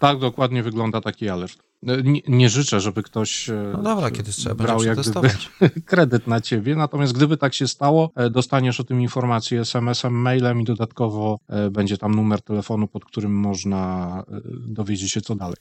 Tak, 0.00 0.18
dokładnie 0.18 0.62
wygląda 0.62 1.00
taki 1.00 1.28
alert. 1.28 1.58
E, 1.86 2.02
nie, 2.02 2.20
nie 2.28 2.48
życzę, 2.48 2.80
żeby 2.80 3.02
ktoś 3.02 3.48
e, 3.48 3.72
no 3.72 3.82
dobra, 3.82 4.10
kiedy 4.10 4.32
trzeba 4.32 4.54
brał 4.54 4.84
jak 4.84 4.98
kredyt 5.86 6.26
na 6.26 6.40
ciebie, 6.40 6.76
natomiast 6.76 7.12
gdyby 7.12 7.36
tak 7.36 7.54
się 7.54 7.68
stało, 7.68 8.10
e, 8.16 8.30
dostaniesz 8.30 8.80
o 8.80 8.84
tym 8.84 9.00
informację 9.00 9.60
SMS-em, 9.60 10.12
mailem 10.12 10.60
i 10.60 10.64
dodatkowo 10.64 11.38
będzie 11.70 11.98
tam 11.98 12.14
numer 12.14 12.42
telefonu, 12.42 12.88
pod 12.88 13.04
którym 13.04 13.32
można 13.32 14.24
dowiedzieć 14.66 15.12
się 15.12 15.20
co 15.20 15.34
dalej. 15.34 15.56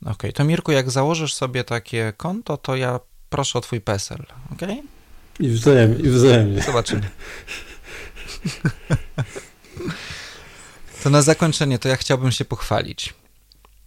Okej, 0.00 0.12
okay, 0.12 0.32
to 0.32 0.44
Mirku, 0.44 0.72
jak 0.72 0.90
założysz 0.90 1.34
sobie 1.34 1.64
takie 1.64 2.12
konto, 2.16 2.56
to 2.56 2.76
ja 2.76 3.00
proszę 3.30 3.58
o 3.58 3.62
twój 3.62 3.80
PESEL, 3.80 4.26
ok? 4.52 4.60
I 5.40 5.48
wzajemnie, 5.48 6.04
i 6.04 6.08
wzajemnie. 6.08 6.62
Zobaczymy. 6.62 7.02
to 11.02 11.10
na 11.10 11.22
zakończenie, 11.22 11.78
to 11.78 11.88
ja 11.88 11.96
chciałbym 11.96 12.32
się 12.32 12.44
pochwalić 12.44 13.14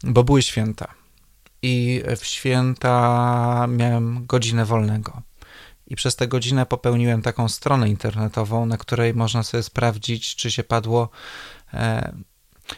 bo 0.03 0.23
były 0.23 0.41
święta. 0.41 0.93
I 1.61 2.03
w 2.17 2.25
święta 2.25 3.67
miałem 3.69 4.25
godzinę 4.25 4.65
wolnego. 4.65 5.21
I 5.87 5.95
przez 5.95 6.15
tę 6.15 6.27
godzinę 6.27 6.65
popełniłem 6.65 7.21
taką 7.21 7.49
stronę 7.49 7.89
internetową, 7.89 8.65
na 8.65 8.77
której 8.77 9.13
można 9.13 9.43
sobie 9.43 9.63
sprawdzić, 9.63 10.35
czy 10.35 10.51
się 10.51 10.63
padło, 10.63 11.09
e, 11.73 12.13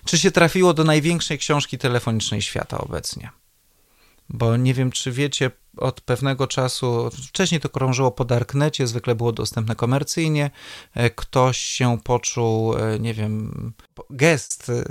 czy 0.05 0.17
się 0.17 0.31
trafiło 0.31 0.73
do 0.73 0.83
największej 0.83 1.37
książki 1.37 1.77
telefonicznej 1.77 2.41
świata 2.41 2.77
obecnie. 2.77 3.29
Bo 4.29 4.57
nie 4.57 4.73
wiem, 4.73 4.91
czy 4.91 5.11
wiecie, 5.11 5.51
od 5.77 6.01
pewnego 6.01 6.47
czasu, 6.47 7.09
wcześniej 7.27 7.61
to 7.61 7.69
krążyło 7.69 8.11
po 8.11 8.25
Darknecie, 8.25 8.87
zwykle 8.87 9.15
było 9.15 9.31
dostępne 9.31 9.75
komercyjnie, 9.75 10.51
e, 10.93 11.09
ktoś 11.09 11.57
się 11.57 11.97
poczuł, 12.03 12.77
e, 12.77 12.99
nie 12.99 13.13
wiem, 13.13 13.73
gest 14.09 14.69
e, 14.69 14.83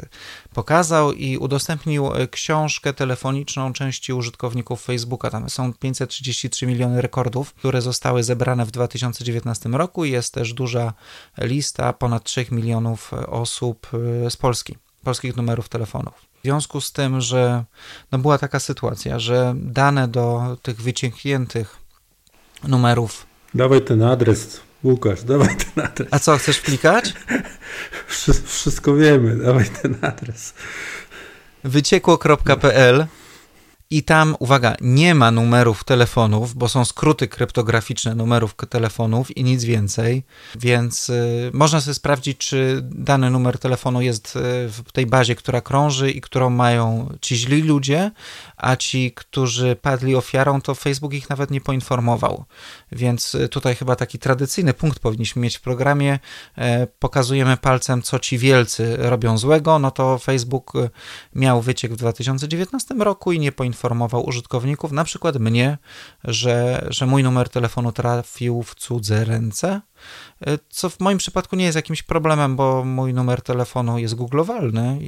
pokazał 0.54 1.12
i 1.12 1.36
udostępnił 1.36 2.10
książkę 2.30 2.92
telefoniczną 2.92 3.72
części 3.72 4.12
użytkowników 4.12 4.82
Facebooka. 4.84 5.30
Tam 5.30 5.50
są 5.50 5.72
533 5.72 6.66
miliony 6.66 7.02
rekordów, 7.02 7.54
które 7.54 7.82
zostały 7.82 8.22
zebrane 8.22 8.66
w 8.66 8.70
2019 8.70 9.68
roku 9.68 10.04
i 10.04 10.10
jest 10.10 10.34
też 10.34 10.52
duża 10.52 10.92
lista 11.38 11.92
ponad 11.92 12.24
3 12.24 12.46
milionów 12.50 13.12
osób 13.14 13.86
z 14.30 14.36
Polski, 14.36 14.76
polskich 15.04 15.36
numerów 15.36 15.68
telefonów. 15.68 16.27
W 16.38 16.42
związku 16.44 16.80
z 16.80 16.92
tym, 16.92 17.20
że 17.20 17.64
no 18.12 18.18
była 18.18 18.38
taka 18.38 18.60
sytuacja, 18.60 19.18
że 19.18 19.54
dane 19.56 20.08
do 20.08 20.56
tych 20.62 20.82
wyciągniętych 20.82 21.76
numerów. 22.64 23.26
Dawaj 23.54 23.82
ten 23.82 24.02
adres, 24.02 24.60
Łukasz, 24.84 25.22
dawaj 25.22 25.56
ten 25.56 25.84
adres. 25.84 26.08
A 26.10 26.18
co, 26.18 26.38
chcesz 26.38 26.56
wklikać? 26.56 27.14
Wszystko 28.44 28.94
wiemy, 28.94 29.36
dawaj 29.36 29.64
ten 29.82 29.96
adres. 30.02 30.54
Wyciekło.pl 31.64 33.06
i 33.90 34.02
tam, 34.02 34.36
uwaga, 34.38 34.76
nie 34.80 35.14
ma 35.14 35.30
numerów 35.30 35.84
telefonów, 35.84 36.54
bo 36.54 36.68
są 36.68 36.84
skróty 36.84 37.28
kryptograficzne 37.28 38.14
numerów 38.14 38.54
telefonów 38.70 39.36
i 39.36 39.44
nic 39.44 39.64
więcej, 39.64 40.24
więc 40.56 41.08
y, 41.08 41.50
można 41.54 41.80
sobie 41.80 41.94
sprawdzić, 41.94 42.38
czy 42.38 42.80
dany 42.82 43.30
numer 43.30 43.58
telefonu 43.58 44.00
jest 44.00 44.36
y, 44.36 44.40
w 44.68 44.92
tej 44.92 45.06
bazie, 45.06 45.34
która 45.34 45.60
krąży 45.60 46.10
i 46.10 46.20
którą 46.20 46.50
mają 46.50 47.12
ci 47.20 47.36
źli 47.36 47.62
ludzie, 47.62 48.10
a 48.56 48.76
ci, 48.76 49.12
którzy 49.12 49.76
padli 49.76 50.16
ofiarą, 50.16 50.60
to 50.60 50.74
Facebook 50.74 51.14
ich 51.14 51.30
nawet 51.30 51.50
nie 51.50 51.60
poinformował. 51.60 52.44
Więc 52.92 53.34
y, 53.34 53.48
tutaj 53.48 53.74
chyba 53.74 53.96
taki 53.96 54.18
tradycyjny 54.18 54.74
punkt 54.74 54.98
powinniśmy 54.98 55.42
mieć 55.42 55.56
w 55.56 55.60
programie. 55.60 56.18
E, 56.58 56.86
pokazujemy 56.86 57.56
palcem, 57.56 58.02
co 58.02 58.18
ci 58.18 58.38
wielcy 58.38 58.96
robią 58.96 59.38
złego, 59.38 59.78
no 59.78 59.90
to 59.90 60.18
Facebook 60.18 60.74
y, 60.74 60.90
miał 61.34 61.62
wyciek 61.62 61.92
w 61.92 61.96
2019 61.96 62.94
roku 62.94 63.32
i 63.32 63.38
nie 63.38 63.52
poinformował 63.52 64.26
użytkowników, 64.26 64.92
na 64.92 65.04
przykład 65.04 65.36
mnie, 65.36 65.78
że, 66.24 66.86
że 66.90 67.06
mój 67.06 67.22
numer 67.22 67.48
telefonu 67.48 67.92
trafił 67.92 68.62
w 68.62 68.74
cudze 68.74 69.24
ręce 69.24 69.80
E, 70.46 70.58
co 70.68 70.90
w 70.90 71.00
moim 71.00 71.18
przypadku 71.18 71.56
nie 71.56 71.64
jest 71.64 71.76
jakimś 71.76 72.02
problemem, 72.02 72.56
bo 72.56 72.84
mój 72.84 73.14
numer 73.14 73.42
telefonu 73.42 73.98
jest 73.98 74.14
googlowalny, 74.14 74.98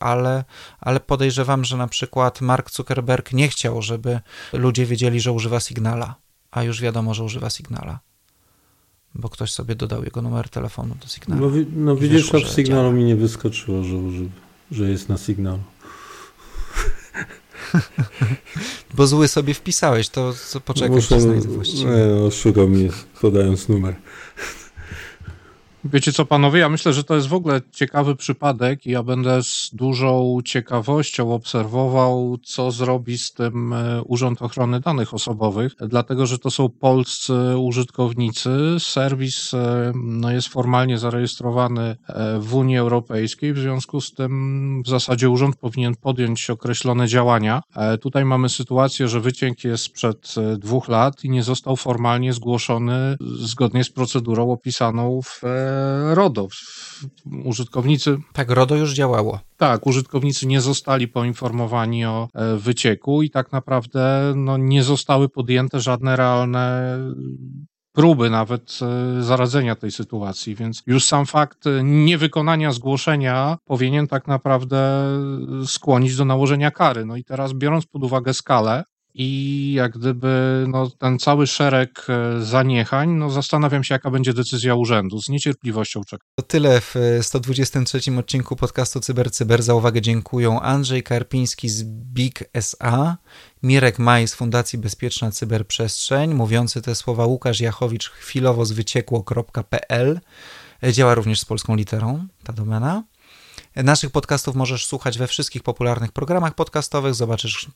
ale, 0.00 0.44
ale 0.80 1.00
podejrzewam, 1.00 1.64
że 1.64 1.76
na 1.76 1.88
przykład 1.88 2.40
Mark 2.40 2.70
Zuckerberg 2.70 3.32
nie 3.32 3.48
chciał, 3.48 3.82
żeby 3.82 4.20
ludzie 4.52 4.86
wiedzieli, 4.86 5.20
że 5.20 5.32
używa 5.32 5.60
Signala, 5.60 6.14
a 6.54 6.62
już 6.62 6.80
wiadomo, 6.80 7.14
że 7.14 7.24
używa 7.24 7.50
Signala. 7.50 7.98
Bo 9.14 9.28
ktoś 9.28 9.52
sobie 9.52 9.74
dodał 9.74 10.04
jego 10.04 10.22
numer 10.22 10.48
telefonu 10.48 10.94
do 11.02 11.08
Signala. 11.08 11.40
No, 11.40 11.50
no 11.76 11.96
widzisz, 11.96 12.30
to 12.30 12.40
w 12.40 12.48
Signalu 12.48 12.92
mi 12.92 13.04
nie 13.04 13.16
wyskoczyło, 13.16 13.84
że, 13.84 13.96
że 14.70 14.90
jest 14.90 15.08
na 15.08 15.18
Signalu. 15.18 15.62
Bo 18.94 19.06
zły 19.06 19.28
sobie 19.28 19.54
wpisałeś, 19.54 20.08
to 20.08 20.32
poczekaj, 20.32 20.60
no, 20.60 20.64
poczekaj, 20.64 20.90
Muszę, 20.90 21.20
znajdę 21.20 21.48
właściwie. 21.48 21.84
Nie, 21.84 22.26
oszukał 22.26 22.68
mnie 22.68 22.88
podając 23.20 23.68
numer. 23.68 23.94
Wiecie 25.92 26.12
co, 26.12 26.24
panowie, 26.24 26.60
ja 26.60 26.68
myślę, 26.68 26.92
że 26.92 27.04
to 27.04 27.14
jest 27.14 27.26
w 27.26 27.34
ogóle 27.34 27.60
ciekawy 27.72 28.16
przypadek 28.16 28.86
i 28.86 28.90
ja 28.90 29.02
będę 29.02 29.42
z 29.42 29.70
dużą 29.72 30.38
ciekawością 30.44 31.34
obserwował, 31.34 32.38
co 32.42 32.70
zrobi 32.70 33.18
z 33.18 33.32
tym 33.32 33.72
e, 33.72 34.02
Urząd 34.02 34.42
Ochrony 34.42 34.80
Danych 34.80 35.14
Osobowych, 35.14 35.72
dlatego, 35.78 36.26
że 36.26 36.38
to 36.38 36.50
są 36.50 36.68
polscy 36.68 37.34
użytkownicy. 37.58 38.50
Serwis 38.78 39.54
e, 39.54 39.92
no, 39.94 40.30
jest 40.30 40.48
formalnie 40.48 40.98
zarejestrowany 40.98 41.96
e, 42.06 42.38
w 42.38 42.54
Unii 42.54 42.78
Europejskiej, 42.78 43.52
w 43.52 43.58
związku 43.58 44.00
z 44.00 44.14
tym 44.14 44.82
w 44.82 44.88
zasadzie 44.88 45.30
urząd 45.30 45.56
powinien 45.56 45.94
podjąć 45.94 46.50
określone 46.50 47.08
działania. 47.08 47.62
Tutaj 48.00 48.24
mamy 48.24 48.48
sytuację, 48.48 49.08
że 49.08 49.20
wyciek 49.20 49.64
jest 49.64 49.84
sprzed 49.84 50.34
dwóch 50.58 50.88
lat 50.88 51.24
i 51.24 51.30
nie 51.30 51.42
został 51.42 51.76
formalnie 51.76 52.32
zgłoszony 52.32 53.16
zgodnie 53.20 53.84
z 53.84 53.90
procedurą 53.90 54.52
opisaną 54.52 55.20
w 55.22 55.40
RODO. 56.14 56.48
Użytkownicy. 57.44 58.16
Tak, 58.32 58.50
RODO 58.50 58.76
już 58.76 58.92
działało. 58.92 59.40
Tak, 59.56 59.86
użytkownicy 59.86 60.46
nie 60.46 60.60
zostali 60.60 61.08
poinformowani 61.08 62.04
o 62.04 62.28
e, 62.34 62.56
wycieku 62.56 63.22
i 63.22 63.30
tak 63.30 63.52
naprawdę 63.52 64.32
no, 64.36 64.56
nie 64.56 64.82
zostały 64.82 65.28
podjęte 65.28 65.80
żadne 65.80 66.16
realne 66.16 66.98
próby 67.92 68.30
nawet 68.30 68.78
e, 68.82 69.22
zaradzenia 69.22 69.74
tej 69.74 69.90
sytuacji, 69.90 70.54
więc 70.54 70.82
już 70.86 71.04
sam 71.04 71.26
fakt 71.26 71.64
niewykonania 71.82 72.72
zgłoszenia 72.72 73.56
powinien 73.64 74.06
tak 74.06 74.26
naprawdę 74.26 75.08
skłonić 75.66 76.16
do 76.16 76.24
nałożenia 76.24 76.70
kary. 76.70 77.04
No 77.04 77.16
i 77.16 77.24
teraz 77.24 77.52
biorąc 77.52 77.86
pod 77.86 78.04
uwagę 78.04 78.34
skalę, 78.34 78.84
i 79.14 79.72
jak 79.72 79.98
gdyby 79.98 80.64
no, 80.68 80.90
ten 80.90 81.18
cały 81.18 81.46
szereg 81.46 82.06
e, 82.08 82.44
zaniechań, 82.44 83.10
no, 83.10 83.30
zastanawiam 83.30 83.84
się, 83.84 83.94
jaka 83.94 84.10
będzie 84.10 84.34
decyzja 84.34 84.74
urzędu. 84.74 85.22
Z 85.22 85.28
niecierpliwością 85.28 86.00
czekam. 86.04 86.26
To 86.34 86.42
tyle 86.42 86.80
w 86.80 86.94
123 87.22 88.10
e, 88.10 88.18
odcinku 88.18 88.56
podcastu 88.56 89.00
CyberCyber. 89.00 89.34
Cyber. 89.34 89.62
Za 89.62 89.74
uwagę 89.74 90.00
dziękuję 90.00 90.58
Andrzej 90.62 91.02
Karpiński 91.02 91.68
z 91.68 91.84
Big 91.84 92.44
SA, 92.52 93.16
Mirek 93.62 93.98
Maj 93.98 94.28
z 94.28 94.34
Fundacji 94.34 94.78
Bezpieczna 94.78 95.30
Cyberprzestrzeń, 95.30 96.34
mówiący 96.34 96.82
te 96.82 96.94
słowa 96.94 97.26
Łukasz 97.26 97.60
Jachowicz 97.60 98.10
chwilowo 98.10 98.64
z 98.64 98.72
wyciekło.pl. 98.72 100.20
E, 100.82 100.92
działa 100.92 101.14
również 101.14 101.40
z 101.40 101.44
polską 101.44 101.76
literą 101.76 102.26
ta 102.44 102.52
domena. 102.52 103.02
Naszych 103.76 104.10
podcastów 104.10 104.56
możesz 104.56 104.86
słuchać 104.86 105.18
we 105.18 105.26
wszystkich 105.26 105.62
popularnych 105.62 106.12
programach 106.12 106.54
podcastowych. 106.54 107.14
Zobaczysz 107.14 107.70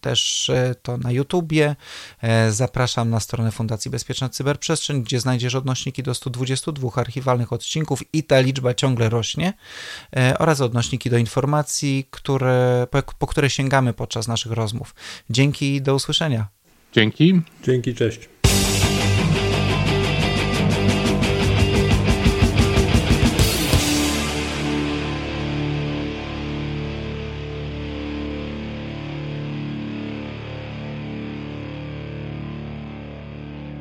też 0.00 0.50
e, 0.50 0.74
to 0.82 0.96
na 0.96 1.12
YouTubie. 1.12 1.76
E, 2.22 2.52
zapraszam 2.52 3.10
na 3.10 3.20
stronę 3.20 3.50
Fundacji 3.50 3.90
Bezpieczna 3.90 4.28
Cyberprzestrzeń, 4.28 5.02
gdzie 5.02 5.20
znajdziesz 5.20 5.54
odnośniki 5.54 6.02
do 6.02 6.14
122 6.14 6.88
archiwalnych 6.94 7.52
odcinków 7.52 8.02
i 8.12 8.24
ta 8.24 8.40
liczba 8.40 8.74
ciągle 8.74 9.08
rośnie, 9.08 9.52
e, 10.16 10.38
oraz 10.38 10.60
odnośniki 10.60 11.10
do 11.10 11.18
informacji, 11.18 12.06
które, 12.10 12.86
po, 12.90 13.02
po 13.18 13.26
które 13.26 13.50
sięgamy 13.50 13.92
podczas 13.92 14.28
naszych 14.28 14.52
rozmów. 14.52 14.94
Dzięki 15.30 15.74
i 15.74 15.82
do 15.82 15.94
usłyszenia. 15.94 16.48
Dzięki. 16.92 17.40
Dzięki, 17.64 17.94
cześć. 17.94 18.28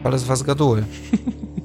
Ale 0.07 0.19
z 0.19 0.23
was 0.23 0.43
gaduły. 0.43 0.83